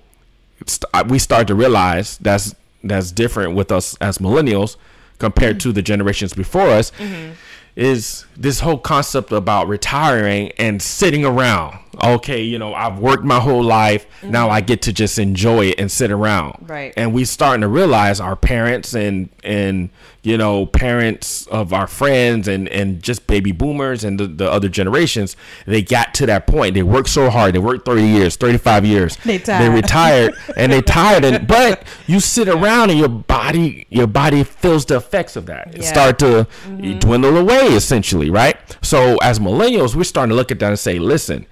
uh, 0.94 1.04
we 1.08 1.20
start 1.20 1.48
to 1.48 1.56
realize 1.56 2.18
that's 2.20 2.56
that's 2.84 3.12
different 3.12 3.56
with 3.56 3.72
us 3.72 3.98
as 4.00 4.20
millennials 4.20 4.78
compared 5.18 5.60
to 5.60 5.72
the 5.72 5.82
generations 5.82 6.34
before 6.34 6.70
us 6.70 6.92
mm-hmm. 6.92 7.34
Is 7.76 8.26
this 8.38 8.62
whole 8.62 8.78
concept 8.78 9.32
about 9.32 9.68
retiring 9.68 10.52
and 10.58 10.82
sitting 10.82 11.26
around. 11.26 11.80
Okay, 12.04 12.42
you 12.44 12.60
know, 12.60 12.74
I've 12.74 13.00
worked 13.00 13.24
my 13.24 13.40
whole 13.40 13.64
life. 13.64 14.08
Mm-hmm. 14.22 14.32
Now 14.32 14.50
I 14.50 14.62
get 14.62 14.82
to 14.84 14.94
just 14.94 15.20
enjoy 15.20 15.68
it 15.68 15.80
and 15.80 15.92
sit 15.92 16.12
around. 16.12 16.70
Right. 16.70 16.94
And 16.98 17.14
we 17.14 17.26
starting 17.26 17.62
to 17.62 17.68
realize 17.68 18.20
our 18.20 18.36
parents 18.36 18.94
and 18.94 19.30
and 19.44 19.90
you 20.24 20.38
know 20.38 20.66
parents 20.66 21.46
of 21.48 21.72
our 21.72 21.86
friends 21.88 22.48
and 22.48 22.68
and 22.70 23.02
just 23.02 23.28
baby 23.28 23.52
boomers 23.52 24.04
and 24.04 24.20
the, 24.20 24.26
the 24.26 24.52
other 24.52 24.68
generations 24.68 25.38
they 25.68 25.84
got 25.84 26.16
to 26.16 26.26
that 26.26 26.48
point 26.48 26.74
they 26.74 26.82
worked 26.82 27.10
so 27.10 27.30
hard 27.30 27.54
they 27.54 27.60
worked 27.60 27.86
30 27.86 28.02
years 28.02 28.36
35 28.36 28.86
years 28.86 29.18
They 29.18 29.38
tired. 29.38 29.62
they 29.62 29.70
retired 29.70 30.34
and 30.58 30.72
they 30.72 30.82
tired 30.82 31.24
and 31.26 31.48
but 31.48 31.84
you 32.08 32.20
sit 32.20 32.48
around 32.50 32.90
and 32.90 32.98
your 32.98 33.08
body 33.08 33.86
your 33.92 34.08
body 34.08 34.44
feels 34.44 34.84
the 34.86 34.96
effects 34.98 35.36
of 35.36 35.46
that 35.46 35.76
it 35.76 35.84
Yeah. 35.84 35.92
start 35.92 36.18
to 36.20 36.48
mm-hmm. 36.66 36.98
dwindle 36.98 37.38
away 37.38 37.68
essentially 37.68 38.32
right 38.32 38.58
so 38.82 39.18
as 39.22 39.38
millennials 39.38 39.94
we're 39.96 40.04
starting 40.06 40.30
to 40.32 40.36
look 40.36 40.52
at 40.52 40.58
that 40.60 40.70
and 40.70 40.80
say 40.80 40.98
listen 40.98 41.46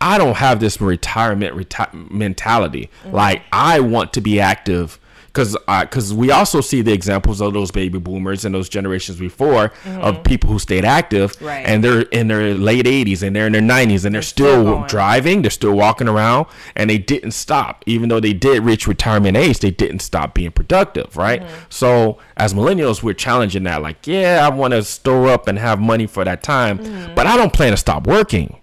i 0.00 0.18
don't 0.18 0.36
have 0.36 0.60
this 0.60 0.80
retirement 0.80 1.56
reti- 1.56 2.10
mentality. 2.10 2.90
Mm-hmm. 3.04 3.16
Like 3.16 3.42
i 3.52 3.80
want 3.80 4.12
to 4.14 4.20
be 4.20 4.40
active 4.40 4.98
because 5.32 5.56
because 5.82 6.12
we 6.12 6.30
also 6.30 6.60
see 6.60 6.82
the 6.82 6.92
examples 6.92 7.40
of 7.40 7.52
those 7.52 7.70
baby 7.70 7.98
boomers 7.98 8.44
and 8.44 8.54
those 8.54 8.68
generations 8.68 9.18
before 9.18 9.68
mm-hmm. 9.68 10.00
of 10.00 10.24
people 10.24 10.50
who 10.50 10.58
stayed 10.58 10.84
active 10.84 11.40
Right. 11.40 11.64
and 11.66 11.84
they're 11.84 12.02
in 12.02 12.28
their 12.28 12.54
late 12.54 12.86
80s 12.86 13.22
and 13.22 13.34
they're 13.34 13.46
in 13.46 13.52
their 13.52 13.62
90s 13.62 14.04
and 14.04 14.14
they're, 14.14 14.22
still 14.22 14.50
still, 14.50 14.64
going. 14.64 14.86
driving 14.88 15.42
they're 15.42 15.50
still 15.50 15.74
walking 15.74 16.08
around 16.08 16.46
and 16.74 16.90
they 16.90 16.98
didn't 16.98 17.32
stop. 17.32 17.84
Even 17.86 18.08
though 18.08 18.20
they 18.20 18.32
did 18.32 18.62
reach 18.62 18.86
retirement 18.86 19.36
age 19.36 19.60
they 19.60 19.70
didn't 19.70 20.00
stop 20.00 20.34
being 20.34 20.50
productive 20.50 21.16
right? 21.16 21.42
Mm-hmm. 21.42 21.64
So 21.68 22.18
as 22.36 22.52
millennials 22.52 23.02
we're 23.02 23.14
challenging 23.14 23.64
that 23.64 23.82
like 23.82 24.06
yeah 24.06 24.40
i 24.44 24.48
want 24.54 24.72
to 24.72 24.82
store 24.82 25.28
up 25.28 25.46
and 25.46 25.58
have 25.58 25.78
money 25.78 26.06
for 26.06 26.24
that 26.24 26.42
time 26.42 26.78
mm-hmm. 26.78 27.14
but 27.14 27.26
i 27.26 27.36
don't 27.36 27.52
plan 27.52 27.70
to 27.70 27.76
stop 27.76 28.06
working. 28.06 28.56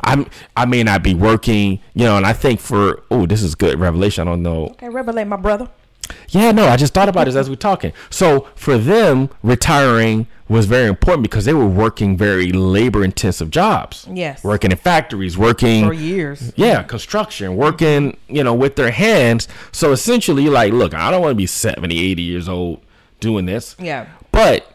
I'm 0.00 0.26
i 0.56 0.64
may 0.66 0.82
not 0.82 1.02
be 1.02 1.14
working 1.14 1.80
you 1.94 2.04
know 2.04 2.16
and 2.16 2.26
i 2.26 2.32
think 2.32 2.60
for 2.60 3.02
oh 3.10 3.26
this 3.26 3.42
is 3.42 3.54
good 3.54 3.78
revelation 3.78 4.28
i 4.28 4.30
don't 4.30 4.42
know. 4.42 4.66
Okay, 4.66 4.86
revelate, 4.86 5.26
my 5.26 5.36
brother. 5.36 5.68
Yeah, 6.30 6.50
no, 6.52 6.66
I 6.66 6.76
just 6.76 6.94
thought 6.94 7.08
about 7.08 7.26
this 7.26 7.36
as 7.36 7.48
we're 7.48 7.56
talking. 7.56 7.92
So 8.10 8.48
for 8.54 8.78
them, 8.78 9.30
retiring 9.42 10.26
was 10.48 10.66
very 10.66 10.88
important 10.88 11.22
because 11.22 11.44
they 11.46 11.54
were 11.54 11.66
working 11.66 12.16
very 12.16 12.52
labor 12.52 13.02
intensive 13.04 13.50
jobs. 13.50 14.06
Yes. 14.12 14.44
Working 14.44 14.72
in 14.72 14.76
factories, 14.76 15.38
working 15.38 15.86
For 15.86 15.94
years. 15.94 16.52
Yeah, 16.56 16.82
construction, 16.82 17.56
working, 17.56 18.16
you 18.28 18.44
know, 18.44 18.52
with 18.54 18.76
their 18.76 18.90
hands. 18.90 19.48
So 19.72 19.92
essentially 19.92 20.48
like, 20.50 20.72
look, 20.72 20.92
I 20.94 21.10
don't 21.10 21.22
want 21.22 21.30
to 21.32 21.36
be 21.36 21.46
70, 21.46 21.98
80 21.98 22.22
years 22.22 22.48
old 22.48 22.82
doing 23.20 23.46
this. 23.46 23.74
Yeah. 23.78 24.06
But 24.32 24.70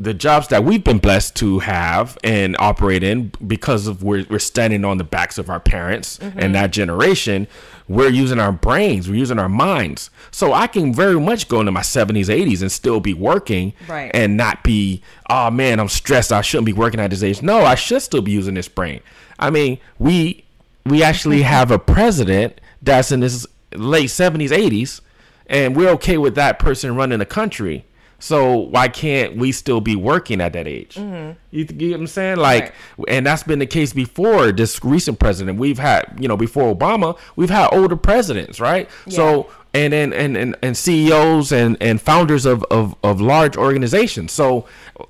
the 0.00 0.12
jobs 0.12 0.48
that 0.48 0.64
we've 0.64 0.82
been 0.82 0.98
blessed 0.98 1.36
to 1.36 1.60
have 1.60 2.18
and 2.24 2.56
operate 2.58 3.04
in 3.04 3.30
because 3.46 3.86
of 3.86 4.02
we're, 4.02 4.26
we're 4.28 4.40
standing 4.40 4.84
on 4.84 4.98
the 4.98 5.04
backs 5.04 5.38
of 5.38 5.48
our 5.48 5.60
parents 5.60 6.18
Mm-hmm. 6.18 6.40
and 6.40 6.54
that 6.56 6.72
generation 6.72 7.46
we're 7.86 8.08
using 8.08 8.38
our 8.40 8.50
brains 8.52 9.08
we're 9.08 9.14
using 9.14 9.38
our 9.38 9.48
minds. 9.48 10.08
So 10.30 10.52
i 10.52 10.66
can 10.66 10.92
very 10.94 11.20
much 11.20 11.48
go 11.48 11.60
into 11.60 11.72
my 11.72 11.82
70s 11.82 12.26
80s 12.26 12.62
and 12.62 12.72
still 12.72 12.98
be 13.00 13.12
working 13.14 13.74
Right. 13.88 14.10
and 14.14 14.36
not 14.36 14.62
be 14.64 15.02
oh 15.28 15.50
man 15.50 15.78
i'm 15.80 15.88
stressed. 15.88 16.32
I 16.32 16.40
shouldn't 16.40 16.66
be 16.66 16.72
working 16.72 17.00
at 17.00 17.10
this 17.10 17.22
age. 17.22 17.42
No 17.42 17.58
i 17.64 17.74
should 17.74 18.02
still 18.02 18.22
be 18.22 18.32
using 18.32 18.54
this 18.54 18.68
brain. 18.68 19.00
I 19.38 19.50
mean 19.50 19.78
we 19.98 20.44
we 20.86 21.02
actually 21.02 21.42
have 21.54 21.70
a 21.70 21.78
president 21.78 22.60
that's 22.82 23.12
in 23.12 23.22
his 23.22 23.46
late 23.74 24.08
70s 24.10 24.48
80s 24.50 25.00
and 25.46 25.76
we're 25.76 25.90
okay 25.90 26.16
with 26.16 26.34
that 26.36 26.58
person 26.58 26.96
running 26.96 27.18
the 27.18 27.26
country 27.26 27.84
so 28.24 28.56
why 28.56 28.88
can't 28.88 29.36
we 29.36 29.52
still 29.52 29.82
be 29.82 29.96
working 29.96 30.40
at 30.40 30.54
that 30.54 30.66
age? 30.66 30.94
Mm-hmm. 30.94 31.38
You, 31.50 31.58
you 31.58 31.64
get 31.64 31.90
what 31.90 32.00
I'm 32.00 32.06
saying? 32.06 32.38
Like, 32.38 32.72
and 33.06 33.26
that's 33.26 33.42
been 33.42 33.58
the 33.58 33.66
case 33.66 33.92
before 33.92 34.50
this 34.50 34.82
recent 34.82 35.18
president. 35.18 35.58
We've 35.58 35.78
had, 35.78 36.16
you 36.18 36.26
know, 36.26 36.36
before 36.38 36.74
Obama, 36.74 37.18
we've 37.36 37.50
had 37.50 37.68
older 37.74 37.96
presidents, 37.96 38.60
right? 38.60 38.88
So 39.10 39.50
and 39.74 39.92
and, 39.92 40.14
and, 40.14 40.38
and 40.38 40.56
and 40.62 40.74
CEOs 40.74 41.52
and, 41.52 41.76
and 41.82 42.00
founders 42.00 42.46
of, 42.46 42.62
of, 42.70 42.94
of 43.02 43.20
large 43.20 43.58
organizations. 43.58 44.32
So 44.32 44.66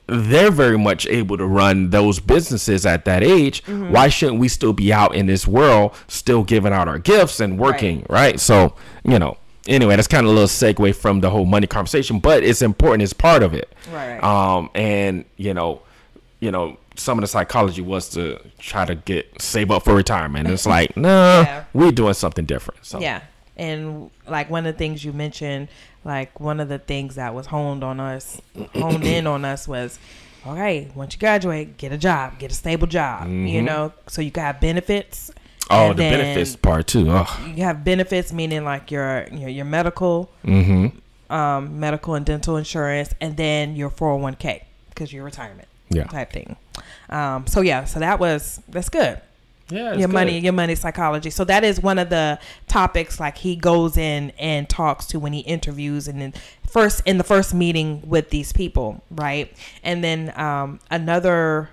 they're 0.09 0.51
very 0.51 0.77
much 0.77 1.07
able 1.07 1.39
to 1.39 1.47
run 1.47 1.91
those 1.91 2.19
businesses 2.19 2.85
at 2.85 3.05
that 3.05 3.23
age. 3.23 3.63
Mm-hmm. 3.63 3.93
Why 3.93 4.09
shouldn't 4.09 4.41
we 4.41 4.49
still 4.49 4.73
be 4.73 4.93
out 4.93 5.15
in 5.15 5.27
this 5.27 5.47
world, 5.47 5.95
still 6.09 6.43
giving 6.43 6.73
out 6.73 6.89
our 6.89 6.99
gifts 6.99 7.39
and 7.39 7.61
working, 7.61 8.05
right? 8.11 8.41
So, 8.41 8.75
you 9.05 9.21
know, 9.21 9.37
anyway, 9.69 9.97
that's 9.97 10.09
kind 10.09 10.27
of 10.27 10.31
a 10.31 10.35
little 10.35 10.49
segue 10.49 10.95
from 10.95 11.21
the 11.21 11.31
whole 11.31 11.45
money 11.47 11.67
conversation, 11.67 12.19
but 12.19 12.43
it's 12.43 12.63
important. 12.63 13.03
It's 13.03 13.13
part 13.13 13.43
of 13.43 13.55
it. 13.55 13.73
Right. 13.93 14.19
Um, 14.23 14.71
and 14.75 15.25
you 15.37 15.55
know, 15.55 15.83
you 16.41 16.51
know, 16.51 16.79
some 16.97 17.19
of 17.19 17.23
the 17.23 17.29
psychology 17.29 17.83
was 17.83 18.09
to 18.11 18.39
try 18.59 18.85
to 18.85 18.95
get 18.95 19.41
save 19.41 19.71
up 19.71 19.85
for 19.85 19.95
retirement. 19.95 20.49
It's 20.49 20.67
like, 20.67 20.97
no, 20.97 21.41
Yeah. 21.43 21.65
we're 21.73 21.93
doing 21.93 22.15
something 22.15 22.45
different. 22.45 22.85
So 22.85 23.01
Yeah. 23.01 23.23
And 23.57 24.11
like 24.29 24.51
one 24.51 24.67
of 24.67 24.75
the 24.75 24.79
things 24.79 25.05
you 25.05 25.13
mentioned, 25.13 25.69
like 26.05 26.39
one 26.41 26.59
of 26.61 26.69
the 26.69 26.79
things 26.79 27.15
that 27.15 27.35
was 27.35 27.47
honed 27.47 27.85
on 27.85 28.01
us, 28.01 28.41
honed 28.75 29.05
in 29.05 29.27
on 29.29 29.45
us 29.45 29.67
was, 29.69 29.99
okay, 30.47 30.91
once 30.95 31.15
you 31.15 31.21
graduate, 31.21 31.77
get 31.79 31.93
a 31.93 31.97
job, 31.99 32.39
get 32.39 32.51
a 32.51 32.55
stable 32.55 32.87
job, 32.89 33.29
you 33.29 33.63
know, 33.63 33.93
so 34.09 34.21
you 34.23 34.31
can 34.33 34.43
have 34.43 34.61
benefits. 34.61 35.31
Oh, 35.71 35.91
and 35.91 35.99
the 35.99 36.03
benefits 36.03 36.57
part 36.57 36.87
too. 36.87 37.07
Oh, 37.11 37.53
You 37.55 37.65
have 37.65 37.85
benefits, 37.85 38.33
meaning 38.33 38.65
like 38.65 38.91
your 38.91 39.27
your, 39.33 39.49
your 39.49 39.65
medical, 39.65 40.31
Mm-hmm. 40.45 41.33
um, 41.35 41.81
medical 41.81 42.15
and 42.15 42.25
dental 42.27 42.57
insurance, 42.57 43.15
and 43.21 43.37
then 43.37 43.75
your 43.77 43.91
four 43.91 44.11
hundred 44.11 44.23
one 44.23 44.35
k 44.37 44.65
because 44.91 45.13
your 45.13 45.25
retirement 45.25 45.69
Yeah. 45.91 46.05
type 46.05 46.33
thing. 46.33 46.57
Um, 47.11 47.47
so 47.47 47.61
yeah, 47.63 47.85
so 47.85 47.99
that 48.01 48.19
was 48.21 48.61
that's 48.69 48.89
good 48.89 49.21
yeah, 49.71 49.95
your 49.95 50.09
money 50.09 50.39
your 50.41 50.53
money 50.53 50.75
psychology 50.75 51.31
so 51.31 51.43
that 51.45 51.65
is 51.65 51.81
one 51.83 51.99
of 51.99 52.11
the 52.11 52.39
topics 52.69 53.19
like 53.19 53.39
he 53.39 53.57
goes 53.57 53.97
in 53.97 54.31
and 54.39 54.69
talks 54.69 55.07
to 55.07 55.19
when 55.19 55.33
he 55.33 55.41
interviews 55.41 56.07
and 56.07 56.21
then 56.21 56.35
first 56.69 57.01
in 57.07 57.17
the 57.17 57.25
first 57.25 57.55
meeting 57.55 58.03
with 58.07 58.29
these 58.29 58.53
people 58.53 59.03
right 59.11 59.51
and 59.83 60.05
then 60.05 60.39
um, 60.39 60.79
another 60.91 61.71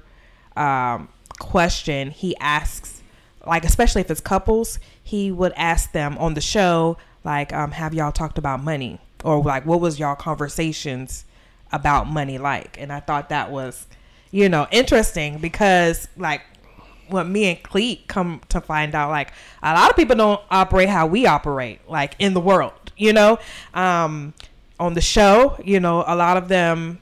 um, 0.55 1.09
question 1.39 2.11
he 2.11 2.33
asks 2.37 3.00
like 3.45 3.65
especially 3.65 4.01
if 4.01 4.11
it's 4.11 4.21
couples 4.21 4.79
he 5.03 5.31
would 5.31 5.53
ask 5.55 5.91
them 5.91 6.17
on 6.17 6.33
the 6.33 6.41
show 6.41 6.97
like 7.23 7.53
um, 7.53 7.71
have 7.71 7.93
y'all 7.93 8.11
talked 8.11 8.37
about 8.37 8.63
money 8.63 8.99
or 9.23 9.41
like 9.41 9.65
what 9.65 9.79
was 9.79 9.99
y'all 9.99 10.15
conversations 10.15 11.25
about 11.71 12.07
money 12.07 12.37
like 12.37 12.79
and 12.79 12.91
i 12.91 12.99
thought 12.99 13.29
that 13.29 13.51
was 13.51 13.87
you 14.31 14.49
know 14.49 14.67
interesting 14.71 15.37
because 15.37 16.07
like 16.17 16.41
what 17.11 17.27
me 17.27 17.45
and 17.45 17.61
Cleet 17.61 18.07
come 18.07 18.41
to 18.49 18.61
find 18.61 18.95
out, 18.95 19.09
like 19.09 19.33
a 19.61 19.73
lot 19.73 19.89
of 19.89 19.95
people 19.95 20.15
don't 20.15 20.41
operate 20.49 20.89
how 20.89 21.07
we 21.07 21.25
operate, 21.25 21.81
like 21.89 22.15
in 22.19 22.33
the 22.33 22.39
world, 22.39 22.93
you 22.95 23.13
know. 23.13 23.37
Um, 23.73 24.33
on 24.79 24.95
the 24.95 25.01
show, 25.01 25.57
you 25.63 25.79
know, 25.79 26.03
a 26.07 26.15
lot 26.15 26.37
of 26.37 26.47
them. 26.47 26.99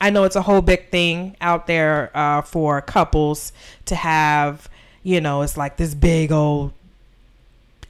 I 0.00 0.10
know 0.10 0.24
it's 0.24 0.36
a 0.36 0.42
whole 0.42 0.62
big 0.62 0.90
thing 0.90 1.36
out 1.40 1.66
there 1.66 2.16
uh, 2.16 2.42
for 2.42 2.80
couples 2.80 3.52
to 3.86 3.94
have, 3.94 4.68
you 5.02 5.20
know, 5.20 5.42
it's 5.42 5.56
like 5.56 5.76
this 5.76 5.94
big 5.94 6.32
old. 6.32 6.72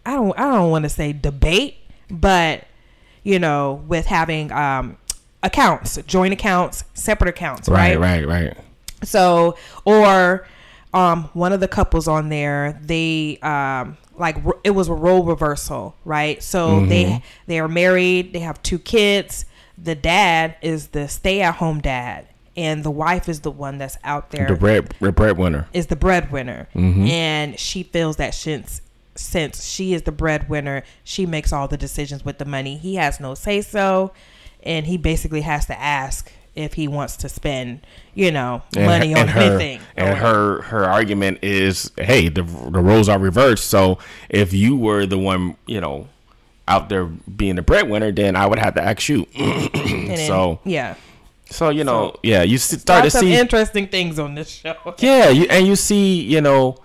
I 0.04 0.14
don't. 0.14 0.38
I 0.38 0.50
don't 0.50 0.70
want 0.70 0.84
to 0.84 0.88
say 0.88 1.12
debate, 1.12 1.76
but 2.10 2.64
you 3.22 3.38
know, 3.38 3.84
with 3.86 4.06
having 4.06 4.50
um, 4.52 4.96
accounts, 5.42 5.98
joint 6.06 6.32
accounts, 6.32 6.84
separate 6.94 7.28
accounts, 7.28 7.68
right, 7.68 7.98
right, 7.98 8.26
right. 8.26 8.56
so, 9.02 9.56
or 9.84 10.46
um, 10.94 11.24
one 11.32 11.52
of 11.52 11.60
the 11.60 11.68
couples 11.68 12.08
on 12.08 12.28
there, 12.28 12.80
they 12.82 13.38
um, 13.42 13.96
like 14.16 14.36
it 14.64 14.70
was 14.70 14.88
a 14.88 14.94
role 14.94 15.24
reversal, 15.24 15.94
right? 16.04 16.42
So 16.42 16.84
they 16.86 17.22
they 17.46 17.60
are 17.60 17.68
married, 17.68 18.32
they 18.32 18.40
have 18.40 18.62
two 18.62 18.78
kids. 18.78 19.44
The 19.78 19.94
dad 19.94 20.56
is 20.62 20.88
the 20.88 21.08
stay-at-home 21.08 21.80
dad, 21.80 22.28
and 22.56 22.84
the 22.84 22.90
wife 22.90 23.28
is 23.28 23.40
the 23.40 23.50
one 23.50 23.78
that's 23.78 23.96
out 24.04 24.30
there 24.30 24.46
The 24.48 24.56
bread, 24.56 24.94
the 25.00 25.12
breadwinner. 25.12 25.66
is 25.72 25.86
the 25.88 25.96
breadwinner, 25.96 26.68
mm-hmm. 26.74 27.06
and 27.06 27.58
she 27.58 27.82
feels 27.82 28.16
that 28.16 28.34
since 28.34 28.80
since 29.14 29.64
she 29.66 29.92
is 29.92 30.02
the 30.02 30.12
breadwinner, 30.12 30.82
she 31.04 31.26
makes 31.26 31.52
all 31.52 31.68
the 31.68 31.76
decisions 31.76 32.24
with 32.24 32.38
the 32.38 32.44
money. 32.46 32.76
He 32.78 32.94
has 32.94 33.20
no 33.20 33.34
say 33.34 33.60
so, 33.60 34.12
and 34.62 34.86
he 34.86 34.96
basically 34.96 35.42
has 35.42 35.66
to 35.66 35.78
ask 35.78 36.32
if 36.54 36.74
he 36.74 36.86
wants 36.88 37.16
to 37.18 37.28
spend, 37.28 37.80
you 38.14 38.30
know, 38.30 38.62
And 38.76 38.86
money 38.86 39.12
her- 39.12 39.16
on 39.18 39.22
and 39.22 39.30
her, 39.30 39.40
anything. 39.40 39.78
or 39.96 40.04
And 40.04 40.18
her 40.18 40.62
her 40.62 40.84
argument 40.84 41.38
is, 41.42 41.90
hey, 41.98 42.28
the 42.28 42.42
the 42.42 42.80
roles 42.80 43.08
are 43.08 43.18
reversed. 43.18 43.66
So 43.68 43.98
if 44.30 44.52
you 44.54 44.76
were 44.76 45.04
the 45.06 45.18
one, 45.18 45.56
you 45.66 45.80
know, 45.80 46.08
out 46.68 46.88
there 46.88 47.04
being 47.04 47.56
the 47.56 47.62
breadwinner, 47.62 48.12
then 48.12 48.34
I 48.36 48.46
would 48.46 48.58
have 48.58 48.74
to 48.74 48.82
ask 48.82 49.08
you. 49.08 49.26
Then- 49.36 50.26
so 50.26 50.60
yeah, 50.64 50.94
so 51.52 51.70
you 51.70 51.84
know, 51.84 52.16
yeah, 52.22 52.42
you 52.42 52.58
start 52.58 53.04
to 53.04 53.10
see 53.10 53.34
interesting 53.34 53.86
things 53.88 54.18
on 54.18 54.34
this 54.34 54.48
show. 54.50 54.74
Yeah, 54.98 55.28
you, 55.28 55.46
and 55.50 55.66
you 55.66 55.76
see, 55.76 56.20
you 56.22 56.40
know, 56.40 56.76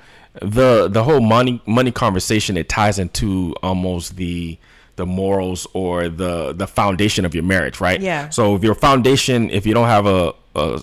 the 0.42 0.88
the 0.88 1.04
whole 1.04 1.22
money 1.22 1.62
money 1.66 1.92
conversation. 1.92 2.58
It 2.58 2.70
ties 2.70 3.00
into 3.00 3.56
almost 3.64 4.16
the 4.16 4.58
the 4.98 5.06
morals 5.06 5.68
or 5.74 6.10
the 6.10 6.54
the 6.54 6.68
foundation 6.68 7.26
of 7.26 7.34
your 7.34 7.44
marriage, 7.44 7.80
right? 7.80 8.02
Yeah. 8.02 8.30
So 8.30 8.56
if 8.56 8.64
your 8.64 8.76
foundation, 8.76 9.50
if 9.50 9.66
you 9.66 9.74
don't 9.74 9.88
have 9.88 10.06
a, 10.06 10.34
a, 10.56 10.82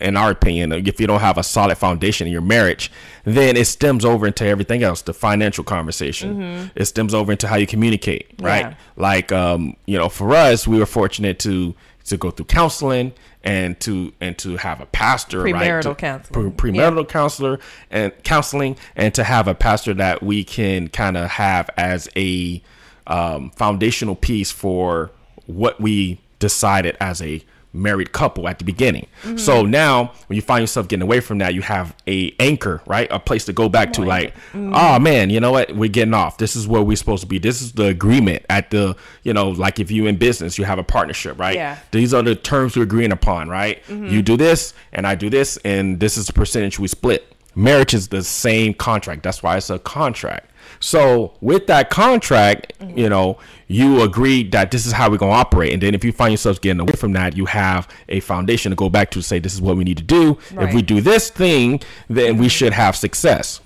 in 0.00 0.16
our 0.16 0.30
opinion, 0.30 0.72
if 0.72 1.00
you 1.00 1.06
don't 1.06 1.20
have 1.20 1.38
a 1.38 1.42
solid 1.42 1.76
foundation 1.76 2.26
in 2.26 2.32
your 2.32 2.42
marriage, 2.42 2.90
then 3.24 3.56
it 3.56 3.66
stems 3.66 4.04
over 4.04 4.26
into 4.26 4.44
everything 4.44 4.82
else. 4.82 5.02
The 5.02 5.12
financial 5.12 5.62
conversation. 5.64 6.70
It 6.74 6.86
stems 6.86 7.14
over 7.14 7.32
into 7.32 7.46
how 7.46 7.56
you 7.56 7.66
communicate, 7.66 8.32
right? 8.40 8.66
Yeah. 8.66 8.74
Like, 8.96 9.30
um, 9.32 9.76
you 9.86 9.98
know, 9.98 10.08
for 10.08 10.34
us, 10.34 10.66
we 10.66 10.78
were 10.78 10.86
fortunate 10.86 11.38
to 11.40 11.74
to 12.04 12.16
go 12.16 12.30
through 12.30 12.46
counseling 12.46 13.12
and 13.42 13.78
to 13.80 14.12
and 14.20 14.36
to 14.38 14.56
have 14.56 14.80
a 14.80 14.86
pastor, 14.86 15.42
right? 15.42 15.54
Premarital 15.54 15.82
to- 15.82 15.94
counseling. 15.94 16.52
pre- 16.52 16.72
premarital 16.72 17.08
counselor 17.08 17.58
and 17.90 18.12
counseling 18.24 18.76
and 18.96 19.14
to 19.14 19.24
have 19.24 19.48
a 19.48 19.54
pastor 19.54 19.94
that 19.94 20.22
we 20.22 20.44
can 20.44 20.88
kind 20.88 21.16
of 21.16 21.30
have 21.30 21.70
as 21.76 22.08
a 22.16 22.62
um, 23.06 23.50
foundational 23.50 24.14
piece 24.14 24.50
for 24.50 25.10
what 25.46 25.80
we 25.80 26.20
decided 26.38 26.96
as 27.00 27.20
a 27.22 27.42
married 27.72 28.12
couple 28.12 28.48
at 28.48 28.58
the 28.58 28.64
beginning. 28.64 29.06
Mm-hmm. 29.22 29.36
So 29.36 29.62
now 29.62 30.12
when 30.26 30.34
you 30.36 30.42
find 30.42 30.62
yourself 30.62 30.88
getting 30.88 31.02
away 31.02 31.20
from 31.20 31.38
that, 31.38 31.54
you 31.54 31.62
have 31.62 31.94
a 32.08 32.34
anchor, 32.40 32.82
right? 32.86 33.06
A 33.10 33.18
place 33.20 33.44
to 33.44 33.52
go 33.52 33.68
back 33.68 33.92
to 33.94 34.02
like, 34.02 34.34
Mm-hmm. 34.52 34.72
oh 34.74 34.98
man, 34.98 35.30
you 35.30 35.38
know 35.38 35.52
what? 35.52 35.74
We're 35.76 35.88
getting 35.90 36.14
off. 36.14 36.38
This 36.38 36.56
is 36.56 36.66
where 36.66 36.82
we're 36.82 36.96
supposed 36.96 37.22
to 37.22 37.26
be. 37.28 37.38
This 37.38 37.62
is 37.62 37.72
the 37.72 37.86
agreement 37.86 38.44
at 38.50 38.70
the, 38.70 38.96
you 39.22 39.32
know, 39.32 39.50
like 39.50 39.78
if 39.78 39.90
you 39.90 40.06
in 40.06 40.16
business, 40.16 40.58
you 40.58 40.64
have 40.64 40.78
a 40.78 40.84
partnership, 40.84 41.38
right? 41.38 41.54
Yeah. 41.54 41.78
These 41.92 42.12
are 42.12 42.22
the 42.22 42.34
terms 42.34 42.76
we're 42.76 42.82
agreeing 42.82 43.12
upon, 43.12 43.48
right? 43.48 43.82
You 43.88 44.22
do 44.22 44.36
this 44.36 44.74
and 44.92 45.06
I 45.06 45.14
do 45.14 45.30
this 45.30 45.56
and 45.58 46.00
this 46.00 46.16
is 46.16 46.26
the 46.26 46.32
percentage 46.32 46.78
we 46.78 46.88
split. 46.88 47.32
Marriage 47.54 47.94
is 47.94 48.08
the 48.08 48.22
same 48.22 48.74
contract. 48.74 49.22
That's 49.22 49.42
why 49.42 49.56
it's 49.56 49.70
a 49.70 49.78
contract. 49.78 50.49
So 50.80 51.34
with 51.40 51.66
that 51.66 51.90
contract, 51.90 52.72
you 52.96 53.08
know, 53.08 53.38
you 53.68 54.02
agreed 54.02 54.50
that 54.52 54.70
this 54.70 54.86
is 54.86 54.92
how 54.92 55.10
we're 55.10 55.18
gonna 55.18 55.32
operate. 55.32 55.72
And 55.72 55.82
then 55.82 55.94
if 55.94 56.04
you 56.04 56.10
find 56.12 56.32
yourselves 56.32 56.58
getting 56.58 56.80
away 56.80 56.94
from 56.94 57.12
that, 57.12 57.36
you 57.36 57.44
have 57.46 57.86
a 58.08 58.20
foundation 58.20 58.70
to 58.70 58.76
go 58.76 58.88
back 58.88 59.10
to 59.12 59.22
say 59.22 59.38
this 59.38 59.54
is 59.54 59.60
what 59.60 59.76
we 59.76 59.84
need 59.84 59.98
to 59.98 60.02
do. 60.02 60.38
If 60.52 60.74
we 60.74 60.82
do 60.82 61.00
this 61.00 61.30
thing, 61.30 61.80
then 62.08 62.38
we 62.38 62.48
should 62.48 62.72
have 62.72 62.96
success. 62.96 63.60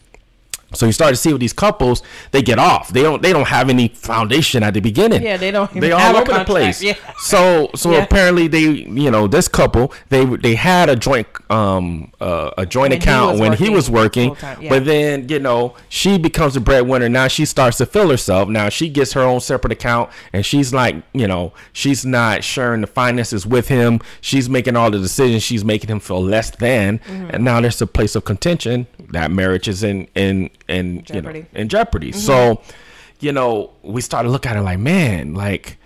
So 0.75 0.87
you 0.87 0.93
start 0.93 1.11
to 1.11 1.17
see 1.17 1.33
with 1.33 1.41
these 1.41 1.53
couples, 1.53 2.03
they 2.33 2.43
get 2.43 2.59
off. 2.59 2.89
They 2.89 3.03
don't. 3.03 3.23
They 3.23 3.33
don't 3.33 3.47
have 3.49 3.69
any 3.71 3.89
foundation 3.89 4.63
at 4.63 4.75
the 4.75 4.81
beginning. 4.81 5.23
Yeah, 5.23 5.37
they 5.37 5.51
don't 5.51 5.73
They 5.73 5.93
all 5.93 6.17
over 6.17 6.33
the 6.33 6.45
place. 6.45 6.83
yeah. 6.83 6.95
So 7.19 7.71
so 7.75 7.93
Yeah. 7.93 8.03
apparently 8.03 8.49
they, 8.49 8.61
you 8.61 9.11
know, 9.11 9.27
this 9.27 9.49
couple 9.49 9.93
they 10.09 10.25
they 10.25 10.55
had 10.55 10.89
a 10.89 10.97
joint 10.97 11.27
um 11.51 12.13
uh, 12.21 12.51
a 12.59 12.67
joint 12.67 12.91
When 12.91 13.01
account 13.01 13.33
was 13.33 13.41
when 13.41 13.53
he 13.55 13.69
was 13.71 13.91
working, 13.91 14.37
yeah. 14.61 14.69
but 14.69 14.85
then 14.85 15.29
you 15.29 15.39
know 15.39 15.75
she 15.89 16.19
becomes 16.19 16.57
a 16.57 16.61
breadwinner. 16.61 17.09
Now 17.09 17.29
she 17.29 17.45
starts 17.45 17.79
to 17.79 17.87
fill 17.87 18.11
herself. 18.11 18.49
Now 18.49 18.69
she 18.69 18.89
gets 18.89 19.13
her 19.13 19.23
own 19.23 19.41
separate 19.41 19.73
account, 19.73 20.11
and 20.33 20.45
she's 20.45 20.73
like, 20.75 20.97
you 21.13 21.27
know, 21.29 21.53
she's 21.73 22.05
not 22.05 22.43
sharing 22.45 22.81
the 22.81 22.87
finances 22.87 23.47
with 23.47 23.69
him. 23.69 24.01
She's 24.21 24.49
making 24.49 24.77
all 24.77 24.91
the 24.91 24.99
decisions. 24.99 25.43
She's 25.43 25.65
making 25.65 25.91
him 25.91 26.01
feel 26.01 26.23
less 26.23 26.51
than, 26.51 26.99
Mm-hmm. 26.99 27.31
and 27.31 27.45
now 27.45 27.61
there's 27.61 27.81
a 27.83 27.87
place 27.87 28.15
of 28.17 28.25
contention. 28.25 28.87
That 29.11 29.31
marriage 29.31 29.69
is 29.69 29.83
in 29.83 30.09
in 30.15 30.51
in 30.69 30.87
you 30.87 30.93
know 30.95 31.03
Jeopardy. 31.03 31.41
Mm-hmm. 31.43 31.57
in 31.57 31.69
jeopardy. 31.69 32.13
So, 32.13 32.63
you 33.21 33.33
know, 33.33 33.73
we 33.83 34.01
started 34.01 34.29
to 34.29 34.33
look 34.33 34.47
at 34.47 34.57
it 34.57 34.63
like, 34.63 34.79
man, 34.79 35.35
like 35.35 35.79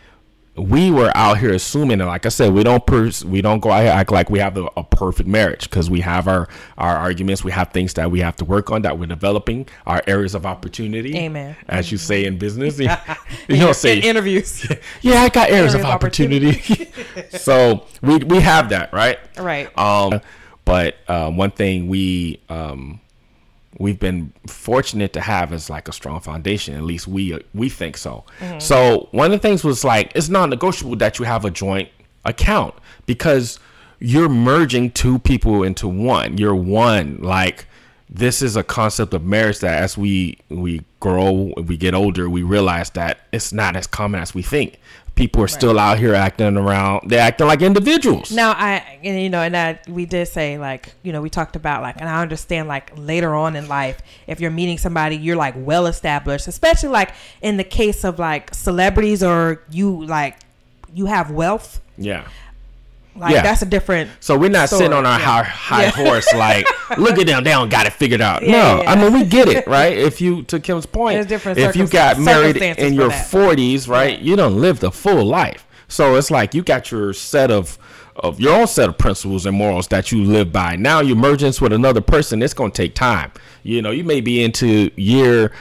we 0.57 0.91
were 0.91 1.13
out 1.15 1.39
here 1.39 1.53
assuming, 1.53 2.01
and 2.01 2.09
like 2.09 2.27
I 2.27 2.31
said, 2.31 2.53
we 2.53 2.65
don't 2.65 2.85
pers- 2.85 3.25
we 3.25 3.41
don't 3.41 3.61
go 3.61 3.71
out 3.71 3.83
here 3.83 3.93
act 3.93 4.11
like 4.11 4.29
we 4.29 4.41
have 4.41 4.57
a, 4.57 4.69
a 4.77 4.83
perfect 4.83 5.29
marriage 5.29 5.71
because 5.71 5.89
we 5.89 6.01
have 6.01 6.27
our 6.27 6.49
our 6.77 6.97
arguments, 6.97 7.45
we 7.45 7.53
have 7.53 7.71
things 7.71 7.95
that 7.95 8.11
we 8.11 8.21
have 8.21 8.35
to 8.37 8.45
work 8.45 8.71
on 8.73 8.83
that 8.83 8.99
we're 8.99 9.07
developing, 9.07 9.69
our 9.87 10.03
areas 10.09 10.35
of 10.35 10.45
opportunity. 10.47 11.17
Amen. 11.17 11.55
As 11.69 11.93
you 11.93 11.99
say 11.99 12.25
in 12.25 12.39
business, 12.39 12.79
you, 12.81 12.89
you 13.49 13.57
don't 13.57 13.77
say 13.77 13.99
in 13.99 14.05
interviews. 14.05 14.67
yeah, 15.03 15.23
I 15.23 15.29
got 15.29 15.51
areas 15.51 15.75
of 15.75 15.81
Areas 15.81 15.89
of 15.89 15.95
opportunity. 15.95 16.91
so 17.31 17.87
we 18.03 18.17
we 18.19 18.41
have 18.41 18.71
that, 18.71 18.93
right? 18.93 19.19
Right. 19.39 19.77
Um, 19.79 20.21
but 20.65 20.97
uh, 21.07 21.31
one 21.31 21.53
thing 21.53 21.89
we 21.89 22.41
um, 22.49 23.01
we've 23.79 23.99
been 23.99 24.33
fortunate 24.47 25.13
to 25.13 25.21
have 25.21 25.53
is 25.53 25.71
like 25.71 25.89
a 25.89 25.93
strong 25.93 26.21
foundation. 26.21 26.75
At 26.75 26.83
least 26.83 27.09
we 27.09 27.39
we 27.55 27.69
think 27.69 27.97
so. 27.97 28.25
Mm-hmm. 28.41 28.59
So 28.59 29.09
one 29.13 29.27
of 29.27 29.41
the 29.41 29.49
things 29.49 29.65
was 29.65 29.85
like 29.85 30.13
it's 30.15 30.29
non-negotiable 30.29 30.97
that 30.97 31.19
you 31.19 31.25
have 31.25 31.45
a 31.45 31.51
joint 31.51 31.89
account 32.25 32.75
because 33.07 33.59
you're 34.01 34.29
merging 34.29 34.91
two 34.91 35.19
people 35.19 35.63
into 35.63 35.89
one. 35.89 36.39
You're 36.39 36.55
one. 36.55 37.19
Like 37.19 37.67
this 38.11 38.43
is 38.43 38.57
a 38.57 38.63
concept 38.63 39.13
of 39.15 39.25
marriage 39.25 39.61
that 39.61 39.83
as 39.83 39.97
we 39.97 40.39
we 40.49 40.83
grow, 41.01 41.53
we 41.57 41.77
get 41.77 41.95
older, 41.95 42.29
we 42.29 42.43
realize 42.43 42.91
that 42.91 43.21
it's 43.33 43.53
not 43.53 43.77
as 43.77 43.87
common 43.87 44.21
as 44.21 44.35
we 44.35 44.43
think. 44.43 44.81
People 45.19 45.43
are 45.43 45.49
still 45.49 45.79
out 45.79 45.99
here 45.99 46.15
acting 46.15 46.57
around. 46.57 47.11
They're 47.11 47.21
acting 47.21 47.47
like 47.47 47.61
individuals. 47.61 48.31
Now 48.31 48.53
I 48.53 48.99
and 49.03 49.21
you 49.21 49.29
know 49.29 49.43
and 49.43 49.55
that 49.55 49.89
we 49.89 50.07
did 50.07 50.29
say 50.29 50.59
like 50.59 50.95
you 51.03 51.13
know 51.13 51.21
we 51.21 51.29
talked 51.29 51.57
about 51.57 51.83
like 51.83 51.97
and 51.99 52.09
I 52.09 52.23
understand 52.23 52.69
like 52.69 52.93
later 52.97 53.35
on 53.35 53.57
in 53.57 53.69
life 53.69 54.01
if 54.27 54.41
you're 54.41 54.51
meeting 54.51 54.79
somebody 54.79 55.17
you're 55.17 55.37
like 55.37 55.55
well 55.57 55.87
established 55.87 56.47
especially 56.47 56.91
like 56.91 57.13
in 57.43 57.57
the 57.57 57.65
case 57.65 58.05
of 58.05 58.19
like 58.19 58.55
celebrities 58.55 59.23
or 59.23 59.63
you 59.71 60.05
like 60.07 60.39
you 60.95 61.07
have 61.07 61.31
wealth 61.31 61.81
yeah. 61.99 62.29
Like 63.19 63.35
Yeah. 63.35 63.43
that's 63.43 63.63
a 63.63 63.67
different 63.67 64.11
So 64.21 64.37
we're 64.37 64.51
not 64.51 64.69
sitting 64.69 64.93
on 64.93 65.05
our 65.07 65.19
Yeah. 65.19 65.25
high, 65.25 65.43
high 65.43 65.83
Yeah. 65.85 65.91
horse 65.91 66.33
like, 66.35 66.67
look 66.99 67.19
at 67.19 67.27
them, 67.27 67.45
they 67.45 67.51
don't 67.51 67.69
got 67.69 67.87
it 67.87 67.93
figured 67.93 68.21
out. 68.21 68.43
No. 68.43 68.83
I 68.87 68.95
mean 68.97 69.13
we 69.13 69.25
get 69.25 69.49
it, 69.49 69.67
right? 69.69 69.97
If 69.97 70.21
you 70.21 70.43
to 70.45 70.61
Kim's 70.61 70.87
point, 70.87 71.15
There's 71.17 71.27
different 71.27 71.59
if 71.59 71.77
you 71.77 71.87
got 71.87 72.19
married 72.19 72.57
in 72.57 72.95
your 72.95 73.11
forties, 73.11 73.89
right, 73.89 74.19
you 74.19 74.37
don't 74.37 74.61
live 74.61 74.81
the 74.81 74.91
full 74.91 75.25
life. 75.25 75.67
So 75.89 76.17
it's 76.17 76.31
like 76.31 76.55
you 76.55 76.63
got 76.63 76.91
your 76.91 77.13
set 77.13 77.51
of 77.51 77.79
of 78.17 78.41
your 78.41 78.53
own 78.53 78.67
set 78.67 78.89
of 78.89 78.99
principles 78.99 79.47
and 79.47 79.57
morals 79.57 79.87
that 79.89 80.11
you 80.11 80.25
live 80.25 80.53
by. 80.53 80.75
Now 80.75 81.01
you're 81.01 81.17
merging 81.17 81.53
with 81.61 81.73
another 81.73 82.01
person. 82.01 82.43
It's 82.43 82.53
gonna 82.55 82.71
take 82.73 82.95
time. 82.97 83.31
You 83.63 83.81
know, 83.81 83.91
you 83.93 84.03
may 84.03 84.21
be 84.21 84.43
into 84.43 84.91
year 84.97 85.53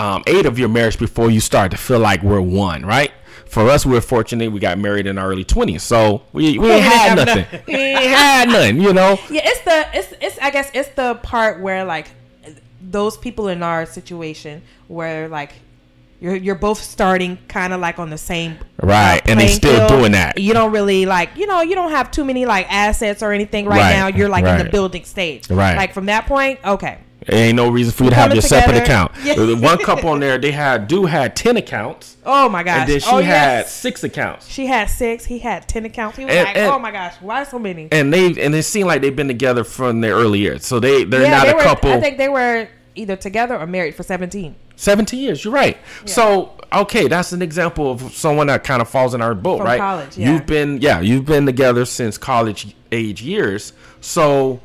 um, 0.00 0.22
eight 0.26 0.44
of 0.46 0.58
your 0.58 0.68
marriage 0.68 0.98
before 0.98 1.30
you 1.30 1.40
start 1.40 1.70
to 1.72 1.76
feel 1.76 1.98
like 2.00 2.22
we're 2.22 2.40
one, 2.40 2.84
right? 2.84 3.12
For 3.50 3.68
us, 3.68 3.84
we're 3.84 4.00
fortunate. 4.00 4.52
We 4.52 4.60
got 4.60 4.78
married 4.78 5.06
in 5.08 5.18
our 5.18 5.28
early 5.28 5.42
twenties, 5.44 5.82
so 5.82 6.22
we, 6.32 6.56
we 6.56 6.70
ain't 6.70 6.82
had 6.84 7.16
nothing. 7.16 7.62
we 7.66 7.74
ain't 7.74 7.98
had 8.10 8.48
nothing, 8.48 8.80
you 8.80 8.92
know. 8.92 9.18
Yeah, 9.28 9.40
it's 9.44 9.60
the 9.62 9.86
it's 9.92 10.14
it's 10.20 10.38
I 10.38 10.50
guess 10.50 10.70
it's 10.72 10.90
the 10.90 11.16
part 11.16 11.60
where 11.60 11.84
like 11.84 12.06
those 12.80 13.16
people 13.18 13.48
in 13.48 13.62
our 13.62 13.86
situation 13.86 14.62
where 14.88 15.28
like 15.28 15.52
you're 16.20 16.36
you're 16.36 16.54
both 16.54 16.80
starting 16.80 17.38
kind 17.48 17.72
of 17.72 17.80
like 17.80 17.98
on 17.98 18.10
the 18.10 18.18
same 18.18 18.52
uh, 18.82 18.86
Right, 18.86 19.20
and 19.28 19.40
they 19.40 19.48
still 19.48 19.88
field. 19.88 20.00
doing 20.00 20.12
that. 20.12 20.38
You 20.38 20.52
don't 20.52 20.70
really 20.70 21.04
like 21.06 21.30
you 21.36 21.46
know 21.46 21.60
you 21.60 21.74
don't 21.74 21.90
have 21.90 22.10
too 22.12 22.24
many 22.24 22.46
like 22.46 22.70
assets 22.72 23.20
or 23.22 23.32
anything 23.32 23.66
right, 23.66 23.78
Right, 23.78 23.90
now. 23.96 24.06
You're 24.06 24.28
like 24.28 24.44
in 24.44 24.64
the 24.64 24.70
building 24.70 25.04
stage. 25.04 25.50
Right. 25.50 25.76
Like 25.76 25.92
from 25.92 26.06
that 26.06 26.26
point, 26.26 26.60
okay. 26.64 26.98
There 27.26 27.38
ain't 27.48 27.56
no 27.56 27.70
reason 27.70 27.92
for 27.92 28.04
you 28.04 28.10
to 28.10 28.16
have 28.16 28.32
your 28.32 28.42
separate 28.42 28.76
account. 28.78 29.12
Yeah. 29.22 29.34
The 29.34 29.54
one 29.56 29.76
couple 29.78 30.08
on 30.10 30.20
there, 30.20 30.38
they 30.38 30.50
had 30.52 30.88
do 30.88 31.04
had 31.04 31.36
ten 31.36 31.56
accounts, 31.58 32.16
Oh 32.24 32.48
my 32.48 32.62
gosh. 32.62 32.80
and 32.80 32.88
then 32.88 33.00
she 33.00 33.08
oh, 33.10 33.16
had 33.18 33.58
yes. 33.60 33.72
six 33.74 34.02
accounts. 34.02 34.48
She 34.48 34.66
had 34.66 34.86
six. 34.86 35.26
He 35.26 35.38
had 35.40 35.68
ten 35.68 35.84
accounts. 35.84 36.16
He 36.16 36.24
was 36.24 36.34
And- 36.34 36.46
like, 36.46 36.56
and- 36.56 36.70
"Oh 36.72 36.78
my 36.78 36.90
gosh, 36.90 37.14
why 37.20 37.44
so 37.44 37.58
many?" 37.58 37.88
And 37.92 38.12
they 38.12 38.26
and 38.42 38.54
it 38.54 38.62
seemed 38.62 38.86
like 38.86 39.02
they've 39.02 39.14
been 39.14 39.28
together 39.28 39.62
from 39.64 40.00
their 40.00 40.14
early 40.14 40.38
years. 40.38 40.64
So 40.66 40.80
they 40.80 41.04
they're 41.04 41.30
not 41.30 41.44
they 41.46 41.52
a 41.52 41.56
were. 41.56 41.62
couple. 41.62 41.92
I 41.92 42.00
think 42.00 42.16
they 42.18 42.28
were 42.30 42.68
either 42.94 43.16
together 43.16 43.56
or 43.58 43.66
married 43.66 43.94
for 43.94 44.02
seventeen. 44.02 44.56
17 44.76 45.20
years. 45.20 45.44
You're 45.44 45.52
right. 45.52 45.76
So 46.06 46.52
okay, 46.72 47.06
that's 47.06 47.32
an 47.32 47.42
example 47.42 47.92
of 47.92 48.00
someone 48.14 48.46
that 48.46 48.64
kind 48.64 48.80
of 48.80 48.88
falls 48.88 49.12
in 49.12 49.20
our 49.20 49.34
boat, 49.34 49.58
From 49.58 49.66
right? 49.66 49.78
college, 49.78 50.16
yeah. 50.16 50.32
You've 50.32 50.46
been 50.46 50.80
yeah, 50.80 51.00
you've 51.00 51.26
been 51.26 51.44
together 51.44 51.84
since 51.84 52.16
college 52.16 52.74
age 52.90 53.20
years. 53.20 53.74
So 54.00 54.60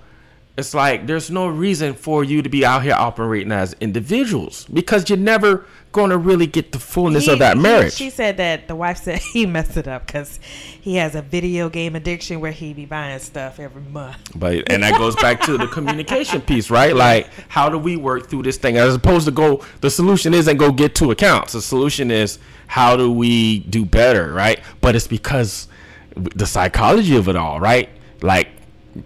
it's 0.57 0.73
like 0.73 1.05
there's 1.05 1.29
no 1.29 1.47
reason 1.47 1.93
for 1.93 2.23
you 2.23 2.41
to 2.41 2.47
be 2.49 2.65
out 2.65 2.81
here 2.83 2.93
operating 2.93 3.51
as 3.51 3.73
individuals 3.81 4.65
because 4.71 5.09
you're 5.09 5.17
never 5.17 5.65
going 5.91 6.09
to 6.09 6.17
really 6.17 6.47
get 6.47 6.71
the 6.71 6.79
fullness 6.79 7.25
He- 7.25 7.31
of 7.31 7.39
that 7.39 7.57
marriage. 7.57 7.93
she 7.93 8.09
said 8.09 8.37
that 8.37 8.67
the 8.67 8.75
wife 8.75 8.97
said 8.97 9.19
he 9.33 9.45
messed 9.45 9.75
it 9.77 9.87
up 9.87 10.05
because 10.07 10.39
he 10.79 10.95
has 10.95 11.15
a 11.15 11.21
video 11.21 11.69
game 11.69 11.95
addiction 11.95 12.39
where 12.39 12.51
he 12.51 12.73
be 12.73 12.85
buying 12.85 13.19
stuff 13.19 13.59
every 13.59 13.81
month. 13.81 14.17
But 14.35 14.71
and 14.71 14.83
that 14.83 14.97
goes 14.97 15.15
back 15.17 15.41
to 15.41 15.57
the 15.57 15.67
communication 15.67 16.41
piece, 16.49 16.69
right? 16.69 16.95
Like, 16.95 17.29
how 17.49 17.67
do 17.69 17.77
we 17.77 17.95
work 17.97 18.29
through 18.29 18.43
this 18.43 18.57
thing 18.57 18.77
as 18.77 18.95
opposed 18.95 19.25
to 19.25 19.31
go? 19.31 19.63
The 19.81 19.89
solution 19.89 20.33
isn't 20.33 20.57
go 20.57 20.71
get 20.71 20.95
two 20.95 21.11
accounts. 21.11 21.53
The 21.53 21.61
solution 21.61 22.11
is 22.11 22.39
how 22.67 22.95
do 22.95 23.11
we 23.11 23.59
do 23.59 23.83
better, 23.85 24.31
right? 24.33 24.59
But 24.81 24.95
it's 24.95 25.07
because 25.07 25.67
the 26.15 26.45
psychology 26.45 27.15
of 27.17 27.27
it 27.29 27.35
all, 27.35 27.59
right? 27.59 27.89
Like 28.21 28.49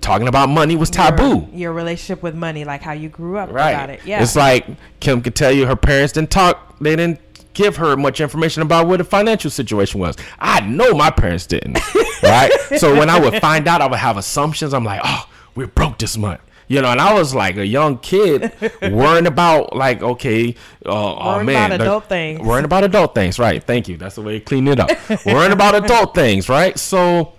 talking 0.01 0.27
about 0.27 0.49
money 0.49 0.75
was 0.75 0.89
taboo. 0.89 1.47
Your, 1.51 1.59
your 1.59 1.73
relationship 1.73 2.21
with 2.21 2.35
money, 2.35 2.65
like 2.65 2.81
how 2.81 2.93
you 2.93 3.09
grew 3.09 3.37
up 3.37 3.51
right. 3.51 3.71
about 3.71 3.89
it. 3.89 4.01
Yeah. 4.05 4.21
It's 4.21 4.35
like 4.35 4.65
Kim 4.99 5.21
could 5.21 5.35
tell 5.35 5.51
you 5.51 5.65
her 5.65 5.75
parents 5.75 6.13
didn't 6.13 6.31
talk. 6.31 6.77
They 6.79 6.95
didn't 6.95 7.19
give 7.53 7.77
her 7.77 7.97
much 7.97 8.21
information 8.21 8.61
about 8.61 8.87
what 8.87 8.97
the 8.97 9.03
financial 9.03 9.51
situation 9.51 9.99
was. 9.99 10.15
I 10.39 10.61
know 10.61 10.93
my 10.93 11.09
parents 11.09 11.45
didn't. 11.45 11.79
right. 12.23 12.51
So 12.77 12.97
when 12.97 13.09
I 13.09 13.19
would 13.19 13.41
find 13.41 13.67
out, 13.67 13.81
I 13.81 13.87
would 13.87 13.99
have 13.99 14.17
assumptions. 14.17 14.73
I'm 14.73 14.83
like, 14.83 15.01
oh, 15.03 15.29
we're 15.55 15.67
broke 15.67 15.97
this 15.97 16.17
month. 16.17 16.41
You 16.69 16.83
know, 16.83 16.89
and 16.89 17.01
I 17.01 17.15
was 17.15 17.33
like 17.33 17.57
a 17.57 17.65
young 17.65 17.97
kid 17.97 18.53
worrying 18.83 19.25
about 19.25 19.75
like, 19.75 20.03
okay, 20.03 20.55
uh, 20.85 20.89
oh 20.89 21.25
Worrying 21.33 21.45
man, 21.47 21.71
about 21.71 21.81
adult 21.81 22.05
things. 22.05 22.41
Worrying 22.41 22.65
about 22.65 22.83
adult 22.83 23.15
things, 23.15 23.39
right? 23.39 23.63
Thank 23.63 23.87
you. 23.87 23.97
That's 23.97 24.15
the 24.15 24.21
way 24.21 24.37
to 24.37 24.45
clean 24.45 24.67
it 24.67 24.79
up. 24.79 24.91
worrying 25.25 25.51
about 25.51 25.73
adult 25.73 26.13
things, 26.13 26.47
right? 26.47 26.77
So 26.77 27.33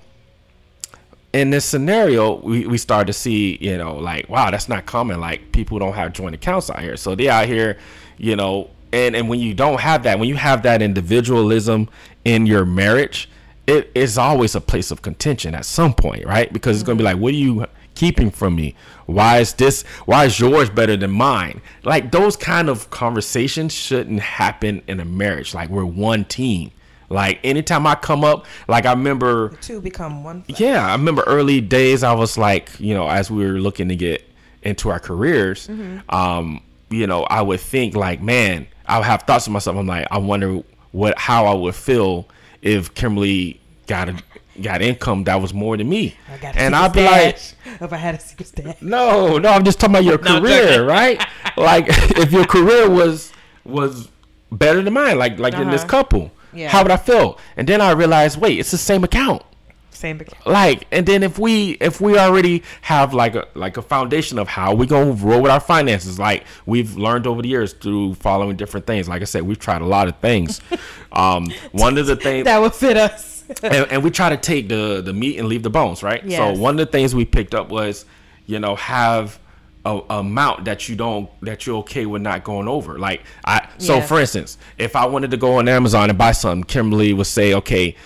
in 1.32 1.50
this 1.50 1.64
scenario, 1.64 2.40
we, 2.40 2.66
we 2.66 2.78
start 2.78 3.06
to 3.06 3.12
see, 3.12 3.56
you 3.60 3.78
know, 3.78 3.96
like, 3.96 4.28
wow, 4.28 4.50
that's 4.50 4.68
not 4.68 4.86
common. 4.86 5.20
Like 5.20 5.52
people 5.52 5.78
don't 5.78 5.92
have 5.94 6.12
joint 6.12 6.34
accounts 6.34 6.70
out 6.70 6.80
here. 6.80 6.96
So 6.96 7.14
they 7.14 7.28
out 7.28 7.46
here, 7.46 7.78
you 8.18 8.36
know, 8.36 8.70
and, 8.92 9.14
and 9.14 9.28
when 9.28 9.38
you 9.38 9.54
don't 9.54 9.80
have 9.80 10.02
that, 10.02 10.18
when 10.18 10.28
you 10.28 10.36
have 10.36 10.62
that 10.64 10.82
individualism 10.82 11.88
in 12.24 12.46
your 12.46 12.64
marriage, 12.64 13.30
it 13.66 13.92
is 13.94 14.18
always 14.18 14.56
a 14.56 14.60
place 14.60 14.90
of 14.90 15.02
contention 15.02 15.54
at 15.54 15.64
some 15.64 15.94
point, 15.94 16.24
right? 16.26 16.52
Because 16.52 16.76
it's 16.76 16.84
gonna 16.84 16.98
be 16.98 17.04
like, 17.04 17.18
what 17.18 17.32
are 17.32 17.36
you 17.36 17.66
keeping 17.94 18.30
from 18.30 18.56
me? 18.56 18.74
Why 19.06 19.38
is 19.38 19.54
this 19.54 19.82
why 20.06 20.24
is 20.24 20.40
yours 20.40 20.70
better 20.70 20.96
than 20.96 21.12
mine? 21.12 21.60
Like 21.84 22.10
those 22.10 22.36
kind 22.36 22.68
of 22.68 22.90
conversations 22.90 23.72
shouldn't 23.72 24.20
happen 24.20 24.82
in 24.88 24.98
a 24.98 25.04
marriage. 25.04 25.54
Like 25.54 25.68
we're 25.68 25.84
one 25.84 26.24
team. 26.24 26.72
Like 27.10 27.40
anytime 27.42 27.86
I 27.86 27.96
come 27.96 28.22
up, 28.24 28.46
like 28.68 28.86
I 28.86 28.92
remember 28.92 29.48
two 29.60 29.80
become 29.80 30.22
one. 30.24 30.42
flesh. 30.42 30.60
yeah, 30.60 30.86
I 30.86 30.92
remember 30.92 31.22
early 31.26 31.60
days. 31.60 32.02
I 32.04 32.12
was 32.14 32.38
like, 32.38 32.70
you 32.78 32.94
know, 32.94 33.08
as 33.08 33.30
we 33.30 33.44
were 33.44 33.58
looking 33.58 33.88
to 33.88 33.96
get 33.96 34.24
into 34.62 34.90
our 34.90 35.00
careers, 35.00 35.68
um, 36.08 36.62
you 36.88 37.06
know, 37.06 37.24
I 37.24 37.42
would 37.42 37.60
think 37.60 37.94
like, 37.96 38.22
man, 38.22 38.66
I 38.86 38.98
would 38.98 39.06
have 39.06 39.22
thoughts 39.22 39.46
to 39.46 39.50
myself. 39.50 39.76
I'm 39.76 39.86
like, 39.88 40.06
I 40.10 40.18
wonder 40.18 40.62
what 40.92 41.18
how 41.18 41.46
I 41.46 41.54
would 41.54 41.74
feel 41.74 42.28
if 42.62 42.94
Kimberly 42.94 43.60
got 43.88 44.08
a 44.08 44.22
got 44.62 44.82
income 44.82 45.24
that 45.24 45.40
was 45.40 45.52
more 45.54 45.76
than 45.76 45.88
me, 45.88 46.14
I 46.32 46.36
got 46.36 46.54
a 46.54 46.60
and 46.60 46.76
I'd 46.76 46.92
be 46.92 47.02
like, 47.04 47.38
stash. 47.38 47.54
if 47.80 47.92
I 47.92 47.96
had 47.96 48.14
a 48.14 48.20
secret 48.20 48.46
stash. 48.48 48.76
no, 48.82 49.38
no, 49.38 49.48
I'm 49.50 49.64
just 49.64 49.80
talking 49.80 49.96
about 49.96 50.04
your 50.04 50.18
career, 50.40 50.84
right? 50.86 51.20
Like 51.56 51.86
if 51.88 52.30
your 52.30 52.44
career 52.44 52.88
was 52.88 53.32
was 53.64 54.08
better 54.52 54.80
than 54.82 54.92
mine, 54.94 55.18
like 55.18 55.38
like 55.40 55.54
in 55.54 55.70
this 55.70 55.80
Uh-huh. 55.82 55.88
couple, 55.90 56.30
Yeah. 56.52 56.68
how 56.68 56.82
would 56.82 56.90
I 56.92 56.96
feel? 56.96 57.38
And 57.56 57.68
then 57.68 57.80
I 57.80 57.92
realized, 57.92 58.40
wait, 58.40 58.58
it's 58.58 58.70
the 58.70 58.78
same 58.78 59.04
account 59.04 59.42
Same 59.90 60.20
account. 60.20 60.46
like 60.46 60.86
and 60.90 61.04
then 61.06 61.22
if 61.22 61.38
we 61.38 61.72
if 61.80 62.00
we 62.00 62.18
already 62.18 62.62
have 62.82 63.12
like 63.14 63.34
a 63.34 63.46
like 63.54 63.76
a 63.76 63.82
foundation 63.82 64.38
of 64.38 64.48
how 64.48 64.74
we 64.74 64.86
gonna 64.86 65.12
roll 65.12 65.42
with 65.42 65.50
our 65.52 65.60
finances 65.60 66.18
like 66.18 66.44
we've 66.64 66.96
learned 66.96 67.26
over 67.26 67.42
the 67.42 67.48
years 67.48 67.72
through 67.74 68.14
following 68.14 68.56
different 68.56 68.86
things 68.86 69.08
like 69.08 69.20
i 69.20 69.26
said 69.26 69.42
we've 69.42 69.58
tried 69.58 69.82
a 69.82 69.86
lot 69.86 70.08
of 70.08 70.16
things 70.20 70.60
um 71.12 71.46
one 71.72 71.98
of 71.98 72.06
the 72.06 72.16
things 72.16 72.44
That 72.46 72.60
would 72.62 72.74
fit 72.74 72.96
us. 72.96 73.44
and, 73.62 73.86
and 73.92 74.02
we 74.04 74.10
try 74.10 74.30
to 74.30 74.36
take 74.38 74.68
the 74.68 75.02
the 75.04 75.12
meat 75.12 75.38
and 75.38 75.48
leave 75.48 75.62
the 75.62 75.70
bones 75.70 76.02
right 76.02 76.24
Yes. 76.24 76.38
so 76.56 76.60
one 76.60 76.74
of 76.80 76.86
the 76.86 76.90
things 76.90 77.14
we 77.14 77.24
picked 77.26 77.54
up 77.54 77.68
was 77.68 78.06
you 78.46 78.58
know 78.58 78.76
have 78.76 79.38
a, 79.84 80.00
a 80.10 80.18
amount 80.18 80.64
that 80.66 80.88
you 80.88 80.96
don't 80.96 81.28
that 81.42 81.66
you're 81.66 81.76
okay 81.78 82.06
with 82.06 82.22
not 82.22 82.44
going 82.44 82.68
over 82.68 82.98
like 82.98 83.22
i 83.44 83.66
so 83.78 83.96
Yeah. 83.96 84.06
for 84.06 84.20
instance 84.20 84.58
if 84.78 84.94
i 84.96 85.04
wanted 85.06 85.30
to 85.30 85.36
go 85.36 85.54
on 85.58 85.68
amazon 85.68 86.10
and 86.10 86.18
buy 86.18 86.32
something 86.32 86.64
kimberly 86.64 87.12
would 87.12 87.26
say 87.26 87.54
okay 87.54 87.96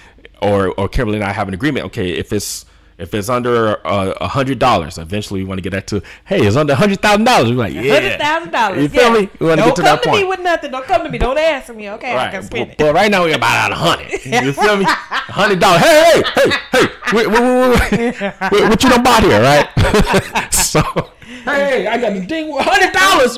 or 0.40 0.68
or 0.78 0.88
kimberly 0.88 1.18
and 1.18 1.24
i 1.26 1.32
have 1.32 1.48
an 1.48 1.54
agreement 1.54 1.86
okay 1.86 2.10
if 2.12 2.32
it's 2.32 2.66
if 2.96 3.12
it's 3.12 3.28
under 3.28 3.84
uh, 3.84 4.14
a 4.20 4.28
hundred 4.28 4.60
dollars, 4.60 4.98
eventually 4.98 5.40
we 5.40 5.44
want 5.48 5.58
to 5.58 5.62
get 5.62 5.70
that 5.70 5.88
to 5.88 6.00
hey, 6.26 6.46
it's 6.46 6.54
under 6.54 6.74
a 6.74 6.76
hundred 6.76 7.00
thousand 7.02 7.24
dollars. 7.24 7.50
We're 7.50 7.56
like, 7.56 7.74
yeah, 7.74 7.92
Hundred 7.92 8.20
thousand 8.20 8.52
dollars. 8.52 8.82
You 8.84 8.88
feel 8.88 9.10
me? 9.10 9.28
We 9.40 9.46
want 9.48 9.58
to 9.58 9.64
Don't 9.64 9.68
get 9.70 9.74
to 9.74 9.82
come 9.82 9.96
that 9.96 10.02
to 10.04 10.12
me 10.12 10.24
with 10.24 10.38
nothing. 10.38 10.70
Don't 10.70 10.84
come 10.84 11.02
to 11.02 11.10
me. 11.10 11.18
Don't 11.18 11.36
ask 11.36 11.74
me. 11.74 11.90
Okay, 11.90 12.16
I 12.16 12.30
can 12.30 12.34
Right, 12.34 12.44
spend 12.44 12.68
but, 12.68 12.72
it. 12.74 12.78
but 12.78 12.94
right 12.94 13.10
now 13.10 13.24
we're 13.24 13.34
about 13.34 13.64
at 13.64 13.72
a 13.72 13.74
hundred. 13.74 14.12
You 14.24 14.52
feel 14.62 14.76
me? 14.76 14.84
Hundred 14.86 15.58
dollars. 15.58 15.82
Hey, 15.82 16.22
hey, 16.22 16.22
hey, 16.44 16.50
hey! 16.70 16.86
Wait, 17.14 17.26
wait, 17.26 17.40
wait, 17.40 17.90
wait. 17.90 18.20
What, 18.52 18.52
what 18.70 18.84
you 18.84 18.90
don't 18.90 19.02
buy 19.04 19.20
here, 19.22 19.42
right? 19.42 20.52
so, 20.54 20.80
hey, 21.44 21.86
I 21.86 21.98
got 21.98 22.14
the 22.14 22.24
ding. 22.26 22.52
Hundred 22.56 22.92
dollars. 22.92 23.36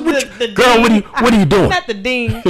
Girl, 0.53 0.81
what 0.81 0.91
are 0.91 0.95
you? 0.95 1.01
What 1.01 1.33
are 1.33 1.39
you 1.39 1.45
doing? 1.45 1.69
Not 1.77 1.87
the 1.87 1.93
ding. 1.93 2.41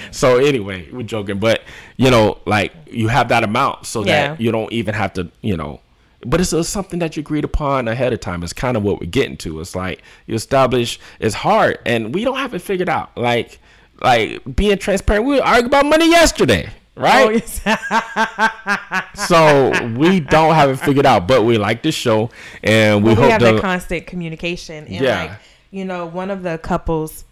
so 0.10 0.38
anyway, 0.38 0.90
we're 0.90 1.02
joking, 1.02 1.38
but 1.38 1.62
you 1.96 2.10
know, 2.10 2.38
like 2.46 2.72
you 2.90 3.08
have 3.08 3.28
that 3.28 3.44
amount 3.44 3.86
so 3.86 4.04
Yeah. 4.04 4.28
that 4.28 4.40
you 4.40 4.52
don't 4.52 4.72
even 4.72 4.94
have 4.94 5.12
to, 5.14 5.30
you 5.42 5.56
know. 5.56 5.80
But 6.24 6.40
it's, 6.40 6.52
it's 6.52 6.68
something 6.68 6.98
that 7.00 7.16
you 7.16 7.20
agreed 7.20 7.44
upon 7.44 7.86
ahead 7.88 8.12
of 8.12 8.20
time. 8.20 8.42
It's 8.42 8.52
kind 8.52 8.76
of 8.76 8.82
what 8.82 9.00
we're 9.00 9.06
getting 9.10 9.36
to. 9.38 9.60
It's 9.60 9.76
like 9.76 10.02
you 10.26 10.34
establish. 10.34 10.98
It's 11.20 11.34
hard, 11.36 11.78
and 11.86 12.12
we 12.14 12.24
don't 12.24 12.38
have 12.38 12.52
it 12.54 12.60
figured 12.60 12.88
out. 12.88 13.16
Like, 13.16 13.60
like 14.00 14.42
being 14.56 14.78
transparent. 14.78 15.24
We 15.26 15.38
argued 15.40 15.66
about 15.66 15.86
money 15.86 16.10
yesterday, 16.10 16.70
right? 16.96 17.60
Oh, 17.66 19.00
so 19.14 19.86
we 19.96 20.20
don't 20.20 20.54
have 20.54 20.70
it 20.70 20.76
figured 20.76 21.06
out, 21.06 21.28
but 21.28 21.44
we 21.44 21.58
like 21.58 21.82
the 21.82 21.92
show, 21.92 22.30
and 22.62 23.04
we 23.04 23.10
But 23.14 23.18
we 23.18 23.22
hope 23.22 23.32
have 23.32 23.40
the 23.40 23.52
that 23.52 23.60
constant 23.60 24.06
communication. 24.06 24.86
And 24.86 25.04
Yeah. 25.04 25.22
like, 25.22 25.32
you 25.70 25.84
know, 25.84 26.06
one 26.06 26.30
of 26.30 26.42
the 26.42 26.58
couples, 26.58 27.24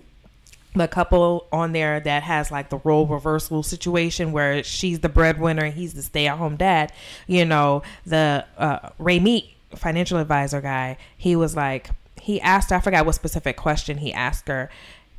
the 0.75 0.89
couple 0.89 1.47
on 1.53 1.73
there 1.73 2.01
that 2.01 2.23
has 2.25 2.51
like 2.51 2.69
the 2.69 2.79
role 2.85 3.07
reversal 3.07 3.63
situation 3.63 4.33
where 4.33 4.63
she's 4.65 5.01
the 5.01 5.09
breadwinner 5.09 5.65
and 5.65 5.75
he's 5.75 5.95
the 5.95 6.03
stay 6.03 6.27
at 6.27 6.37
home 6.39 6.57
dad, 6.57 6.93
you 7.27 7.45
know, 7.45 7.83
the 8.05 8.45
uh, 8.59 8.91
Ramit 9.01 9.51
financial 9.77 10.19
advisor 10.19 10.61
guy, 10.61 10.97
he 11.17 11.37
was 11.37 11.55
like, 11.57 11.91
he 12.21 12.41
asked, 12.41 12.73
I 12.73 12.81
forgot 12.81 13.07
what 13.07 13.15
specific 13.15 13.57
question 13.57 13.99
he 13.99 14.13
asked 14.13 14.49
her. 14.49 14.71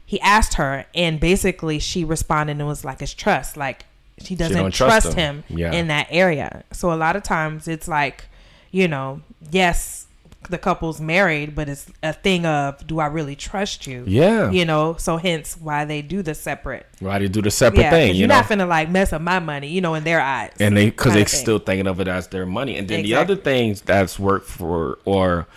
He 0.07 0.19
asked 0.21 0.55
her, 0.55 0.85
and 0.93 1.19
basically 1.19 1.79
she 1.79 2.03
responded 2.03 2.57
and 2.57 2.67
was 2.67 2.85
like, 2.85 3.01
it's 3.01 3.13
trust. 3.13 3.57
Like, 3.57 3.85
she 4.23 4.35
doesn't 4.35 4.57
don't 4.57 4.73
trust 4.73 5.03
trust, 5.07 5.17
him. 5.17 5.43
him, 5.47 5.57
Yeah. 5.57 5.71
in 5.73 5.87
that 5.87 6.07
area. 6.09 6.63
So 6.71 6.91
a 6.93 6.95
lot 6.95 7.15
of 7.15 7.23
times 7.23 7.67
it's 7.67 7.87
like, 7.87 8.25
you 8.71 8.87
know, 8.87 9.21
yes, 9.51 10.07
the 10.49 10.57
couple's 10.59 11.01
married, 11.01 11.55
but 11.55 11.67
it's 11.67 11.87
a 12.03 12.13
thing 12.13 12.45
of 12.45 12.85
do 12.85 12.99
I 12.99 13.07
really 13.07 13.35
trust 13.35 13.87
you? 13.87 14.03
Yeah. 14.05 14.51
You 14.51 14.63
know, 14.63 14.95
so 14.97 15.17
hence 15.17 15.57
why 15.59 15.85
they 15.85 16.01
do 16.03 16.21
the 16.21 16.35
separate. 16.35 16.85
why 16.99 17.17
do 17.17 17.27
do 17.27 17.41
the 17.41 17.49
separate 17.49 17.81
Yeah, 17.81 17.89
thing. 17.89 18.13
You 18.13 18.19
you're 18.21 18.27
know, 18.27 18.35
not 18.35 18.45
finna 18.45 18.67
like 18.67 18.89
mess 18.89 19.11
up 19.11 19.21
my 19.21 19.39
money, 19.39 19.67
you 19.69 19.81
know, 19.81 19.95
in 19.95 20.03
their 20.03 20.21
eyes. 20.21 20.51
and 20.59 20.77
they 20.77 20.85
because 20.91 21.13
they're 21.13 21.25
still 21.25 21.57
thinking 21.59 21.87
of 21.87 21.99
it 21.99 22.07
as 22.07 22.27
their 22.27 22.45
money 22.45 22.77
and 22.77 22.87
then 22.87 23.01
the 23.03 23.15
other 23.15 23.35
things 23.35 23.81
that's 23.81 24.19
worked 24.19 24.47
for 24.47 24.99
or 25.05 25.47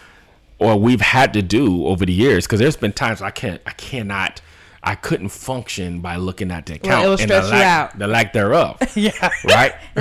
or 0.58 0.76
we've 0.76 1.02
had 1.02 1.32
to 1.34 1.42
do 1.42 1.86
over 1.86 2.04
the 2.06 2.12
years 2.12 2.46
because 2.46 2.58
there's 2.58 2.74
been 2.76 2.92
times 2.92 3.22
i 3.22 3.30
can't 3.30 3.60
i 3.66 3.70
cannot 3.72 4.40
i 4.82 4.94
couldn't 4.94 5.28
function 5.28 6.00
by 6.00 6.16
looking 6.16 6.50
at 6.50 6.66
the 6.66 6.74
account 6.74 7.02
it'll 7.04 7.12
and 7.12 7.20
the 7.30 7.42
stress 7.42 7.44
you 7.46 7.50
lack, 7.52 7.64
out. 7.94 7.98
the 7.98 8.06
lack 8.06 8.32
thereof 8.32 8.78
yeah. 8.96 9.30
right 9.44 9.74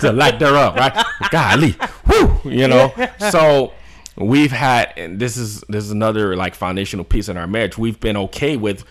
the 0.00 0.12
lack 0.14 0.38
thereof 0.38 0.74
right 0.76 1.04
golly 1.30 1.72
Whew, 2.06 2.40
you 2.44 2.68
know 2.68 2.92
so 3.30 3.72
we've 4.16 4.52
had 4.52 4.92
and 4.96 5.18
this 5.18 5.36
is 5.36 5.62
this 5.68 5.84
is 5.84 5.90
another 5.90 6.36
like 6.36 6.54
foundational 6.54 7.04
piece 7.04 7.28
in 7.28 7.36
our 7.36 7.46
marriage 7.46 7.76
we've 7.76 7.98
been 8.00 8.16
okay 8.16 8.56
with 8.56 8.84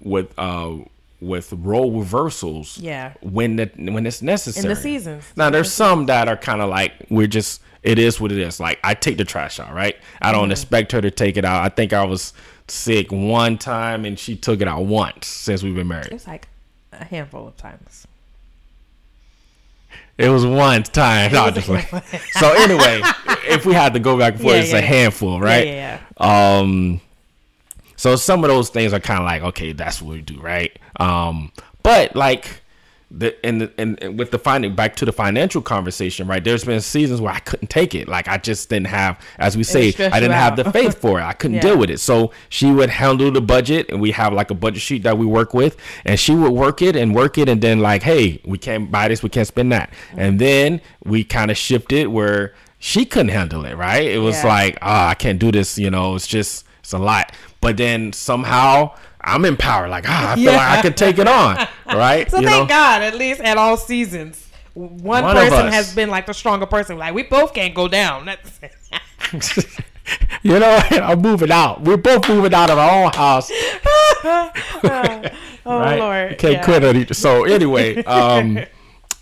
with 0.00 0.32
uh 0.38 0.74
with 1.20 1.50
role 1.54 1.92
reversals 1.98 2.76
Yeah. 2.78 3.14
when 3.22 3.56
the 3.56 3.70
when 3.78 4.04
it's 4.06 4.20
necessary 4.20 4.64
in 4.64 4.68
the 4.68 4.76
seasons. 4.76 5.24
now 5.34 5.48
there's 5.48 5.72
some 5.72 6.06
that 6.06 6.28
are 6.28 6.36
kind 6.36 6.60
of 6.60 6.68
like 6.68 6.92
we're 7.08 7.26
just 7.26 7.62
it 7.82 7.98
is 7.98 8.20
what 8.20 8.32
it 8.32 8.38
is 8.38 8.60
like 8.60 8.78
i 8.84 8.92
take 8.92 9.16
the 9.16 9.24
trash 9.24 9.58
out 9.58 9.72
right 9.72 9.96
i 10.20 10.26
Mm-hmm. 10.26 10.40
don't 10.40 10.50
expect 10.50 10.92
her 10.92 11.00
to 11.00 11.10
take 11.10 11.38
it 11.38 11.44
out 11.46 11.62
i 11.64 11.70
think 11.70 11.94
i 11.94 12.04
was 12.04 12.34
sick 12.68 13.12
one 13.12 13.58
time 13.58 14.04
and 14.04 14.18
she 14.18 14.36
took 14.36 14.60
it 14.60 14.68
out 14.68 14.82
once 14.86 15.26
since 15.26 15.62
we've 15.62 15.74
been 15.74 15.88
married 15.88 16.08
It's 16.12 16.26
like 16.26 16.48
a 16.92 17.04
handful 17.04 17.46
of 17.46 17.56
times. 17.56 18.06
It 20.18 20.28
was 20.30 20.46
one 20.46 20.82
time. 20.82 21.30
No, 21.32 21.50
just 21.50 21.68
like, 21.68 21.88
so 22.32 22.52
anyway, 22.54 23.02
if 23.48 23.66
we 23.66 23.74
had 23.74 23.92
to 23.94 23.98
go 24.00 24.18
back 24.18 24.34
and 24.34 24.42
forth, 24.42 24.54
Yeah, 24.54 24.60
it's 24.62 24.72
yeah, 24.72 24.78
a 24.78 24.80
yeah. 24.80 24.86
handful, 24.86 25.40
right? 25.40 25.66
Yeah, 25.66 26.00
Um, 26.16 27.00
so 27.96 28.16
some 28.16 28.42
of 28.44 28.48
those 28.50 28.70
things 28.70 28.92
are 28.92 29.00
kind 29.00 29.20
of 29.20 29.26
like, 29.26 29.42
okay, 29.42 29.72
that's 29.72 30.00
what 30.02 30.12
we 30.14 30.22
do, 30.22 30.40
right? 30.40 30.76
Um, 30.98 31.52
but 31.82 32.16
like 32.16 32.60
the 33.08 33.36
and, 33.46 33.70
and 33.78 34.02
and 34.02 34.18
with 34.18 34.32
the 34.32 34.38
finding 34.38 34.74
back 34.74 34.96
to 34.96 35.04
the 35.04 35.12
financial 35.12 35.62
conversation, 35.62 36.26
right? 36.26 36.42
There's 36.42 36.64
been 36.64 36.80
seasons 36.80 37.20
where 37.20 37.32
I 37.32 37.38
couldn't 37.38 37.70
take 37.70 37.94
it, 37.94 38.08
like 38.08 38.26
I 38.26 38.36
just 38.36 38.68
didn't 38.68 38.88
have, 38.88 39.20
as 39.38 39.56
we 39.56 39.62
say, 39.62 39.88
I 39.90 40.18
didn't 40.20 40.32
have 40.32 40.56
the 40.56 40.70
faith 40.72 41.00
for 41.00 41.20
it. 41.20 41.22
I 41.22 41.32
couldn't 41.32 41.56
Yeah. 41.58 41.62
deal 41.62 41.78
with 41.78 41.90
it. 41.90 42.00
So 42.00 42.32
she 42.48 42.70
would 42.72 42.90
handle 42.90 43.30
the 43.30 43.40
budget, 43.40 43.90
and 43.90 44.00
we 44.00 44.10
have 44.10 44.32
like 44.32 44.50
a 44.50 44.54
budget 44.54 44.82
sheet 44.82 45.04
that 45.04 45.16
we 45.18 45.24
work 45.24 45.54
with, 45.54 45.76
and 46.04 46.18
she 46.18 46.34
would 46.34 46.50
work 46.50 46.82
it 46.82 46.96
and 46.96 47.14
work 47.14 47.38
it, 47.38 47.48
and 47.48 47.62
then 47.62 47.78
like, 47.78 48.02
hey, 48.02 48.40
we 48.44 48.58
can't 48.58 48.90
buy 48.90 49.06
this, 49.06 49.22
we 49.22 49.28
can't 49.28 49.46
spend 49.46 49.70
that, 49.70 49.92
and 50.16 50.40
then 50.40 50.80
we 51.04 51.22
kind 51.22 51.50
of 51.52 51.56
shifted 51.56 52.08
where 52.08 52.54
she 52.80 53.04
couldn't 53.04 53.28
handle 53.28 53.64
it, 53.64 53.74
right? 53.76 54.04
It 54.04 54.18
was 54.18 54.42
Yeah. 54.42 54.48
like, 54.48 54.78
ah, 54.82 55.10
I 55.10 55.14
can't 55.14 55.38
do 55.38 55.52
this, 55.52 55.78
you 55.78 55.90
know, 55.90 56.16
it's 56.16 56.26
just 56.26 56.64
it's 56.80 56.92
a 56.92 56.98
lot. 56.98 57.32
But 57.60 57.76
then 57.78 58.12
somehow 58.12 58.94
I'm 59.26 59.44
empowered, 59.44 59.90
like 59.90 60.04
ah, 60.08 60.32
I 60.32 60.34
feel 60.36 60.44
Yeah. 60.44 60.56
like 60.56 60.78
I 60.78 60.82
could 60.82 60.96
take 60.96 61.18
it 61.18 61.26
on, 61.26 61.56
right? 61.86 62.30
So 62.30 62.40
you 62.40 62.46
thank 62.46 62.68
know? 62.68 62.74
God, 62.74 63.02
at 63.02 63.14
least 63.16 63.40
at 63.40 63.58
all 63.58 63.76
seasons, 63.76 64.46
one, 64.76 65.24
One 65.24 65.34
person 65.34 65.68
has 65.72 65.94
been 65.94 66.10
like 66.10 66.26
the 66.26 66.34
stronger 66.34 66.66
person. 66.66 66.98
Like 66.98 67.14
we 67.14 67.22
both 67.22 67.54
can't 67.54 67.74
go 67.74 67.88
down. 67.88 68.26
That's 68.26 68.60
you 70.42 70.58
know, 70.58 70.80
I'm 70.90 71.20
moving 71.20 71.50
out. 71.50 71.82
We're 71.82 71.96
both 71.96 72.28
moving 72.28 72.52
out 72.52 72.70
of 72.70 72.78
our 72.78 73.04
own 73.04 73.12
house. 73.12 73.50
oh 74.24 74.50
right? 75.64 75.98
Lord. 75.98 76.30
You 76.32 76.36
can't 76.36 76.52
yeah. 76.54 76.64
quit 76.64 76.84
on 76.84 76.96
each. 76.96 77.12
So 77.14 77.44
anyway, 77.44 78.04
um, 78.04 78.60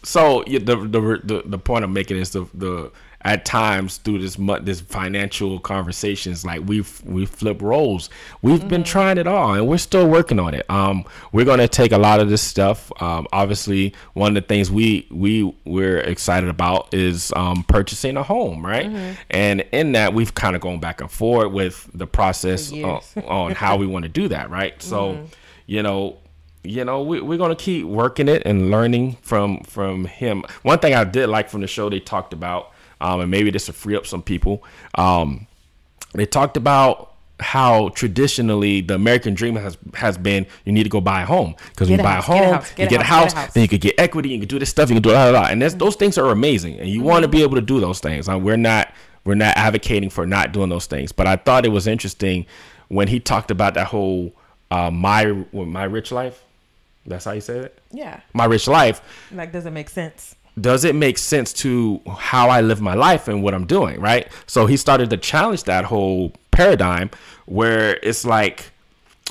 so 0.02 0.42
the, 0.46 0.58
the 0.58 1.20
the 1.22 1.42
the 1.46 1.58
point 1.58 1.84
I'm 1.84 1.92
making 1.92 2.16
is 2.16 2.30
the 2.30 2.46
the 2.52 2.90
at 3.24 3.44
times 3.46 3.96
through 3.96 4.18
this 4.18 4.36
this 4.62 4.80
financial 4.82 5.58
conversations, 5.58 6.44
like 6.44 6.60
we've 6.66 7.00
we 7.04 7.24
flip 7.24 7.62
roles. 7.62 8.10
We've 8.42 8.58
Mm-hmm. 8.60 8.68
been 8.68 8.84
trying 8.84 9.18
it 9.18 9.26
all, 9.26 9.54
and 9.54 9.66
we're 9.66 9.78
still 9.78 10.06
working 10.06 10.38
on 10.38 10.52
it. 10.54 10.68
Um, 10.70 11.04
we're 11.32 11.46
gonna 11.46 11.66
take 11.68 11.92
a 11.92 11.98
lot 11.98 12.20
of 12.20 12.28
this 12.28 12.42
stuff. 12.42 12.92
Um, 13.00 13.26
obviously, 13.32 13.94
one 14.12 14.36
of 14.36 14.42
the 14.42 14.46
things 14.46 14.70
we 14.70 15.06
we 15.10 15.54
we're 15.64 15.98
excited 16.00 16.48
about 16.50 16.92
is 16.92 17.32
um, 17.34 17.64
purchasing 17.64 18.16
a 18.18 18.22
home, 18.22 18.64
right? 18.64 18.86
Mm-hmm. 18.86 19.12
And 19.30 19.60
in 19.72 19.92
that, 19.92 20.12
we've 20.12 20.34
kind 20.34 20.54
of 20.54 20.60
gone 20.60 20.78
back 20.80 21.00
and 21.00 21.10
forth 21.10 21.50
with 21.50 21.88
the 21.94 22.06
process 22.06 22.70
on, 22.72 23.00
on 23.26 23.52
how 23.52 23.76
we 23.76 23.86
want 23.86 24.02
to 24.02 24.08
do 24.10 24.28
that, 24.28 24.50
right? 24.50 24.80
So, 24.82 25.14
Mm-hmm. 25.14 25.24
you 25.66 25.82
know, 25.82 26.18
you 26.62 26.84
know, 26.84 27.02
we, 27.02 27.20
we're 27.22 27.38
gonna 27.38 27.56
keep 27.56 27.86
working 27.86 28.28
it 28.28 28.42
and 28.44 28.70
learning 28.70 29.16
from 29.22 29.62
from 29.64 30.04
him. 30.04 30.44
One 30.62 30.78
thing 30.78 30.92
I 30.94 31.04
did 31.04 31.28
like 31.30 31.48
from 31.48 31.62
the 31.62 31.66
show, 31.66 31.88
they 31.88 32.00
talked 32.00 32.34
about, 32.34 32.72
um, 33.00 33.20
and 33.20 33.30
maybe 33.30 33.50
this 33.50 33.66
will 33.66 33.74
free 33.74 33.96
up 33.96 34.06
some 34.06 34.22
people. 34.22 34.64
Um, 34.96 35.46
they 36.12 36.26
talked 36.26 36.56
about 36.56 37.14
how 37.40 37.88
traditionally 37.90 38.80
the 38.80 38.94
American 38.94 39.34
dream 39.34 39.56
has 39.56 39.76
has 39.94 40.16
been 40.16 40.46
you 40.64 40.72
need 40.72 40.84
to 40.84 40.88
go 40.88 41.00
buy 41.00 41.22
a 41.22 41.26
home 41.26 41.54
because 41.70 41.90
when 41.90 41.98
you 41.98 42.04
buy 42.04 42.18
a 42.18 42.22
house, 42.22 42.28
a 42.28 42.32
home, 42.32 42.64
you 42.78 42.88
get 42.88 43.00
a 43.00 43.04
house, 43.04 43.06
house, 43.06 43.32
get 43.32 43.36
a 43.36 43.40
house. 43.40 43.54
then 43.54 43.62
you 43.62 43.68
could 43.68 43.80
get 43.80 43.98
equity, 43.98 44.28
you 44.28 44.38
can 44.38 44.48
do 44.48 44.58
this 44.58 44.70
stuff, 44.70 44.88
you 44.88 44.94
can 44.94 45.02
do 45.02 45.10
blah, 45.10 45.30
blah, 45.30 45.40
blah. 45.40 45.50
and 45.50 45.60
that's, 45.60 45.74
those 45.74 45.96
things 45.96 46.16
are 46.16 46.30
amazing, 46.30 46.78
and 46.78 46.88
you 46.88 47.02
want 47.02 47.24
to 47.24 47.28
be 47.28 47.42
able 47.42 47.56
to 47.56 47.60
do 47.60 47.80
those 47.80 47.98
things. 47.98 48.28
Uh, 48.28 48.38
we're 48.38 48.56
not 48.56 48.92
we're 49.24 49.34
not 49.34 49.56
advocating 49.56 50.10
for 50.10 50.26
not 50.26 50.52
doing 50.52 50.68
those 50.68 50.86
things, 50.86 51.10
but 51.10 51.26
I 51.26 51.36
thought 51.36 51.64
it 51.64 51.70
was 51.70 51.86
interesting 51.86 52.46
when 52.88 53.08
he 53.08 53.18
talked 53.18 53.50
about 53.50 53.74
that 53.74 53.88
whole 53.88 54.32
uh, 54.70 54.90
my 54.90 55.44
my 55.52 55.84
rich 55.84 56.12
life. 56.12 56.42
That's 57.06 57.24
how 57.24 57.32
you 57.32 57.40
say 57.40 57.58
it. 57.58 57.78
Yeah. 57.90 58.20
My 58.32 58.46
rich 58.46 58.66
life 58.66 59.02
Like 59.30 59.52
doesn't 59.52 59.74
make 59.74 59.90
sense. 59.90 60.36
Does 60.60 60.84
it 60.84 60.94
make 60.94 61.18
sense 61.18 61.52
to 61.52 62.00
how 62.18 62.48
I 62.48 62.60
live 62.60 62.80
my 62.80 62.94
life 62.94 63.28
and 63.28 63.42
what 63.42 63.54
I'm 63.54 63.66
doing, 63.66 64.00
right? 64.00 64.28
So 64.46 64.66
he 64.66 64.76
started 64.76 65.10
to 65.10 65.16
challenge 65.16 65.64
that 65.64 65.84
whole 65.86 66.32
paradigm 66.52 67.10
where 67.46 67.98
it's 68.02 68.24
like, 68.24 68.70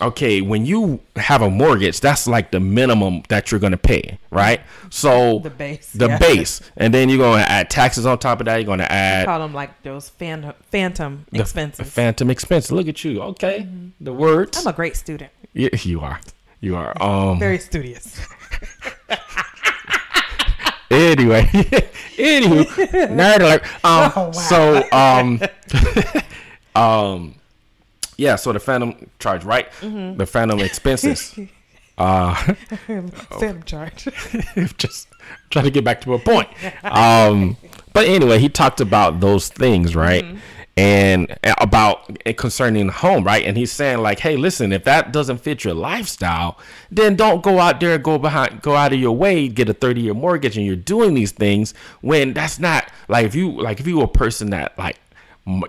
okay, 0.01 0.41
when 0.41 0.65
you 0.65 0.99
have 1.15 1.41
a 1.41 1.49
mortgage, 1.49 2.01
that's 2.01 2.28
like 2.28 2.51
the 2.51 2.59
minimum 2.59 3.24
that 3.30 3.51
you're 3.51 3.59
gonna 3.59 3.78
pay, 3.78 4.17
right? 4.32 4.59
So 4.89 5.39
The 5.39 5.49
base, 5.49 5.91
the 5.93 6.07
yeah. 6.07 6.17
base, 6.17 6.61
and 6.76 6.93
then 6.93 7.07
you're 7.09 7.19
gonna 7.19 7.43
add 7.43 7.69
taxes 7.69 8.05
on 8.05 8.17
top 8.19 8.41
of 8.41 8.45
that. 8.47 8.57
You're 8.57 8.65
gonna 8.65 8.84
add 8.89 9.26
Call 9.26 9.39
them 9.39 9.53
like 9.53 9.82
those 9.84 10.09
phantom 10.09 10.53
phantom 10.71 11.26
the 11.32 11.39
expenses. 11.41 11.89
phantom 11.89 12.30
expense. 12.32 12.71
Look 12.71 12.88
at 12.89 13.03
you, 13.05 13.21
okay? 13.21 13.67
The 14.01 14.11
words. 14.11 14.57
I'm 14.57 14.67
a 14.67 14.74
great 14.74 14.97
student. 14.97 15.32
Yeah, 15.53 15.69
you 15.84 16.01
are. 16.01 16.19
You 16.59 16.76
are. 16.76 17.01
Um. 17.01 17.39
Very 17.39 17.59
studious. 17.59 18.19
anyway, 20.94 21.44
anywho, 22.18 22.66
nerd 23.10 23.39
alert. 23.41 23.64
Um, 23.86 24.12
Oh, 24.16 24.26
wow. 24.26 24.32
so 24.32 24.84
um, 24.91 25.41
um, 26.76 27.36
yeah. 28.18 28.36
So 28.36 28.54
the 28.54 28.60
phantom 28.60 29.10
charge, 29.20 29.44
right? 29.44 29.72
Mm-hmm. 29.82 30.18
The 30.18 30.26
phantom 30.26 30.60
expenses. 30.60 31.38
uh, 31.98 32.34
Phantom 32.88 33.64
charge. 33.64 34.08
just 34.78 35.08
trying 35.50 35.66
to 35.66 35.72
get 35.72 35.84
back 35.84 36.02
to 36.02 36.14
a 36.14 36.20
point. 36.20 36.50
Um, 36.84 37.58
but 37.94 38.08
anyway, 38.08 38.39
he 38.39 38.50
talked 38.50 38.82
about 38.82 39.20
those 39.20 39.50
things, 39.50 39.96
right? 39.96 40.24
Mm-hmm. 40.24 40.38
And 40.76 41.38
about 41.59 42.17
concerning 42.36 42.89
home, 42.89 43.24
right? 43.24 43.45
And 43.45 43.55
he's 43.55 43.71
saying 43.71 43.99
like, 43.99 44.17
hey, 44.17 44.38
listen, 44.38 44.74
if 44.74 44.84
that 44.86 45.13
doesn't 45.13 45.38
fit 45.38 45.63
your 45.63 45.76
lifestyle, 45.76 46.57
then 46.89 47.15
don't 47.15 47.43
go 47.43 47.59
out 47.59 47.80
there 47.80 47.93
and 47.93 48.03
go 48.03 48.17
behind, 48.17 48.63
go 48.63 48.76
out 48.76 48.91
of 48.91 48.99
your 48.99 49.15
way, 49.15 49.47
get 49.47 49.69
a 49.69 49.74
thirty 49.76 50.01
year 50.01 50.15
mortgage, 50.15 50.57
and 50.57 50.65
you're 50.65 50.76
doing 50.76 51.13
these 51.13 51.32
things 51.32 51.76
when 52.01 52.34
that's 52.34 52.57
not 52.57 52.89
like 53.07 53.24
if 53.24 53.36
you 53.36 53.51
like 53.51 53.80
if 53.80 53.86
you 53.86 53.99
were 53.99 54.05
a 54.05 54.07
person 54.07 54.49
that 54.49 54.76
like 54.80 54.97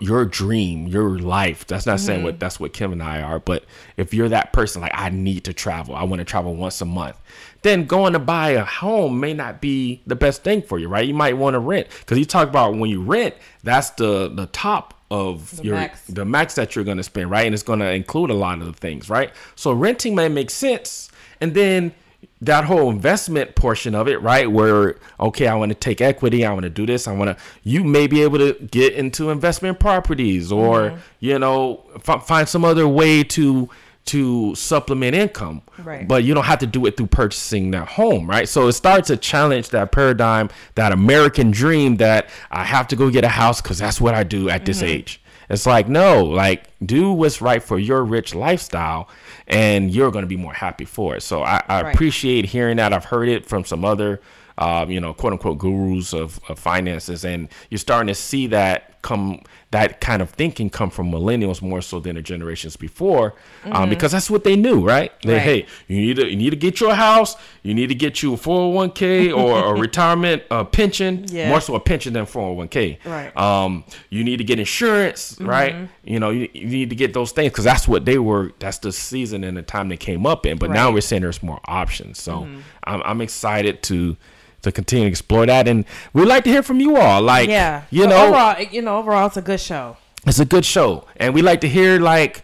your 0.01 0.25
dream, 0.25 0.87
your 0.87 1.19
life. 1.19 1.67
That's 1.67 1.87
not 1.87 1.99
saying 1.99 2.23
what 2.23 2.35
mm-hmm. 2.35 2.39
that's 2.39 2.61
what 2.61 2.73
Kim 2.73 2.93
and 2.93 3.03
I 3.03 3.23
are, 3.23 3.41
but 3.41 3.65
if 3.97 4.15
you're 4.15 4.29
that 4.29 4.53
person, 4.53 4.83
like 4.83 4.93
I 4.95 5.11
need 5.11 5.45
to 5.45 5.53
travel, 5.53 5.97
I 5.97 6.05
want 6.05 6.21
to 6.21 6.25
travel 6.25 6.55
once 6.55 6.81
a 6.81 6.85
month, 6.85 7.21
then 7.63 7.85
going 7.87 8.13
to 8.13 8.21
buy 8.21 8.51
a 8.51 8.65
home 8.65 9.19
may 9.19 9.35
not 9.35 9.61
be 9.61 10.01
the 10.07 10.15
best 10.15 10.45
thing 10.45 10.63
for 10.63 10.79
you, 10.79 10.89
right? 10.89 11.07
You 11.07 11.15
might 11.15 11.37
want 11.37 11.55
to 11.55 11.59
rent 11.59 11.89
because 12.01 12.19
you 12.19 12.25
talk 12.25 12.49
about 12.49 12.77
when 12.77 12.89
you 12.89 13.03
rent, 13.03 13.35
that's 13.65 13.91
the 13.91 14.29
the 14.33 14.47
top 14.47 14.94
of 15.11 15.57
The 15.57 15.65
your 15.65 15.75
max. 15.77 16.05
the 16.07 16.25
max 16.25 16.55
that 16.55 16.75
you're 16.75 16.85
going 16.85 16.97
to 16.97 17.03
spend, 17.03 17.31
right? 17.31 17.47
And 17.47 17.55
it's 17.55 17.63
going 17.63 17.81
to 17.81 17.91
include 17.93 18.31
a 18.31 18.35
lot 18.35 18.59
of 18.61 18.67
the 18.67 18.73
things, 18.73 19.09
right? 19.11 19.31
So 19.55 19.73
renting 19.73 20.15
may 20.15 20.29
make 20.29 20.51
sense, 20.51 21.11
and 21.41 21.55
then 21.55 21.95
that 22.41 22.65
whole 22.65 22.91
investment 22.91 23.55
portion 23.55 23.95
of 23.95 24.09
it, 24.09 24.21
right? 24.21 24.51
Where 24.51 24.97
okay, 25.21 25.47
I 25.47 25.55
want 25.55 25.71
to 25.71 25.75
take 25.75 26.01
equity, 26.01 26.45
I 26.45 26.53
want 26.53 26.65
to 26.65 26.71
do 26.71 26.87
this, 26.87 27.07
I 27.07 27.13
want 27.13 27.37
to. 27.37 27.43
You 27.63 27.85
may 27.85 28.07
be 28.07 28.23
able 28.23 28.39
to 28.39 28.55
get 28.67 28.95
into 28.95 29.31
investment 29.31 29.79
properties, 29.79 30.51
or 30.51 30.81
Mm-hmm. 30.91 30.97
you 31.21 31.39
know, 31.39 31.85
f- 32.07 32.27
find 32.27 32.49
some 32.49 32.65
other 32.65 32.89
way 32.89 33.23
to 33.25 33.69
to 34.07 34.55
supplement 34.55 35.15
income. 35.17 35.63
Right. 35.79 36.07
But 36.07 36.25
you 36.25 36.35
don't 36.35 36.45
have 36.45 36.59
to 36.59 36.67
do 36.67 36.85
it 36.87 36.97
through 36.97 37.07
purchasing 37.07 37.71
that 37.71 37.89
home, 37.89 38.29
right? 38.29 38.49
So 38.49 38.69
it 38.69 38.73
starts 38.73 39.09
to 39.09 39.17
challenge 39.17 39.71
that 39.71 39.93
paradigm, 39.93 40.51
that 40.75 40.93
American 40.93 41.51
dream 41.51 41.97
that 41.97 42.29
I 42.51 42.65
have 42.65 42.89
to 42.89 42.97
go 42.97 43.11
get 43.11 43.25
a 43.25 43.29
house 43.29 43.61
because 43.63 43.79
that's 43.79 44.01
what 44.01 44.15
I 44.15 44.23
do 44.25 44.51
at 44.51 44.67
this 44.67 44.83
age. 44.83 45.21
It's 45.49 45.67
like, 45.67 45.89
no, 45.89 46.25
like 46.25 46.65
do 46.85 47.13
what's 47.13 47.41
right 47.43 47.63
for 47.63 47.79
your 47.79 48.03
rich 48.05 48.35
lifestyle 48.35 49.09
and 49.47 49.91
you're 49.91 50.11
going 50.11 50.23
to 50.23 50.29
be 50.29 50.37
more 50.37 50.55
happy 50.55 50.85
for 50.87 51.17
it. 51.17 51.23
So 51.23 51.43
I, 51.43 51.63
I 51.69 51.83
Right. 51.83 51.95
appreciate 51.95 52.47
hearing 52.47 52.77
that. 52.79 52.93
I've 52.95 53.05
heard 53.07 53.29
it 53.29 53.45
from 53.45 53.65
some 53.65 53.85
other, 53.85 54.21
um, 54.57 54.91
you 54.91 55.01
know, 55.01 55.13
quote 55.13 55.33
unquote 55.35 55.59
gurus 55.59 56.15
of, 56.15 56.41
of 56.49 56.59
finances. 56.59 57.25
And 57.27 57.49
you're 57.69 57.79
starting 57.79 58.09
to 58.09 58.15
see 58.15 58.47
that 58.49 59.03
come, 59.03 59.43
that 59.75 60.01
kind 60.01 60.23
of 60.23 60.31
thinking 60.31 60.71
come 60.71 60.89
from 60.89 61.11
millennials 61.11 61.61
more 61.61 61.83
so 61.83 61.99
than 62.01 62.15
the 62.15 62.23
generations 62.23 62.77
before, 62.77 63.35
um, 63.71 63.89
because 63.91 64.13
that's 64.13 64.31
what 64.31 64.45
they 64.45 64.55
knew, 64.57 64.81
right? 64.87 65.11
They, 65.23 65.33
Right. 65.35 65.43
Hey, 65.43 65.67
you 65.89 66.01
need 66.01 66.17
to, 66.17 66.31
you 66.31 66.37
need 66.37 66.51
to 66.51 66.57
get 66.57 66.81
your 66.81 66.95
house. 66.95 67.37
You 67.65 67.75
need 67.75 67.89
to 67.89 67.95
get 67.95 68.23
you 68.23 68.35
a 68.35 68.37
401k 68.37 69.37
or 69.37 69.75
a 69.75 69.79
retirement 69.79 70.43
uh, 70.51 70.63
pension, 70.65 71.25
Yeah. 71.29 71.49
more 71.51 71.61
so 71.61 71.75
a 71.75 71.81
pension 71.81 72.13
than 72.13 72.25
401k. 72.25 72.99
Right. 73.05 73.37
Um, 73.37 73.85
you 74.11 74.23
need 74.23 74.37
to 74.39 74.45
get 74.45 74.59
insurance, 74.61 75.37
right? 75.41 75.89
You 76.05 76.21
know, 76.21 76.31
you, 76.31 76.49
you 76.53 76.67
need 76.67 76.91
to 76.91 76.97
get 76.97 77.13
those 77.13 77.33
things 77.33 77.51
because 77.53 77.65
that's 77.65 77.89
what 77.89 78.05
they 78.05 78.19
were. 78.19 78.53
That's 78.61 78.79
the 78.79 78.93
season 78.93 79.43
and 79.45 79.57
the 79.57 79.63
time 79.63 79.89
they 79.89 79.97
came 79.97 80.25
up 80.27 80.47
in. 80.47 80.57
But 80.59 80.71
now 80.71 80.93
we're 80.93 81.01
saying 81.01 81.23
there's 81.23 81.43
more 81.43 81.61
options. 81.67 82.21
So 82.23 82.47
I'm, 82.85 83.03
I'm 83.03 83.21
excited 83.21 83.83
to 83.85 84.17
to 84.65 84.73
continue 84.73 85.05
to 85.07 85.09
explore 85.11 85.47
that, 85.47 85.67
and 85.69 85.85
we'd 86.13 86.27
like 86.29 86.45
to 86.45 86.51
hear 86.51 86.63
from 86.63 86.81
you 86.81 86.97
all. 86.97 87.23
Like, 87.23 87.49
Yeah. 87.49 87.83
you 87.91 88.07
know, 88.07 88.27
overall, 88.27 88.61
you 88.71 88.83
know, 88.83 88.99
overall, 88.99 89.27
it's 89.29 89.37
a 89.37 89.43
good 89.43 89.61
show. 89.61 89.97
it's 90.27 90.39
a 90.41 90.45
good 90.45 90.65
show, 90.65 91.07
and 91.17 91.33
we 91.35 91.43
like 91.43 91.61
to 91.63 91.69
hear 91.69 91.99
like, 92.01 92.43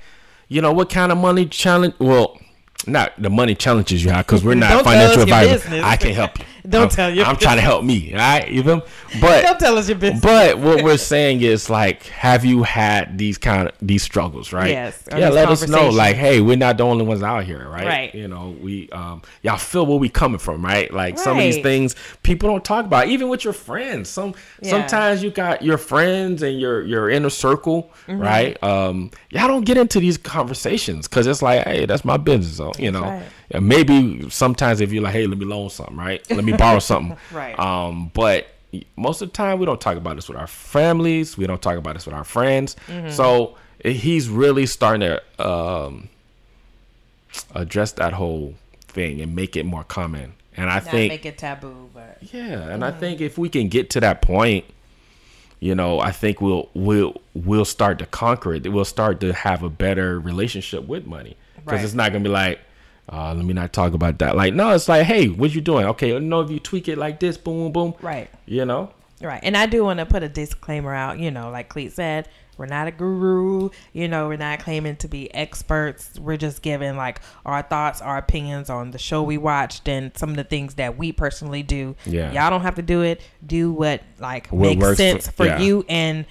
you 0.49 0.61
know, 0.63 0.73
what 0.73 0.89
kind 0.91 1.13
of 1.13 1.19
money 1.19 1.47
challenge. 1.47 1.95
Well, 1.99 2.39
not 2.87 3.13
the 3.21 3.31
money 3.31 3.55
challenges 3.55 4.03
you 4.05 4.11
have 4.11 4.27
because 4.27 4.43
we're 4.45 4.55
not 4.67 4.85
financial 4.85 5.23
advisors. 5.23 5.67
I 5.67 5.97
can't 5.97 6.15
help 6.15 6.39
you. 6.39 6.45
Don't 6.69 6.83
I'm, 6.85 6.89
tell 6.89 7.11
your 7.15 7.25
I'm 7.25 7.37
trying 7.37 7.57
to 7.57 7.63
help 7.63 7.85
me. 7.85 8.13
All 8.13 8.19
right, 8.19 8.49
even. 8.49 8.83
But 9.21 9.43
Don't 9.43 9.59
tell 9.59 9.77
us 9.79 9.89
your 9.89 9.99
business. 9.99 10.21
but 10.23 10.59
what 10.59 10.83
we're 10.85 10.97
saying 10.99 11.41
is 11.43 11.69
like, 11.71 12.05
have 12.07 12.45
you 12.45 12.63
had 12.63 13.17
these 13.19 13.39
kind 13.39 13.69
of 13.69 13.75
these 13.81 14.03
struggles, 14.03 14.53
right? 14.53 14.71
Yes, 14.71 15.03
Yeah, 15.11 15.31
let 15.31 15.49
us 15.49 15.67
know. 15.69 15.89
Like, 15.89 16.17
hey, 16.17 16.41
we're 16.41 16.57
not 16.57 16.77
the 16.79 16.85
only 16.85 17.05
ones 17.05 17.23
out 17.23 17.45
here, 17.45 17.69
right? 17.69 17.87
Right. 17.87 18.15
You 18.15 18.29
know, 18.29 18.57
we 18.61 18.89
um, 18.91 19.23
y'all 19.43 19.57
feel 19.57 19.87
where 19.87 19.99
we 19.99 20.09
coming 20.09 20.39
from, 20.39 20.65
right? 20.65 20.93
Like 20.93 21.19
some 21.19 21.37
of 21.39 21.43
these 21.43 21.59
things 21.63 21.97
people 22.23 22.49
don't 22.49 22.65
talk 22.65 22.85
about, 22.85 23.09
even 23.09 23.29
with 23.29 23.45
your 23.45 23.53
friends. 23.55 24.09
Some 24.09 24.35
Yeah. 24.63 24.71
sometimes 24.71 25.23
you 25.23 25.31
got 25.31 25.63
your 25.63 25.79
friends 25.79 26.43
and 26.43 26.61
your 26.61 26.83
your 26.83 27.11
inner 27.11 27.31
circle, 27.31 27.91
Mm-hmm. 28.07 28.21
right? 28.21 28.63
Um, 28.63 29.11
y'all 29.31 29.49
don't 29.49 29.65
get 29.65 29.77
into 29.77 30.01
these 30.01 30.19
conversations 30.19 31.07
because 31.09 31.27
it's 31.27 31.43
like, 31.43 31.65
hey, 31.67 31.87
that's 31.87 32.05
my 32.05 32.17
business, 32.17 32.57
so 32.57 32.73
you 32.79 32.91
know. 32.91 33.03
right. 33.03 33.23
Maybe 33.59 34.29
sometimes 34.31 34.81
if 34.81 34.93
you're 34.93 35.03
like, 35.03 35.13
hey, 35.13 35.27
let 35.27 35.39
me 35.39 35.45
loan 35.45 35.71
something, 35.71 35.97
right? 35.97 36.25
Let 36.31 36.45
me 36.45 36.53
borrow 36.53 36.79
something, 36.79 37.17
Right. 37.33 37.59
Um, 37.59 38.11
but 38.15 38.47
most 38.97 39.23
of 39.23 39.29
the 39.31 39.33
time 39.33 39.59
we 39.59 39.67
don't 39.67 39.81
talk 39.81 39.97
about 39.97 40.15
this 40.17 40.29
with 40.29 40.39
our 40.39 40.47
families. 40.47 41.37
We 41.37 41.47
don't 41.47 41.61
talk 41.61 41.77
about 41.77 41.95
this 41.95 42.07
with 42.07 42.15
our 42.15 42.23
friends. 42.25 42.77
Mm-hmm. 42.87 43.11
So 43.11 43.57
eh, 43.85 43.91
he's 43.91 44.29
really 44.29 44.67
starting 44.67 45.01
to 45.01 45.45
um, 45.45 46.09
address 47.55 47.93
that 47.93 48.13
whole 48.13 48.55
thing 48.79 49.21
and 49.21 49.35
make 49.35 49.57
it 49.57 49.65
more 49.67 49.85
common. 49.85 50.35
And 50.57 50.69
I 50.69 50.75
Not 50.75 50.85
think 50.85 51.13
make 51.13 51.27
it 51.27 51.39
taboo, 51.39 51.91
but 51.95 52.19
yeah, 52.33 52.69
and 52.69 52.85
I 52.85 52.91
think 52.91 53.21
if 53.21 53.39
we 53.39 53.49
can 53.49 53.69
get 53.69 53.91
to 53.91 54.01
that 54.01 54.21
point, 54.21 54.65
you 55.61 55.75
know, 55.75 56.01
I 56.01 56.11
think 56.11 56.41
we'll 56.41 56.69
we'll 56.75 57.21
we'll 57.35 57.65
start 57.65 57.99
to 58.01 58.07
conquer 58.07 58.55
it. 58.55 58.71
We'll 58.71 58.85
start 58.85 59.21
to 59.21 59.33
have 59.33 59.63
a 59.63 59.71
better 59.71 60.19
relationship 60.19 60.87
with 60.87 61.07
money 61.07 61.37
because 61.57 61.79
Right. 61.79 61.85
it's 61.85 61.95
not 61.95 62.13
gonna 62.13 62.25
be 62.25 62.31
like, 62.31 62.61
Uh, 63.13 63.35
let 63.35 63.45
me 63.45 63.53
not 63.53 63.73
talk 63.73 63.93
about 63.93 64.19
that. 64.21 64.37
Like, 64.37 64.55
no, 64.55 64.71
it's 64.71 64.89
like, 64.89 65.05
hey, 65.05 65.27
what 65.29 65.53
you 65.53 65.61
doing? 65.61 65.85
Okay, 65.87 66.17
no, 66.19 66.41
if 66.43 66.51
you 66.51 66.61
tweak 66.61 66.87
it 66.89 66.97
like 66.97 67.19
this, 67.19 67.37
boom, 67.37 67.73
boom, 67.73 67.73
boom. 67.73 67.95
Right. 68.01 68.31
You 68.47 68.65
know, 68.65 68.93
Right. 69.21 69.41
And 69.43 69.55
I 69.55 69.67
do 69.67 69.85
want 69.85 69.99
to 70.01 70.07
put 70.07 70.23
a 70.23 70.31
disclaimer 70.31 70.95
out, 70.95 71.19
you 71.19 71.31
know, 71.31 71.51
like 71.51 71.69
Cleet 71.69 71.91
said, 71.93 72.27
we're 72.57 72.65
not 72.67 72.87
a 72.89 72.91
guru, 72.91 73.69
you 73.93 74.09
know, 74.09 74.29
we're 74.29 74.37
not 74.39 74.61
claiming 74.61 74.97
to 74.97 75.09
be 75.09 75.33
experts. 75.35 76.19
We're 76.19 76.39
just 76.39 76.63
giving 76.63 76.97
like 76.97 77.21
our 77.45 77.61
thoughts, 77.61 78.01
our 78.01 78.17
opinions 78.17 78.71
on 78.71 78.93
the 78.93 78.99
show 78.99 79.23
we 79.23 79.37
watched 79.37 79.89
and 79.89 80.17
some 80.17 80.31
of 80.31 80.37
the 80.37 80.45
things 80.45 80.75
that 80.77 80.97
we 80.97 81.13
personally 81.13 81.63
do. 81.63 81.97
Yeah. 82.07 82.33
Y'all 82.33 82.49
don't 82.49 82.63
have 82.63 82.77
to 82.77 82.83
do 82.83 83.03
it. 83.03 83.21
Do 83.47 83.71
what 83.73 84.03
like 84.19 84.49
What 84.49 84.69
makes 84.69 84.81
works 84.81 84.93
for- 84.93 85.03
sense 85.03 85.29
for, 85.29 85.45
yeah. 85.47 85.59
you 85.59 85.85
and 85.89 86.25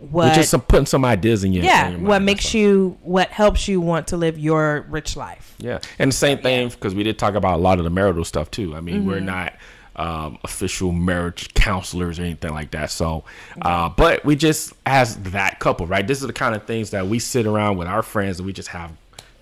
what 0.00 0.34
just 0.34 0.50
some, 0.50 0.62
putting 0.62 0.86
some 0.86 1.04
ideas 1.04 1.44
in 1.44 1.52
your 1.52 1.62
yeah, 1.64 1.88
in 1.88 2.00
your 2.00 2.08
what 2.08 2.22
makes 2.22 2.54
you 2.54 2.98
what 3.02 3.28
helps 3.28 3.68
you 3.68 3.80
want 3.80 4.06
to 4.08 4.16
live 4.16 4.38
your 4.38 4.86
rich 4.88 5.16
life. 5.16 5.54
Yeah, 5.58 5.80
and 5.98 6.10
the 6.10 6.16
same 6.16 6.38
thing 6.38 6.70
because 6.70 6.94
we 6.94 7.02
did 7.02 7.18
talk 7.18 7.34
about 7.34 7.54
a 7.58 7.62
lot 7.62 7.78
of 7.78 7.84
the 7.84 7.90
marital 7.90 8.24
stuff 8.24 8.50
too. 8.50 8.74
I 8.74 8.80
mean, 8.80 9.00
Mm-hmm. 9.00 9.08
we're 9.08 9.20
not 9.20 9.54
um, 9.96 10.38
official 10.44 10.92
marriage 10.92 11.52
counselors 11.54 12.18
or 12.18 12.22
anything 12.22 12.52
like 12.54 12.70
that. 12.70 12.90
So, 12.90 13.24
uh, 13.60 13.90
but 13.90 14.24
we 14.24 14.36
just 14.36 14.72
as 14.86 15.16
that 15.24 15.58
couple, 15.58 15.86
right? 15.86 16.06
This 16.06 16.20
is 16.22 16.26
the 16.26 16.32
kind 16.32 16.54
of 16.54 16.64
things 16.64 16.90
that 16.90 17.06
we 17.06 17.18
sit 17.18 17.46
around 17.46 17.76
with 17.76 17.86
our 17.88 18.02
friends 18.02 18.38
and 18.38 18.46
we 18.46 18.52
just 18.54 18.68
have. 18.68 18.92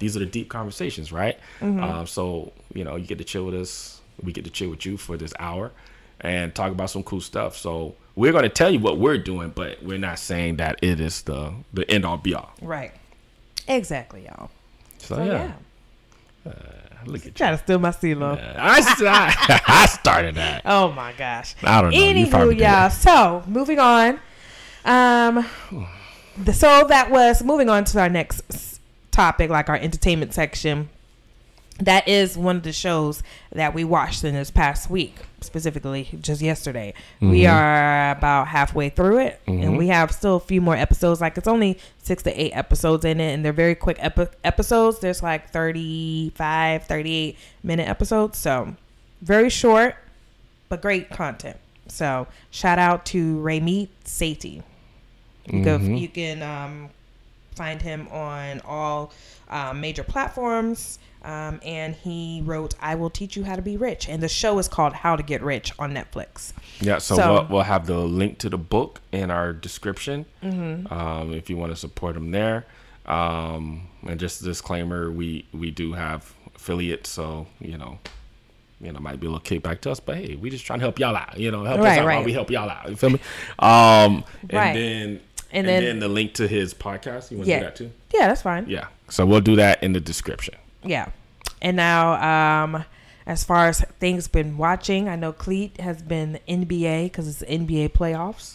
These 0.00 0.16
are 0.16 0.20
the 0.20 0.26
deep 0.26 0.48
conversations, 0.48 1.12
right? 1.12 1.38
Mm-hmm. 1.60 1.82
Um, 1.82 2.06
so 2.06 2.52
you 2.74 2.82
know, 2.84 2.96
you 2.96 3.06
get 3.06 3.18
to 3.18 3.24
chill 3.24 3.44
with 3.46 3.54
us. 3.54 4.00
We 4.20 4.32
get 4.32 4.44
to 4.44 4.50
chill 4.50 4.70
with 4.70 4.84
you 4.84 4.96
for 4.96 5.16
this 5.16 5.32
hour 5.38 5.70
and 6.20 6.52
talk 6.52 6.72
about 6.72 6.90
some 6.90 7.04
cool 7.04 7.20
stuff. 7.20 7.56
So 7.56 7.94
we're 8.18 8.32
going 8.32 8.42
to 8.42 8.48
tell 8.48 8.68
you 8.68 8.80
what 8.80 8.98
we're 8.98 9.16
doing, 9.16 9.50
but 9.50 9.80
we're 9.80 9.96
not 9.96 10.18
saying 10.18 10.56
that 10.56 10.80
it 10.82 10.98
is 10.98 11.22
the 11.22 11.54
the 11.72 11.88
end 11.88 12.04
all 12.04 12.16
be 12.16 12.34
all. 12.34 12.52
Right. 12.60 12.90
Exactly, 13.68 14.24
y'all. 14.24 14.50
So, 14.98 15.16
So 15.16 15.24
yeah, 15.24 15.52
yeah. 16.44 16.52
look 17.06 17.20
at 17.20 17.26
you. 17.26 17.30
Try 17.30 17.52
to 17.52 17.58
steal 17.58 17.78
my 17.78 17.90
CeeLo. 17.90 18.36
I, 18.58 18.80
I, 18.80 19.60
I 19.68 19.86
started 19.86 20.34
that. 20.34 20.62
Oh 20.64 20.90
my 20.90 21.12
gosh. 21.12 21.54
I 21.62 21.80
don't 21.80 21.92
know. 21.92 21.98
You 21.98 22.26
Anywho, 22.26 22.58
y'all. 22.58 22.90
So 22.90 23.44
moving 23.46 23.78
on. 23.78 24.18
Um, 24.84 25.46
the, 26.36 26.52
so 26.52 26.86
that 26.88 27.12
was 27.12 27.44
moving 27.44 27.68
on 27.68 27.84
to 27.84 28.00
our 28.00 28.08
next 28.08 28.80
topic, 29.12 29.48
like 29.48 29.68
our 29.68 29.76
entertainment 29.76 30.34
section. 30.34 30.88
That 31.80 32.08
is 32.08 32.36
one 32.36 32.56
of 32.56 32.62
the 32.64 32.72
shows 32.72 33.22
that 33.52 33.72
we 33.72 33.84
watched 33.84 34.24
in 34.24 34.34
this 34.34 34.50
past 34.50 34.90
week, 34.90 35.14
specifically 35.40 36.08
just 36.20 36.42
yesterday. 36.42 36.92
We 37.20 37.42
Mm-hmm. 37.42 37.54
are 37.54 38.10
about 38.10 38.48
halfway 38.48 38.88
through 38.88 39.18
it, 39.18 39.40
and 39.46 39.78
we 39.78 39.86
have 39.88 40.10
still 40.10 40.36
a 40.36 40.40
few 40.40 40.60
more 40.60 40.74
episodes. 40.74 41.20
Like 41.20 41.38
it's 41.38 41.46
only 41.46 41.78
six 42.02 42.24
to 42.24 42.40
eight 42.40 42.50
episodes 42.50 43.04
in 43.04 43.20
it, 43.20 43.32
and 43.32 43.44
they're 43.44 43.52
very 43.52 43.76
quick 43.76 43.96
epi- 44.00 44.26
episodes. 44.42 44.98
There's 44.98 45.22
like 45.22 45.50
35, 45.50 46.84
38 46.84 47.36
minute 47.62 47.88
episodes, 47.88 48.38
so 48.38 48.74
very 49.22 49.50
short 49.50 49.94
but 50.68 50.82
great 50.82 51.08
content. 51.10 51.56
So 51.86 52.26
shout 52.50 52.78
out 52.78 53.06
to 53.06 53.36
Ramit 53.38 53.88
Sethi. 54.04 54.62
You 55.46 55.62
can 55.64 55.96
you 55.96 56.08
can 56.08 56.42
um, 56.42 56.90
find 57.54 57.80
him 57.80 58.06
on 58.08 58.60
all 58.66 59.12
um, 59.48 59.80
major 59.80 60.02
platforms. 60.04 60.98
Um, 61.24 61.60
and 61.64 61.94
he 61.96 62.42
wrote 62.44 62.74
"I 62.80 62.94
Will 62.94 63.10
Teach 63.10 63.36
You 63.36 63.44
How 63.44 63.56
to 63.56 63.62
Be 63.62 63.76
Rich," 63.76 64.08
and 64.08 64.22
the 64.22 64.28
show 64.28 64.58
is 64.58 64.68
called 64.68 64.92
"How 64.92 65.16
to 65.16 65.22
Get 65.22 65.42
Rich" 65.42 65.72
on 65.78 65.92
Netflix. 65.92 66.52
Yeah, 66.80 66.98
so, 66.98 67.16
So- 67.16 67.32
we'll, 67.32 67.46
we'll 67.50 67.62
have 67.62 67.86
the 67.86 67.98
link 67.98 68.38
to 68.38 68.48
the 68.48 68.58
book 68.58 69.00
in 69.12 69.30
our 69.30 69.52
description 69.52 70.26
Mm-hmm. 70.42 70.92
um, 70.92 71.32
if 71.34 71.50
you 71.50 71.56
want 71.56 71.72
to 71.72 71.76
support 71.76 72.14
them 72.14 72.30
there. 72.30 72.66
Um, 73.06 73.88
and 74.06 74.20
just 74.20 74.40
a 74.42 74.44
disclaimer, 74.44 75.10
we 75.10 75.46
we 75.52 75.70
do 75.70 75.92
have 75.94 76.32
affiliates, 76.54 77.08
so 77.10 77.46
you 77.60 77.76
know, 77.78 77.98
you 78.80 78.92
know, 78.92 79.00
might 79.00 79.18
be 79.18 79.26
a 79.26 79.30
little 79.30 79.44
kickback 79.44 79.80
to 79.82 79.90
us, 79.90 79.98
but 79.98 80.16
hey, 80.18 80.36
we 80.36 80.50
just 80.50 80.64
trying 80.66 80.78
to 80.78 80.84
help 80.84 80.98
y'all 80.98 81.16
out. 81.16 81.38
You 81.38 81.50
know, 81.50 81.64
help 81.64 81.80
us 81.80 81.84
Right, 81.84 81.98
out 81.98 82.04
while 82.04 82.22
we 82.24 82.32
help 82.32 82.50
y'all 82.50 82.68
out. 82.70 82.88
You 82.88 82.96
feel 82.96 83.10
me? 83.10 83.20
Um, 83.58 84.24
and 84.42 84.52
Right. 84.52 84.72
then 84.74 85.02
And 85.08 85.20
and, 85.50 85.68
then- 85.68 85.84
then, 85.84 85.98
the 86.00 86.08
link 86.08 86.34
to 86.34 86.46
his 86.46 86.74
podcast. 86.74 87.30
You 87.30 87.38
want 87.38 87.46
to 87.46 87.50
Yeah, 87.50 87.58
do 87.60 87.64
that 87.64 87.76
too? 87.76 87.90
yeah, 88.12 88.28
that's 88.28 88.42
fine. 88.42 88.66
Yeah. 88.68 88.88
So 89.08 89.24
we'll 89.24 89.40
do 89.40 89.56
that 89.56 89.82
in 89.82 89.94
the 89.94 90.00
description. 90.00 90.54
Yeah. 90.84 91.08
And 91.60 91.76
now, 91.76 92.62
um, 92.64 92.84
as 93.26 93.44
far 93.44 93.66
as 93.68 93.80
things 94.00 94.28
been 94.28 94.56
watching, 94.56 95.08
I 95.08 95.16
know 95.16 95.32
Cleet 95.32 95.80
has 95.80 96.02
been 96.02 96.38
NBA 96.48 97.04
because 97.06 97.28
it's 97.28 97.42
NBA 97.50 97.90
playoffs. 97.90 98.54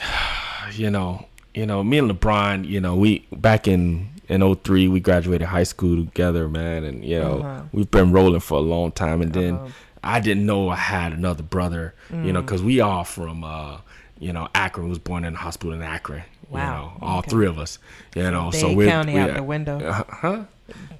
you 0.72 0.90
know, 0.90 1.26
you 1.54 1.66
know, 1.66 1.82
me 1.84 1.98
and 1.98 2.10
LeBron, 2.10 2.66
you 2.66 2.80
know, 2.80 2.94
we 2.96 3.26
back 3.32 3.68
in 3.68 4.08
in 4.28 4.40
03, 4.54 4.88
we 4.88 5.00
graduated 5.00 5.48
high 5.48 5.64
school 5.64 6.04
together, 6.04 6.48
man, 6.48 6.84
and 6.84 7.04
you 7.04 7.18
know, 7.20 7.40
Uh-huh. 7.40 7.62
we've 7.72 7.90
been 7.90 8.12
rolling 8.12 8.40
for 8.40 8.56
a 8.58 8.62
long 8.62 8.90
time 8.92 9.20
and 9.20 9.32
then 9.32 9.58
I 10.02 10.20
didn't 10.20 10.46
know 10.46 10.70
I 10.70 10.76
had 10.76 11.12
another 11.12 11.42
brother, 11.42 11.94
you 12.10 12.32
know, 12.32 12.42
Mm. 12.42 12.46
cuz 12.46 12.62
we 12.62 12.80
all 12.80 13.04
from 13.04 13.44
uh 13.44 13.78
you 14.18 14.32
know, 14.32 14.48
Akron 14.54 14.88
was 14.88 14.98
born 15.00 15.24
in 15.24 15.34
a 15.34 15.36
hospital 15.36 15.72
in 15.74 15.82
Akron. 15.82 16.22
You 16.48 16.56
Wow. 16.58 16.70
know, 17.00 17.06
all 17.06 17.18
Okay. 17.18 17.30
three 17.30 17.46
of 17.46 17.58
us. 17.58 17.78
You 18.14 18.30
know, 18.30 18.50
so 18.52 18.72
we're 18.72 18.88
County 18.88 19.18
out 19.18 19.24
we're- 19.26 19.36
the 19.36 19.42
window. 19.42 19.80
uh, 19.80 20.02
huh? 20.08 20.38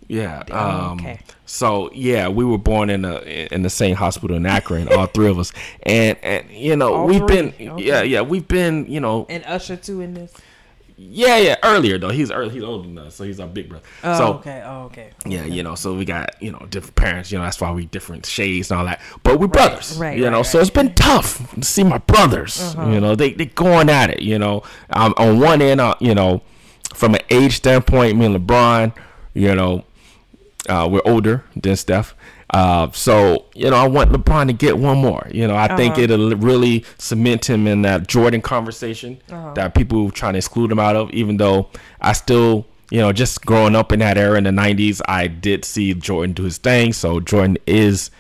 Yeah. 0.08 0.42
Oh, 0.50 0.58
Um, 0.90 0.92
okay. 1.00 1.20
So 1.46 1.90
yeah, 1.92 2.28
we 2.28 2.44
were 2.44 2.58
born 2.58 2.90
in 2.90 3.04
a 3.04 3.18
in 3.52 3.62
the 3.62 3.70
same 3.70 3.96
hospital 3.96 4.36
in 4.36 4.46
Akron, 4.46 4.88
all 4.88 5.06
three 5.06 5.28
of 5.28 5.38
us, 5.38 5.52
and 5.84 6.18
and 6.22 6.50
you 6.50 6.76
know 6.76 6.94
All 6.94 7.06
we've 7.06 7.18
three? 7.18 7.50
been 7.52 7.70
Okay. 7.70 7.84
yeah 7.84 8.02
yeah 8.02 8.20
we've 8.22 8.46
been 8.48 8.86
you 8.86 9.00
know 9.00 9.26
And 9.28 9.44
Usher 9.46 9.76
too 9.76 10.00
in 10.00 10.14
this. 10.14 10.32
yeah, 10.96 11.36
yeah, 11.38 11.56
earlier 11.64 11.98
though. 11.98 12.10
He's 12.10 12.30
early, 12.30 12.50
he's 12.50 12.62
older 12.62 12.86
than 12.86 12.98
us, 12.98 13.14
so 13.16 13.24
he's 13.24 13.40
our 13.40 13.46
big 13.48 13.68
brother. 13.68 13.84
Oh, 14.04 14.18
so 14.18 14.32
okay. 14.34 14.62
Oh, 14.64 14.82
okay. 14.84 15.10
yeah, 15.26 15.44
you 15.44 15.62
know, 15.62 15.74
so 15.74 15.94
we 15.94 16.04
got 16.04 16.40
you 16.42 16.52
know 16.52 16.64
different 16.70 16.94
parents. 16.94 17.32
You 17.32 17.38
know, 17.38 17.44
that's 17.44 17.60
why 17.60 17.70
we 17.72 17.86
different 17.86 18.24
shades 18.26 18.70
and 18.70 18.78
all 18.80 18.86
that. 18.86 19.00
But 19.22 19.40
we're 19.40 19.46
brothers, 19.48 19.96
right, 19.98 20.16
You 20.16 20.24
right, 20.24 20.30
know, 20.30 20.42
so 20.42 20.58
right. 20.58 20.62
it's 20.66 20.74
been 20.74 20.94
tough 20.94 21.54
to 21.54 21.64
see 21.64 21.84
my 21.84 21.98
brothers. 21.98 22.74
You 22.76 23.00
know, 23.00 23.14
they 23.14 23.32
they 23.32 23.46
going 23.46 23.88
at 23.88 24.10
it. 24.10 24.20
You 24.22 24.38
know, 24.38 24.62
um, 24.90 25.14
on 25.16 25.38
one 25.40 25.60
end, 25.62 25.80
uh, 25.80 25.94
you 26.00 26.14
know, 26.14 26.42
from 26.94 27.14
an 27.14 27.22
age 27.30 27.56
standpoint, 27.56 28.16
me 28.16 28.26
and 28.26 28.36
LeBron, 28.36 28.92
you 29.35 29.55
know, 29.55 29.85
uh, 30.68 30.89
we're 30.91 31.03
older 31.05 31.45
than 31.57 31.76
Steph. 31.76 32.14
Uh, 32.51 32.91
so 32.93 33.47
you 33.55 33.70
know, 33.70 33.76
I 33.76 33.87
want 33.89 34.11
LeBron 34.12 34.47
to 34.49 34.53
get 34.53 34.78
one 34.78 34.99
more. 34.99 35.26
You 35.30 35.49
know, 35.49 35.57
I 35.57 35.74
think 35.76 35.97
it'll 35.99 36.37
really 36.37 36.85
cement 36.99 37.49
him 37.49 37.66
in 37.66 37.83
that 37.83 38.07
Jordan 38.09 38.43
conversation 38.43 39.20
that 39.55 39.74
people 39.74 40.11
trying 40.11 40.35
to 40.35 40.39
exclude 40.39 40.70
him 40.70 40.78
out 40.78 40.95
of. 40.95 41.11
Even 41.12 41.39
though 41.39 41.70
I 42.01 42.12
still, 42.12 42.66
you 42.91 43.01
know, 43.01 43.11
just 43.12 43.45
growing 43.47 43.74
up 43.74 43.91
in 43.91 44.01
that 44.01 44.18
era 44.18 44.37
in 44.37 44.45
the 44.45 44.51
'90s, 44.51 45.01
I 45.09 45.28
did 45.28 45.64
see 45.64 45.95
Jordan 45.95 46.35
do 46.35 46.43
his 46.43 46.59
thing. 46.59 46.93
So 46.93 47.20
Jordan 47.20 47.57
is 47.66 48.11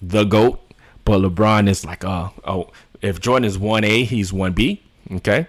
the 0.00 0.24
goat, 0.24 0.60
but 1.04 1.20
LeBron 1.20 1.68
is 1.68 1.84
like, 1.84 2.04
uh, 2.04 2.30
oh, 2.44 2.70
if 3.02 3.20
Jordan 3.20 3.44
is 3.44 3.58
one 3.58 3.82
A, 3.82 4.04
he's 4.04 4.32
one 4.32 4.52
B. 4.52 4.82
Okay. 5.10 5.48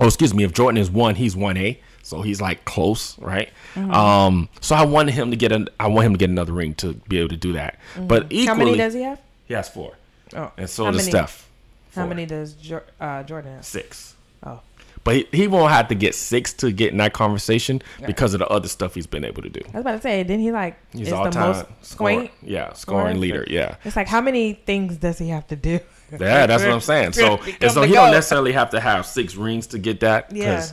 Oh, 0.00 0.06
excuse 0.06 0.34
me. 0.34 0.42
If 0.42 0.52
Jordan 0.52 0.76
is 0.76 0.90
one, 0.90 1.14
he's 1.14 1.36
one 1.36 1.56
A. 1.56 1.80
So 2.08 2.22
he's 2.22 2.40
like 2.40 2.64
close, 2.64 3.18
right? 3.18 3.50
Mm-hmm. 3.74 3.92
Um, 3.92 4.48
so 4.60 4.74
I 4.74 4.84
wanted 4.84 5.12
him 5.14 5.30
to 5.30 5.36
get 5.36 5.52
an, 5.52 5.68
I 5.78 5.88
want 5.88 6.06
him 6.06 6.12
to 6.14 6.18
get 6.18 6.30
another 6.30 6.52
ring 6.54 6.74
to 6.76 6.94
be 7.08 7.18
able 7.18 7.28
to 7.28 7.36
do 7.36 7.52
that. 7.52 7.78
But 7.98 8.26
equally, 8.30 8.38
Mm-hmm. 8.40 8.48
How 8.48 8.54
many 8.54 8.76
does 8.78 8.94
he 8.94 9.02
have? 9.02 9.20
he 9.46 9.54
has 9.54 9.68
four, 9.68 9.94
Oh, 10.34 10.50
and 10.56 10.68
so 10.70 10.84
how 10.84 10.90
does 10.90 11.00
many, 11.02 11.10
Steph. 11.10 11.48
How 11.94 12.06
many 12.06 12.26
does 12.26 12.54
Jor- 12.54 12.84
uh, 13.00 13.22
Jordan 13.24 13.54
have? 13.56 13.64
Six. 13.64 14.14
Oh, 14.42 14.60
But 15.04 15.16
he, 15.16 15.28
he 15.32 15.48
won't 15.48 15.72
have 15.72 15.88
to 15.88 15.94
get 15.94 16.14
six 16.14 16.52
to 16.54 16.70
get 16.72 16.92
in 16.92 16.98
that 16.98 17.12
conversation 17.12 17.82
because 18.06 18.34
of 18.34 18.38
the 18.40 18.48
other 18.48 18.68
stuff 18.68 18.94
he's 18.94 19.06
been 19.06 19.24
able 19.24 19.42
to 19.42 19.48
do. 19.48 19.60
I 19.66 19.70
was 19.72 19.80
about 19.82 19.92
to 19.96 20.00
say, 20.00 20.22
didn't 20.22 20.40
he 20.40 20.52
like 20.52 20.76
He's 20.92 21.12
all 21.12 21.24
the 21.24 21.30
time 21.30 21.52
most 21.52 21.66
scoring, 21.82 22.30
yeah, 22.42 22.72
scoring 22.74 23.20
leader, 23.20 23.44
yeah. 23.48 23.76
It's 23.84 23.96
like 23.96 24.06
how 24.08 24.20
many 24.20 24.54
things 24.54 24.96
does 24.96 25.18
he 25.18 25.28
have 25.28 25.46
to 25.48 25.56
do? 25.56 25.80
Yeah, 26.12 26.46
that's 26.46 26.62
what 26.62 26.72
I'm 26.72 26.80
saying. 26.80 27.12
So, 27.18 27.38
and 27.60 27.70
so 27.70 27.82
he 27.82 27.92
don't 27.92 28.12
necessarily 28.12 28.52
have 28.52 28.70
to 28.70 28.80
have 28.80 29.04
six 29.04 29.34
rings 29.34 29.66
to 29.68 29.78
get 29.78 30.00
that. 30.00 30.34
Yeah. 30.34 30.64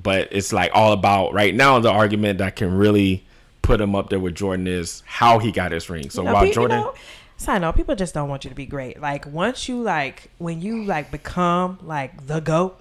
But 0.00 0.28
it's 0.30 0.52
like 0.52 0.70
all 0.74 0.92
about 0.92 1.32
right 1.32 1.54
now. 1.54 1.78
The 1.80 1.90
argument 1.90 2.38
that 2.38 2.56
can 2.56 2.76
really 2.76 3.24
put 3.62 3.80
him 3.80 3.94
up 3.94 4.10
there 4.10 4.20
with 4.20 4.34
Jordan 4.34 4.66
is 4.66 5.02
how 5.06 5.38
he 5.38 5.52
got 5.52 5.72
his 5.72 5.90
ring. 5.90 6.10
So 6.10 6.22
while 6.22 6.50
Jordan, 6.50 6.78
you 6.78 7.46
know, 7.46 7.58
know 7.58 7.72
people 7.72 7.94
just 7.96 8.14
don't 8.14 8.28
want 8.28 8.44
you 8.44 8.50
to 8.50 8.56
be 8.56 8.66
great. 8.66 9.00
Like 9.00 9.26
once 9.26 9.68
you 9.68 9.82
like 9.82 10.30
when 10.38 10.62
you 10.62 10.84
like 10.84 11.10
become 11.10 11.78
like 11.82 12.26
the 12.26 12.40
goat, 12.40 12.80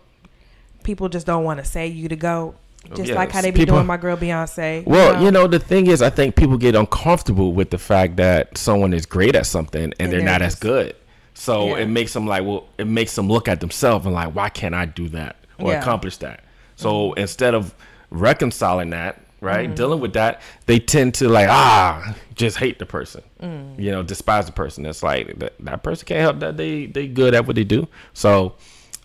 people 0.83 1.09
just 1.09 1.25
don't 1.25 1.43
want 1.43 1.59
to 1.59 1.65
say 1.65 1.87
you 1.87 2.07
the 2.07 2.15
goat. 2.15 2.55
Oh, 2.89 2.95
just 2.95 3.09
Yeah, 3.09 3.15
like 3.15 3.31
how 3.31 3.41
they 3.41 3.51
be 3.51 3.61
people- 3.61 3.75
doing 3.75 3.87
my 3.87 3.97
girl 3.97 4.15
Beyonce. 4.15 4.85
well, 4.85 5.21
you 5.21 5.27
um, 5.27 5.33
know, 5.33 5.47
the 5.47 5.59
thing 5.59 5.87
is, 5.87 6.01
I 6.01 6.09
think 6.09 6.35
people 6.35 6.57
get 6.57 6.75
uncomfortable 6.75 7.51
with 7.51 7.69
the 7.71 7.77
fact 7.77 8.15
that 8.17 8.57
someone 8.57 8.93
is 8.93 9.05
great 9.05 9.35
at 9.35 9.45
something 9.45 9.93
and, 9.99 10.11
they're, 10.11 10.19
they're 10.19 10.25
not 10.25 10.41
as 10.41 10.55
good. 10.55 10.95
So 11.33 11.67
Yeah. 11.67 11.83
it 11.83 11.87
makes 11.87 12.13
them 12.13 12.25
like, 12.25 12.43
well, 12.45 12.67
it 12.77 12.87
makes 12.87 13.13
them 13.15 13.27
look 13.27 13.47
at 13.47 13.59
themselves 13.59 14.05
and 14.05 14.15
like, 14.15 14.33
why 14.33 14.49
can't 14.49 14.73
I 14.73 14.85
do 14.85 15.09
that 15.09 15.35
or 15.59 15.71
Yeah. 15.71 15.81
Accomplish 15.81 16.17
that? 16.17 16.41
So 16.77 17.11
instead 17.13 17.53
of 17.53 17.75
reconciling 18.11 18.91
that, 18.91 19.21
right, 19.41 19.65
Mm-hmm. 19.67 19.75
dealing 19.75 19.99
with 19.99 20.13
that, 20.13 20.41
they 20.65 20.79
tend 20.79 21.13
to 21.15 21.27
like, 21.27 21.47
ah, 21.49 22.15
just 22.35 22.57
hate 22.57 22.79
the 22.79 22.85
person, 22.85 23.21
Mm. 23.41 23.77
you 23.79 23.91
know, 23.91 24.01
despise 24.03 24.45
the 24.45 24.51
person. 24.53 24.85
It's 24.85 25.03
like 25.03 25.37
that, 25.39 25.53
that 25.59 25.83
person 25.83 26.05
can't 26.07 26.21
help 26.21 26.39
that 26.39 26.55
they 26.57 26.85
they 26.85 27.07
good 27.07 27.33
at 27.35 27.45
what 27.45 27.55
they 27.55 27.63
do. 27.65 27.87
So, 28.13 28.55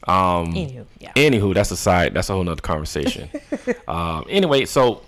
um, 0.06 0.52
Anywho, 0.54 0.84
yeah. 1.00 1.12
Anywho, 1.16 1.54
that's 1.54 1.70
a 1.70 1.76
side. 1.76 2.14
That's 2.14 2.28
a 2.30 2.34
whole 2.34 2.44
nother 2.44 2.60
conversation. 2.62 3.28
um, 3.88 4.24
anyway, 4.28 4.64
so 4.64 5.02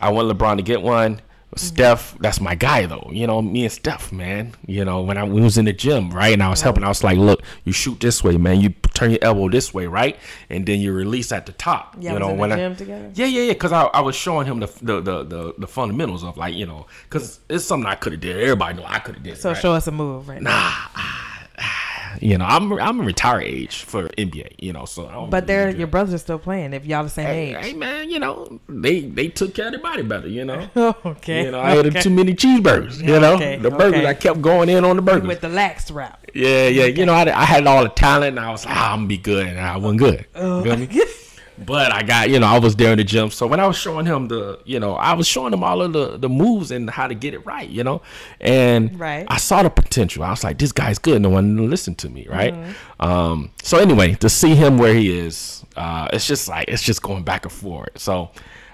I 0.00 0.10
want 0.10 0.28
LeBron 0.30 0.56
to 0.56 0.62
get 0.62 0.80
one. 0.82 1.20
Steph, 1.56 2.16
that's 2.20 2.40
my 2.40 2.54
guy 2.54 2.86
though. 2.86 3.08
You 3.12 3.26
know, 3.26 3.42
me 3.42 3.64
and 3.64 3.72
Steph, 3.72 4.12
man. 4.12 4.54
You 4.66 4.84
know, 4.84 5.02
when 5.02 5.18
I 5.18 5.24
we 5.24 5.40
was 5.40 5.58
in 5.58 5.64
the 5.64 5.72
gym, 5.72 6.10
right, 6.10 6.32
and 6.32 6.42
I 6.42 6.48
was 6.48 6.62
helping, 6.62 6.84
I 6.84 6.88
was 6.88 7.02
like, 7.02 7.18
look, 7.18 7.42
you 7.64 7.72
shoot 7.72 7.98
this 7.98 8.22
way, 8.22 8.36
man. 8.36 8.60
You 8.60 8.70
turn 8.94 9.10
your 9.10 9.18
elbow 9.22 9.48
this 9.48 9.74
way, 9.74 9.86
right, 9.86 10.16
and 10.48 10.64
then 10.64 10.80
you 10.80 10.92
release 10.92 11.32
at 11.32 11.46
the 11.46 11.52
top. 11.52 11.96
Yeah, 11.98 12.12
you 12.12 12.18
know, 12.20 12.32
when 12.32 12.50
gym 12.50 12.72
I, 12.72 12.74
together? 12.74 13.10
yeah, 13.14 13.26
yeah, 13.26 13.42
yeah, 13.42 13.52
because 13.52 13.72
I, 13.72 13.84
I 13.86 14.00
was 14.00 14.14
showing 14.14 14.46
him 14.46 14.60
the 14.60 14.66
the, 14.80 15.00
the 15.00 15.24
the 15.24 15.54
the 15.58 15.66
fundamentals 15.66 16.22
of 16.22 16.36
like 16.36 16.54
you 16.54 16.66
know, 16.66 16.86
because 17.04 17.40
it's 17.48 17.64
something 17.64 17.86
I 17.86 17.96
could 17.96 18.12
have 18.12 18.20
did. 18.20 18.36
Everybody 18.36 18.78
know 18.78 18.84
I 18.86 19.00
could 19.00 19.16
have 19.16 19.24
did. 19.24 19.38
So 19.38 19.50
right? 19.50 19.60
show 19.60 19.72
us 19.72 19.86
a 19.88 19.92
move 19.92 20.28
right 20.28 20.40
now. 20.40 20.50
Ah, 20.52 21.29
you 22.20 22.38
know, 22.38 22.44
I'm 22.44 22.72
I'm 22.74 23.00
a 23.00 23.04
retired 23.04 23.44
age 23.44 23.82
for 23.84 24.08
NBA. 24.10 24.56
You 24.58 24.72
know, 24.72 24.84
so 24.84 25.26
But 25.30 25.46
they're 25.46 25.70
your 25.70 25.86
brothers 25.86 26.14
are 26.14 26.18
still 26.18 26.38
playing 26.38 26.72
if 26.72 26.86
y'all 26.86 27.02
the 27.04 27.10
same 27.10 27.26
Hey, 27.26 27.54
age. 27.56 27.64
hey, 27.64 27.72
man, 27.72 28.10
you 28.10 28.18
know 28.18 28.60
they 28.68 29.00
they 29.00 29.28
took 29.28 29.54
care 29.54 29.66
of 29.66 29.72
their 29.72 29.80
body 29.80 30.02
better. 30.02 30.28
You 30.28 30.44
know. 30.44 30.68
okay. 31.04 31.44
You 31.44 31.50
know, 31.52 31.60
I 31.60 31.76
okay. 31.78 31.88
ate 31.98 32.02
too 32.02 32.10
many 32.10 32.34
cheeseburgers. 32.34 33.00
You 33.00 33.18
know, 33.20 33.34
Okay, 33.34 33.56
the 33.56 33.70
burgers 33.70 34.00
okay. 34.00 34.06
I 34.06 34.14
kept 34.14 34.40
going 34.42 34.68
in 34.68 34.84
on 34.84 34.96
the 34.96 35.02
burgers. 35.02 35.26
with 35.28 35.40
the 35.40 35.48
lax 35.48 35.90
wrap. 35.90 36.26
yeah, 36.34 36.68
yeah. 36.68 36.86
You 36.86 37.06
know, 37.06 37.14
I, 37.14 37.22
I 37.34 37.44
had 37.44 37.66
all 37.66 37.82
the 37.82 37.88
talent, 37.90 38.36
and 38.38 38.40
I 38.46 38.50
was 38.50 38.64
like, 38.66 38.76
ah, 38.76 38.92
I'm 38.92 39.00
gonna 39.00 39.08
be 39.08 39.18
good, 39.18 39.46
and 39.46 39.58
I 39.58 39.76
wasn't 39.76 40.00
good. 40.00 40.26
Oh. 40.34 40.64
You 40.64 40.76
me? 40.76 40.88
But 41.66 41.92
I 41.92 42.02
got, 42.02 42.30
you 42.30 42.38
know, 42.38 42.46
I 42.46 42.58
was 42.58 42.74
there 42.76 42.92
in 42.92 42.98
the 42.98 43.04
gym. 43.04 43.30
So 43.30 43.46
when 43.46 43.60
I 43.60 43.66
was 43.66 43.76
showing 43.76 44.06
him 44.06 44.28
the, 44.28 44.60
you 44.64 44.80
know, 44.80 44.94
I 44.94 45.12
was 45.12 45.26
showing 45.26 45.52
him 45.52 45.62
all 45.62 45.82
of 45.82 45.92
the, 45.92 46.16
the 46.16 46.28
moves 46.28 46.70
and 46.70 46.88
how 46.88 47.06
to 47.06 47.14
get 47.14 47.34
it 47.34 47.44
right, 47.44 47.68
you 47.68 47.84
know, 47.84 48.02
and 48.40 48.98
Right. 48.98 49.26
I 49.28 49.36
saw 49.36 49.62
the 49.62 49.70
potential. 49.70 50.22
I 50.22 50.30
was 50.30 50.42
like, 50.42 50.58
this 50.58 50.72
guy's 50.72 50.98
good. 50.98 51.20
No 51.22 51.28
one 51.28 51.68
listened 51.70 51.98
to 51.98 52.08
me, 52.08 52.26
right? 52.28 52.54
Mm-hmm. 52.54 53.06
Um, 53.06 53.50
so 53.62 53.78
anyway, 53.78 54.14
to 54.14 54.28
see 54.28 54.54
him 54.54 54.78
where 54.78 54.94
he 54.94 55.18
is, 55.18 55.64
uh, 55.76 56.08
it's 56.12 56.26
just 56.26 56.48
like 56.48 56.68
it's 56.68 56.82
just 56.82 57.02
going 57.02 57.22
back 57.22 57.44
and 57.44 57.52
forth. 57.52 57.98
So 57.98 58.30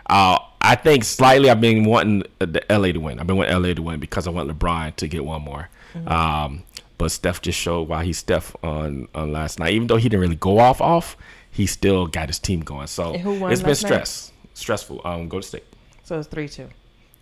uh, 0.09 0.39
I 0.61 0.75
think 0.77 1.05
slightly 1.05 1.51
I've 1.51 1.61
been 1.61 1.85
wanting 1.85 2.25
the 2.39 2.63
LA 2.71 2.93
to 2.93 2.99
win. 2.99 3.21
I've 3.21 3.27
been 3.27 3.37
wanting 3.37 3.61
LA 3.61 3.75
to 3.75 3.83
win 3.83 4.01
because 4.01 4.27
I 4.27 4.31
want 4.31 4.49
LeBron 4.51 4.97
to 4.97 5.09
get 5.09 5.25
one 5.25 5.43
more. 5.43 5.69
Mm-hmm. 5.95 6.09
Um, 6.09 6.63
but 6.99 7.11
Steph 7.11 7.43
just 7.43 7.59
showed 7.59 7.89
why 7.89 8.05
he's 8.05 8.19
Steph 8.19 8.57
on, 8.63 9.09
on 9.15 9.33
last 9.33 9.59
night. 9.59 9.75
Even 9.75 9.87
though 9.87 9.97
he 9.97 10.09
didn't 10.09 10.21
really 10.23 10.37
go 10.37 10.59
off 10.59 10.81
off, 10.81 11.17
he 11.57 11.67
still 11.67 12.07
got 12.07 12.29
his 12.29 12.39
team 12.39 12.61
going. 12.61 12.87
So 12.87 13.15
it's 13.15 13.23
been 13.25 13.41
last 13.41 13.65
night? 13.65 13.77
stress, 13.77 14.33
stressful. 14.55 15.01
Um, 15.05 15.29
go 15.29 15.41
to 15.41 15.47
state 15.47 15.65
So 16.05 16.19
it's 16.19 16.29
three 16.29 16.49
two. 16.49 16.69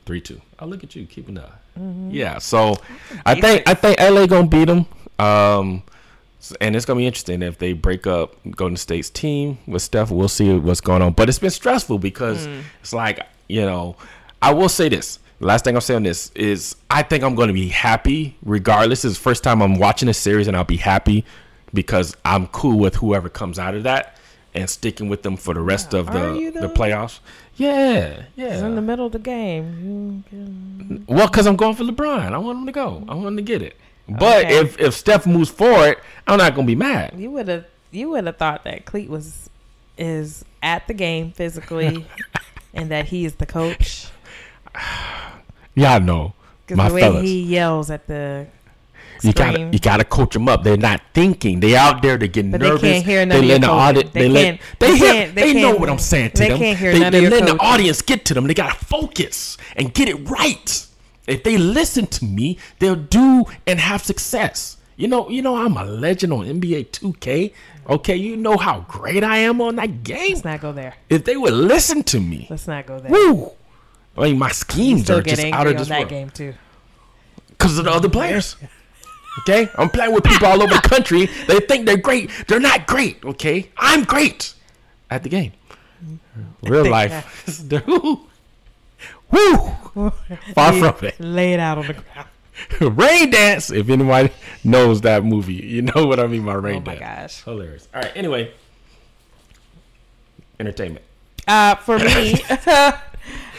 three 0.07 0.20
two. 0.20 0.41
Oh, 0.59 0.66
look 0.66 0.82
at 0.85 0.95
you 0.97 1.07
keeping 1.07 1.39
up. 1.39 1.61
Mm-hmm. 1.78 2.11
Yeah. 2.11 2.39
So 2.39 2.76
I 3.24 3.41
think 3.41 3.68
I 3.68 3.74
think 3.74 4.01
LA 4.01 4.26
gonna 4.26 4.47
beat 4.49 4.66
them. 4.66 4.87
Um, 5.18 5.82
and 6.61 6.76
it's 6.76 6.85
gonna 6.85 6.99
be 6.99 7.07
interesting 7.07 7.43
if 7.43 7.59
they 7.59 7.72
break 7.72 8.07
up 8.07 8.37
Golden 8.51 8.76
State's 8.76 9.09
team 9.11 9.59
with 9.66 9.82
Steph. 9.82 10.11
We'll 10.11 10.28
see 10.28 10.53
what's 10.59 10.80
going 10.80 11.01
on. 11.03 11.12
But 11.12 11.28
it's 11.28 11.39
been 11.39 11.51
stressful 11.51 11.99
because 11.99 12.47
Mm. 12.47 12.62
it's 12.80 12.93
like 12.93 13.20
you 13.49 13.62
know. 13.62 13.97
I 14.43 14.53
will 14.53 14.68
say 14.68 14.91
this. 14.91 15.20
Last 15.41 15.64
thing 15.64 15.74
I'll 15.74 15.80
say 15.80 15.95
on 15.95 16.03
this 16.03 16.30
is 16.35 16.76
I 16.91 17.03
think 17.03 17.24
I'm 17.24 17.35
going 17.35 17.49
to 17.49 17.55
be 17.55 17.68
happy 17.68 18.37
regardless. 18.45 19.05
Is 19.07 19.14
the 19.16 19.20
first 19.22 19.43
time 19.43 19.62
I'm 19.62 19.78
watching 19.78 20.09
a 20.11 20.14
series 20.14 20.49
and 20.49 20.57
I'll 20.57 20.64
be 20.64 20.76
happy 20.76 21.24
because 21.72 22.14
I'm 22.26 22.47
cool 22.49 22.78
with 22.78 22.97
whoever 22.97 23.28
comes 23.30 23.59
out 23.59 23.74
of 23.74 23.82
that 23.85 24.16
and 24.55 24.70
sticking 24.70 25.09
with 25.09 25.22
them 25.22 25.36
for 25.36 25.52
the 25.55 25.61
rest 25.61 25.94
of 25.94 26.07
the 26.07 26.50
the 26.55 26.68
playoffs. 26.68 27.20
Yeah, 27.57 28.24
yeah. 28.36 28.64
In 28.66 28.74
the 28.76 28.82
middle 28.82 29.07
of 29.07 29.12
the 29.12 29.18
game. 29.18 30.24
Can- 30.28 31.05
Well, 31.09 31.26
because 31.28 31.46
I'm 31.46 31.57
going 31.57 31.74
for 31.76 31.84
LeBron. 31.84 32.32
I 32.32 32.38
want 32.38 32.59
him 32.61 32.66
to 32.66 32.72
go. 32.72 33.05
I 33.09 33.14
want 33.14 33.26
him 33.28 33.36
to 33.36 33.42
get 33.42 33.62
it. 33.62 33.76
But 34.09 34.44
Okay. 34.46 34.59
if 34.61 34.78
if 34.80 34.94
Steph 34.94 35.26
moves 35.26 35.50
forward, 35.50 35.96
I'm 36.26 36.38
not 36.38 36.55
gonna 36.55 36.66
be 36.66 36.74
mad. 36.74 37.14
You 37.16 37.30
would 37.32 37.48
have 37.48 37.64
you 37.90 38.11
would 38.11 38.26
have 38.26 38.36
thought 38.36 38.64
that 38.64 38.84
Cleat 38.84 39.09
was 39.09 39.48
is 39.96 40.44
at 40.62 40.86
the 40.88 40.94
game 40.94 41.30
physically, 41.32 42.07
and 42.74 42.90
that 42.90 43.07
he 43.07 43.24
is 43.24 43.36
the 43.36 43.46
coach. 43.46 44.09
Y'all 45.74 46.00
know 46.00 46.34
Because 46.66 46.76
my 46.76 46.88
the 46.88 46.94
way 46.94 47.00
fellas. 47.00 47.22
he 47.22 47.42
yells 47.42 47.90
at 47.90 48.07
the 48.07 48.46
you 49.22 49.32
gotta 49.32 49.60
you 49.72 49.78
gotta 49.78 50.04
coach 50.04 50.34
them 50.34 50.48
up. 50.48 50.64
They're 50.64 50.76
not 50.76 51.00
thinking. 51.14 51.60
They 51.60 51.76
out 51.76 52.02
there. 52.02 52.16
They 52.16 52.28
get 52.28 52.50
But 52.50 52.60
they 52.60 52.68
nervous. 52.68 52.82
can't 52.82 53.04
hear 53.06 53.24
none 53.26 53.40
they 53.40 53.46
let 53.46 53.60
the 53.62 53.70
audience. 53.70 54.10
They 54.12 54.20
They, 54.22 54.28
let 54.28 54.44
can't- 54.44 54.60
they, 54.80 54.86
they 54.90 54.96
hear. 54.98 55.32
they 55.32 55.52
They, 55.52 55.62
know 55.62 55.76
what 55.76 55.88
I'm 55.88 55.98
saying 55.98 56.30
to 56.32 56.36
they 56.42 56.48
them. 56.48 56.58
can't 56.58 56.78
hear 56.78 56.92
they 56.92 56.98
none 57.00 57.12
they 57.12 57.28
letting 57.28 57.46
the 57.56 57.62
audience 57.62 58.02
get 58.02 58.24
to 58.26 58.34
them. 58.34 58.46
They 58.46 58.54
gotta 58.54 58.82
focus 58.84 59.56
and 59.76 59.92
get 59.94 60.08
it 60.08 60.28
right. 60.28 60.86
If 61.26 61.42
they 61.42 61.56
listen 61.56 62.06
to 62.08 62.24
me, 62.24 62.58
they'll 62.80 62.96
do 62.96 63.44
and 63.66 63.80
have 63.80 64.02
success. 64.04 64.76
You 64.96 65.08
know, 65.08 65.28
you 65.28 65.42
know, 65.42 65.56
I'm 65.56 65.76
a 65.76 65.84
legend 65.84 66.32
on 66.32 66.46
NBA 66.46 66.90
2K. 66.90 67.52
Okay, 67.88 68.16
you 68.16 68.36
know 68.36 68.56
how 68.56 68.80
great 68.88 69.24
I 69.24 69.38
am 69.38 69.60
on 69.60 69.76
that 69.76 70.04
game. 70.04 70.34
Let's 70.34 70.44
not 70.44 70.60
go 70.60 70.72
there. 70.72 70.94
If 71.10 71.24
they 71.24 71.36
would 71.36 71.52
listen 71.52 72.02
to 72.04 72.20
me, 72.20 72.46
Let's 72.48 72.66
not 72.68 72.86
go 72.86 72.98
there. 73.00 73.10
woo! 73.10 73.50
I 74.16 74.22
mean, 74.24 74.38
my 74.38 74.50
schemes 74.52 75.10
are 75.10 75.20
just 75.20 75.42
out 75.46 75.66
of 75.66 75.72
this 75.76 75.82
on 75.86 75.88
that 75.88 75.98
world 76.00 76.08
game 76.10 76.30
too. 76.30 76.54
because 77.48 77.76
of 77.78 77.86
the 77.86 77.90
other 77.90 78.08
players. 78.08 78.56
Okay, 79.41 79.68
I'm 79.76 79.91
playing 79.91 80.12
with 80.12 80.24
people 80.24 80.47
all 80.47 80.62
over 80.62 80.74
the 80.74 80.89
country. 80.89 81.26
They 81.47 81.61
think 81.61 81.87
they're 81.87 81.97
great. 81.97 82.30
They're 82.47 82.61
not 82.61 82.87
great. 82.87 83.24
Okay, 83.24 83.70
I'm 83.76 84.05
great 84.05 84.55
at 85.11 85.22
the 85.22 85.28
game. 85.28 85.53
Real 86.62 86.89
life, 86.89 87.62
woo, 87.87 88.26
woo, 89.95 90.12
far 90.55 90.72
from 90.72 91.07
it. 91.07 91.18
Lay 91.18 91.53
it 91.53 91.61
out 91.61 91.78
on 91.78 91.87
the 91.87 91.95
ground. 91.95 92.28
Rain 92.80 93.30
dance. 93.30 93.70
If 93.70 93.89
anybody 93.89 94.30
knows 94.62 95.01
that 95.03 95.24
movie, 95.24 95.55
you 95.55 95.82
know 95.82 96.07
what 96.07 96.20
I 96.20 96.26
mean 96.26 96.45
by 96.45 96.55
rain 96.55 96.85
Dance. 96.85 96.87
Oh 96.87 96.91
my 96.93 96.99
dance. 96.99 97.37
gosh. 97.37 97.45
Hilarious. 97.45 97.89
All 97.95 98.01
right. 98.03 98.12
Anyway, 98.14 98.53
entertainment. 100.61 101.05
Uh, 101.47 101.74
for 101.76 101.99
me, 101.99 102.32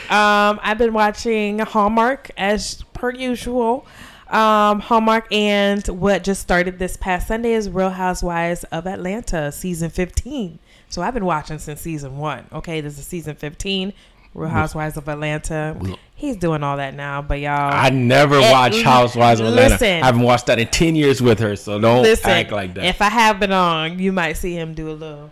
um, 0.10 0.60
I've 0.64 0.78
been 0.78 0.94
watching 0.94 1.60
Hallmark 1.60 2.32
as 2.38 2.84
per 2.94 3.12
usual. 3.12 3.86
Um, 4.30 4.80
Hallmark 4.80 5.32
and 5.32 5.86
what 5.88 6.24
just 6.24 6.42
started 6.42 6.80
this 6.80 6.98
past 6.98 7.28
Sunday 7.28 7.54
is 7.54 7.70
Real 7.70 7.92
Housewives 7.92 8.64
of 8.66 8.88
Atlanta 8.88 9.52
season 9.52 9.90
15. 9.90 10.58
So 10.90 11.02
I've 11.02 11.14
been 11.14 11.26
watching 11.26 11.60
since 11.60 11.82
season 11.82 12.18
one. 12.18 12.46
Okay, 12.52 12.82
this 12.82 12.98
is 12.98 13.06
season 13.06 13.36
15. 13.36 13.94
Real 14.34 14.50
Housewives 14.50 14.98
of 14.98 15.08
Atlanta. 15.08 15.78
He's 16.16 16.36
doing 16.38 16.62
all 16.64 16.78
that 16.78 16.94
now, 16.94 17.22
but 17.22 17.40
y'all. 17.40 17.72
I 17.74 17.90
never 17.90 18.36
Eh, 18.36 18.52
watched 18.52 18.82
Housewives 18.82 19.40
of 19.40 19.48
Atlanta. 19.48 19.70
listen. 19.70 20.04
I 20.04 20.06
haven't 20.08 20.24
watched 20.24 20.48
that 20.48 20.60
in 20.60 20.68
ten 20.68 20.96
years 20.96 21.22
with 21.22 21.40
her, 21.40 21.56
so 21.56 21.80
don't 21.80 22.02
Listen, 22.04 22.32
act 22.32 22.52
like 22.52 22.74
that. 22.74 22.84
if 22.86 23.02
I 23.02 23.10
have 23.10 23.40
been 23.40 23.54
on, 23.54 23.98
you 24.00 24.12
might 24.12 24.34
see 24.34 24.54
him 24.58 24.74
do 24.74 24.90
a 24.90 24.94
little. 24.94 25.32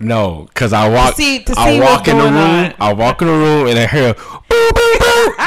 No, 0.00 0.46
because 0.48 0.72
I 0.72 0.88
walk. 0.88 1.10
to 1.10 1.16
see- 1.16 1.42
to 1.42 1.54
I 1.58 1.78
walk 1.80 2.08
in 2.08 2.16
the 2.16 2.24
room. 2.24 2.36
on. 2.36 2.74
I 2.80 2.92
walk 2.94 3.20
in 3.20 3.28
the 3.28 3.34
room 3.34 3.66
and 3.66 3.78
I 3.78 3.86
hear. 3.86 4.14
Boo, 4.14 4.70
boo, 4.74 4.98
boo. 4.98 5.34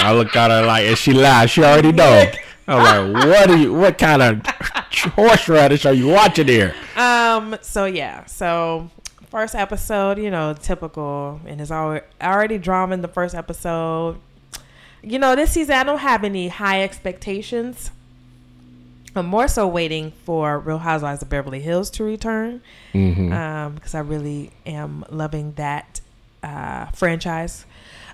I 0.00 0.12
look 0.14 0.34
at 0.36 0.50
her 0.50 0.66
like, 0.66 0.84
and 0.86 0.96
she 0.98 1.12
laughs. 1.12 1.52
She 1.52 1.62
already 1.62 1.92
know. 1.92 2.30
I'm 2.66 3.12
like, 3.12 3.26
what 3.26 3.50
are 3.50 3.56
you? 3.56 3.72
What 3.74 3.98
kind 3.98 4.22
of 4.22 4.40
horseradish 5.14 5.86
are 5.86 5.92
you 5.94 6.08
watching 6.08 6.46
here? 6.48 6.74
Um. 6.96 7.56
So 7.62 7.84
yeah. 7.86 8.24
So 8.26 8.90
first 9.30 9.54
episode, 9.54 10.18
you 10.18 10.30
know, 10.30 10.54
typical, 10.54 11.40
and 11.46 11.60
it's 11.60 11.70
already 11.70 12.04
already 12.20 12.58
drama 12.58 12.94
in 12.94 13.02
the 13.02 13.08
first 13.08 13.34
episode. 13.34 14.18
You 15.02 15.18
know, 15.18 15.34
this 15.34 15.52
season 15.52 15.74
I 15.76 15.84
don't 15.84 15.98
have 15.98 16.24
any 16.24 16.48
high 16.48 16.82
expectations. 16.82 17.90
I'm 19.16 19.26
more 19.26 19.48
so 19.48 19.66
waiting 19.66 20.12
for 20.24 20.58
Real 20.60 20.78
Housewives 20.78 21.20
of 21.22 21.28
Beverly 21.28 21.60
Hills 21.60 21.90
to 21.92 22.04
return, 22.04 22.62
Mm-hmm. 22.94 23.32
um, 23.32 23.74
because 23.74 23.94
I 23.94 24.00
really 24.00 24.52
am 24.66 25.04
loving 25.10 25.52
that 25.54 26.00
uh, 26.44 26.86
franchise. 26.92 27.64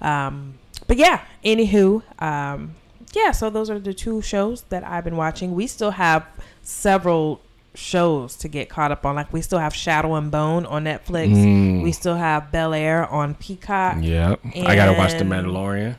Um, 0.01 0.55
but 0.87 0.97
yeah, 0.97 1.23
anywho, 1.45 2.03
um, 2.23 2.75
yeah. 3.13 3.33
So 3.33 3.51
those 3.51 3.71
are 3.71 3.79
the 3.79 3.95
two 3.95 4.23
shows 4.23 4.63
that 4.69 4.85
I've 4.85 5.05
been 5.05 5.17
watching. 5.17 5.55
We 5.55 5.67
still 5.67 5.93
have 5.93 6.27
several 6.63 7.41
shows 7.75 8.37
to 8.37 8.49
get 8.49 8.69
caught 8.69 8.91
up 8.91 9.05
on. 9.05 9.15
Like 9.15 9.33
we 9.33 9.43
still 9.43 9.59
have 9.59 9.75
Shadow 9.75 10.15
and 10.15 10.31
Bone 10.31 10.67
on 10.67 10.85
Netflix. 10.85 11.35
Mm. 11.35 11.83
We 11.83 11.93
still 11.93 12.17
have 12.17 12.51
Bel 12.53 12.75
Air 12.75 13.07
on 13.07 13.35
Peacock. 13.35 13.99
Yeah, 14.01 14.37
I 14.55 14.75
gotta 14.75 14.93
watch 14.93 15.13
The 15.13 15.25
Mandalorian. 15.25 15.97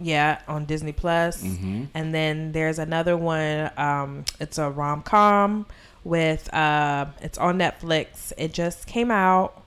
Yeah, 0.00 0.40
on 0.46 0.64
Disney 0.64 0.92
Plus. 0.92 1.42
Mm-hmm. 1.42 1.84
And 1.92 2.14
then 2.14 2.52
there's 2.52 2.78
another 2.78 3.16
one. 3.16 3.70
Um, 3.76 4.24
it's 4.38 4.58
a 4.58 4.70
rom 4.70 5.02
com 5.02 5.66
with. 6.04 6.52
Uh, 6.54 7.06
it's 7.20 7.36
on 7.38 7.58
Netflix. 7.58 8.32
It 8.38 8.52
just 8.52 8.86
came 8.86 9.10
out. 9.10 9.62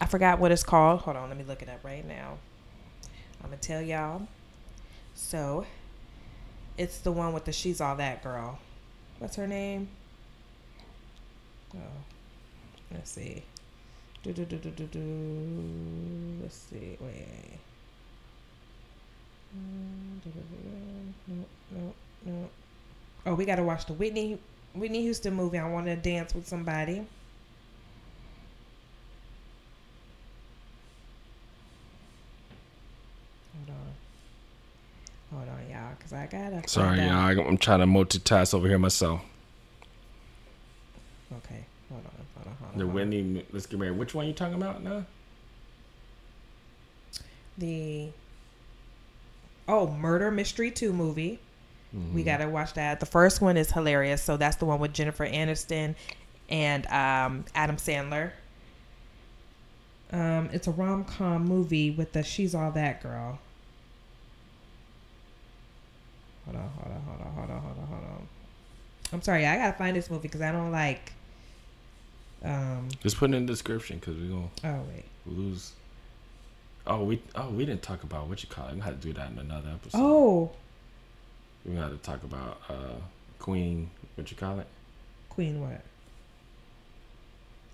I 0.00 0.06
forgot 0.06 0.38
what 0.38 0.52
it's 0.52 0.62
called. 0.62 1.00
Hold 1.00 1.16
on, 1.16 1.28
let 1.28 1.38
me 1.38 1.44
look 1.44 1.62
it 1.62 1.68
up 1.68 1.82
right 1.84 2.06
now. 2.06 2.38
I'm 3.42 3.50
gonna 3.50 3.56
tell 3.56 3.80
y'all. 3.80 4.22
So, 5.14 5.66
it's 6.76 6.98
the 6.98 7.12
one 7.12 7.32
with 7.32 7.44
the 7.44 7.52
she's 7.52 7.80
all 7.80 7.96
that 7.96 8.22
girl. 8.22 8.58
What's 9.18 9.36
her 9.36 9.46
name? 9.46 9.88
Oh, 11.74 11.78
let's 12.92 13.10
see. 13.10 13.42
Do 14.22 14.32
do 14.32 14.44
do 14.44 14.56
do 14.56 14.70
do 14.70 14.86
do. 14.86 16.38
Let's 16.42 16.56
see. 16.56 16.96
Wait. 17.00 17.58
No, 21.28 21.44
no, 21.70 21.94
no. 22.24 22.50
Oh, 23.24 23.34
we 23.34 23.44
gotta 23.44 23.62
watch 23.62 23.86
the 23.86 23.94
Whitney 23.94 24.38
Whitney 24.74 25.02
Houston 25.02 25.34
movie. 25.34 25.58
I 25.58 25.68
want 25.68 25.86
to 25.86 25.96
dance 25.96 26.34
with 26.34 26.46
somebody. 26.46 27.06
Hold 35.32 35.48
on, 35.48 35.70
y'all, 35.70 35.94
because 35.98 36.12
I 36.12 36.26
gotta. 36.26 36.68
Sorry, 36.68 36.98
y'all. 36.98 37.10
out. 37.10 37.46
I'm 37.46 37.58
trying 37.58 37.80
to 37.80 37.86
multitask 37.86 38.54
over 38.54 38.68
here 38.68 38.78
myself. 38.78 39.20
Okay, 41.38 41.66
hold 41.90 42.04
on, 42.04 42.26
hold 42.36 42.46
on, 42.46 42.56
hold 42.60 42.72
on. 42.72 42.78
The. 42.78 42.86
Wendy, 42.86 43.46
let's 43.52 43.66
get 43.66 43.80
married. 43.80 43.98
Which 43.98 44.14
one 44.14 44.26
you 44.26 44.32
talking 44.32 44.54
about 44.54 44.82
now? 44.82 45.04
The 47.58 48.10
oh, 49.66 49.88
Murder 49.88 50.30
Mystery 50.30 50.70
Two 50.70 50.92
movie. 50.92 51.40
We 52.12 52.24
gotta 52.24 52.48
watch 52.48 52.74
that. 52.74 53.00
The 53.00 53.06
first 53.06 53.40
one 53.40 53.56
is 53.56 53.72
hilarious. 53.72 54.22
So 54.22 54.36
that's 54.36 54.56
the 54.56 54.66
one 54.66 54.80
with 54.80 54.92
Jennifer 54.92 55.26
Aniston 55.26 55.94
and 56.50 56.86
um, 56.88 57.44
Adam 57.54 57.76
Sandler. 57.76 58.32
Um, 60.12 60.50
it's 60.52 60.66
a 60.66 60.70
rom 60.70 61.04
com 61.04 61.46
movie 61.46 61.90
with 61.90 62.12
the 62.12 62.22
She's 62.22 62.54
All 62.54 62.70
That 62.72 63.02
girl. 63.02 63.38
Hold 66.46 66.56
on, 66.56 66.68
hold 66.70 66.94
on, 66.94 67.02
hold 67.02 67.20
on, 67.20 67.32
hold 67.34 67.50
on, 67.50 67.60
hold 67.60 67.78
on, 67.78 67.86
hold 67.86 68.02
on. 68.04 68.28
I'm 69.12 69.22
sorry, 69.22 69.46
I 69.46 69.56
gotta 69.56 69.76
find 69.76 69.96
this 69.96 70.10
movie 70.10 70.22
because 70.22 70.40
I 70.40 70.52
don't 70.52 70.72
like. 70.72 71.12
Um. 72.44 72.88
Just 73.02 73.16
put 73.18 73.30
it 73.30 73.34
in 73.34 73.46
the 73.46 73.52
description 73.52 73.98
because 73.98 74.16
we're 74.16 74.28
gonna 74.28 74.48
Oh 74.64 74.82
wait. 74.94 75.04
lose. 75.26 75.72
Oh, 76.86 77.02
we 77.04 77.20
oh 77.34 77.50
we 77.50 77.64
didn't 77.66 77.82
talk 77.82 78.02
about 78.04 78.28
what 78.28 78.42
you 78.42 78.48
call 78.48 78.68
it. 78.68 78.74
We 78.74 78.80
had 78.80 79.00
to 79.00 79.06
do 79.06 79.12
that 79.14 79.30
in 79.30 79.38
another 79.38 79.70
episode. 79.70 79.98
Oh, 80.00 80.50
we 81.64 81.74
had 81.74 81.90
to 81.90 81.96
talk 81.98 82.22
about 82.22 82.60
uh 82.68 82.94
Queen. 83.38 83.90
What 84.14 84.30
you 84.30 84.36
call 84.36 84.60
it? 84.60 84.66
Queen 85.30 85.60
what? 85.60 85.80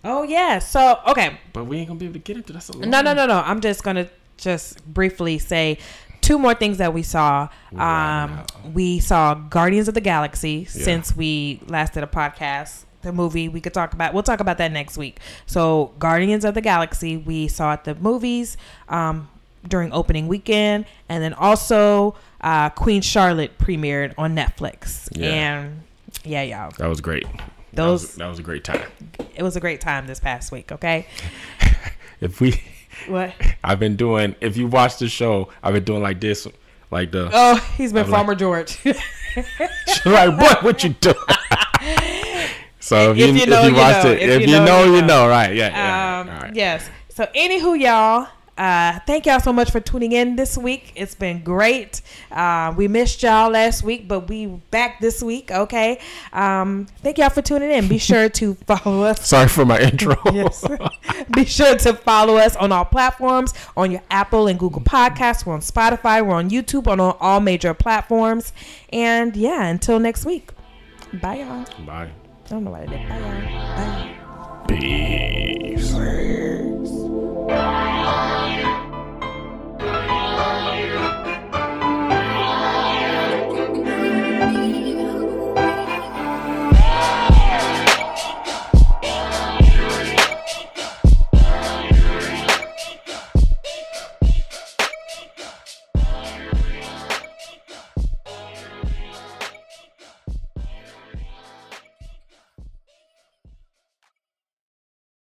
Oh 0.05 0.23
yeah. 0.23 0.59
So 0.59 0.99
okay. 1.09 1.39
But 1.53 1.65
we 1.65 1.79
ain't 1.79 1.89
gonna 1.89 2.01
be 2.01 2.07
able 2.07 2.15
to 2.15 2.19
get 2.21 2.37
into 2.37 2.53
that. 2.55 2.63
So 2.63 2.79
No, 2.79 3.03
no, 3.03 3.13
no, 3.13 3.27
no. 3.27 3.41
I'm 3.45 3.61
just 3.61 3.85
gonna 3.85 4.09
just 4.39 4.85
briefly 4.87 5.39
say 5.39 5.79
two 6.23 6.39
more 6.39 6.55
things 6.55 6.79
that 6.79 6.95
we 6.95 7.03
saw. 7.03 7.49
Wow. 7.73 8.25
Um, 8.25 8.73
we 8.73 8.99
saw 9.01 9.35
Guardians 9.35 9.89
of 9.89 9.95
the 9.95 10.01
Galaxy 10.01 10.67
Yeah. 10.75 10.85
since 10.85 11.15
we 11.15 11.61
last 11.67 11.93
did 11.93 12.03
a 12.03 12.07
podcast. 12.07 12.85
The 13.03 13.13
movie 13.13 13.49
we 13.49 13.61
could 13.61 13.75
talk 13.75 13.93
about. 13.95 14.15
We'll 14.15 14.23
talk 14.23 14.39
about 14.41 14.59
that 14.59 14.71
next 14.73 14.97
week. 14.97 15.19
So 15.47 15.93
Guardians 15.99 16.45
of 16.45 16.55
the 16.55 16.61
Galaxy 16.61 17.17
we 17.17 17.49
saw 17.49 17.73
at 17.73 17.83
the 17.85 17.97
movies 17.97 18.57
um, 18.89 19.29
during 19.69 19.93
opening 19.93 20.29
weekend, 20.29 20.87
and 21.09 21.23
then 21.23 21.35
also 21.35 22.15
uh, 22.41 22.71
Queen 22.71 23.03
Charlotte 23.03 23.59
premiered 23.59 24.15
on 24.17 24.37
Netflix. 24.37 25.09
Yeah. 25.13 25.29
And 25.29 25.83
yeah, 26.25 26.43
y'all, 26.43 26.71
That 26.79 26.89
was 26.89 27.01
great. 27.01 27.25
that 27.33 27.43
Those- 27.75 28.03
was, 28.03 28.15
that 28.15 28.29
was 28.29 28.39
a 28.39 28.43
great 28.43 28.63
time. 28.63 28.83
it 29.35 29.43
was 29.43 29.57
a 29.57 29.61
great 29.61 29.81
time 29.81 30.07
this 30.07 30.21
past 30.21 30.53
week. 30.53 30.71
Okay. 30.73 31.07
If 32.21 32.41
we, 32.41 32.63
What? 33.09 33.33
I've 33.65 33.79
been 33.81 33.97
doing. 33.97 34.35
If 34.41 34.57
you 34.57 34.67
watch 34.67 34.99
the 34.99 35.09
show, 35.09 35.49
I've 35.63 35.75
been 35.75 35.85
doing 35.85 36.03
like 36.03 36.21
this, 36.21 36.47
like 36.91 37.11
the 37.13 37.31
Oh, 37.33 37.57
he's 37.77 37.93
been 37.93 38.05
I'm 38.05 38.11
like- 38.11 38.19
Farmer 38.19 38.35
George. 38.35 38.79
like 40.05 40.37
what? 40.39 40.63
What 40.63 40.85
you 40.85 40.91
doing? 40.91 41.17
so 42.81 43.13
if, 43.13 43.19
If 43.19 43.35
you, 43.35 43.41
you 43.41 43.47
know, 43.47 43.59
if 43.61 43.65
you 43.65 43.71
you 43.71 43.77
watched 43.77 44.05
know. 44.05 44.11
it, 44.13 44.23
if, 44.23 44.41
you 44.43 44.47
know, 44.59 44.85
you 44.95 45.03
know, 45.03 45.29
right? 45.29 45.55
Yeah. 45.55 45.69
yeah. 45.71 46.21
Um, 46.21 46.29
right. 46.29 46.55
Yes. 46.55 46.89
So, 47.09 47.27
anywho, 47.35 47.79
y'all, 47.81 48.29
uh, 48.59 48.99
thank 49.07 49.25
y'all 49.27 49.41
so 49.41 49.53
much 49.53 49.71
for 49.71 49.81
tuning 49.81 50.13
in 50.13 50.37
this 50.37 50.59
week. 50.59 50.93
It's 50.95 51.15
been 51.15 51.43
great. 51.43 52.03
Uh, 52.31 52.75
we 52.77 52.87
missed 52.87 53.23
y'all 53.23 53.51
last 53.51 53.83
week, 53.83 54.07
but 54.07 54.29
we 54.29 54.47
back 54.71 55.01
this 55.01 55.23
week. 55.23 55.51
Okay. 55.51 55.99
Um, 56.33 56.87
thank 57.03 57.19
y'all 57.19 57.31
for 57.31 57.41
tuning 57.41 57.71
in. 57.71 57.89
Be 57.89 57.99
sure 57.99 58.29
to 58.29 58.55
follow 58.67 59.05
us. 59.05 59.27
Sorry 59.27 59.49
for 59.49 59.65
my 59.65 59.81
intro. 59.81 60.17
Yes. 60.33 60.65
Be 61.35 61.45
sure 61.45 61.77
to 61.77 61.93
follow 61.95 62.37
us 62.37 62.57
on 62.57 62.73
all 62.73 62.85
platforms 62.87 63.53
on 63.77 63.91
your 63.91 64.03
Apple 64.11 64.47
and 64.47 64.59
Google 64.59 64.81
Podcasts. 64.81 65.45
We're 65.45 65.55
on 65.55 65.61
Spotify. 65.61 66.25
We're 66.27 66.35
on 66.35 66.49
YouTube. 66.49 66.87
On 66.87 66.99
all, 67.01 67.41
major 67.41 67.75
platforms. 67.75 68.53
And 68.93 69.37
yeah, 69.37 69.67
until 69.67 69.99
next 69.99 70.25
week. 70.25 70.51
Bye, 71.13 71.41
y'all. 71.41 71.67
Bye. 71.85 72.11
I 72.47 72.49
don't 72.49 72.65
know 72.65 72.71
what 72.71 72.83
I 72.83 72.87
did. 72.87 73.09
Bye, 73.09 73.19
y'all. 73.19 73.47
Bye. 73.77 74.17
Peace. 74.69 75.93
Where 77.53 77.61
are 77.61 78.51
you? 78.51 78.67
You? 80.87 80.92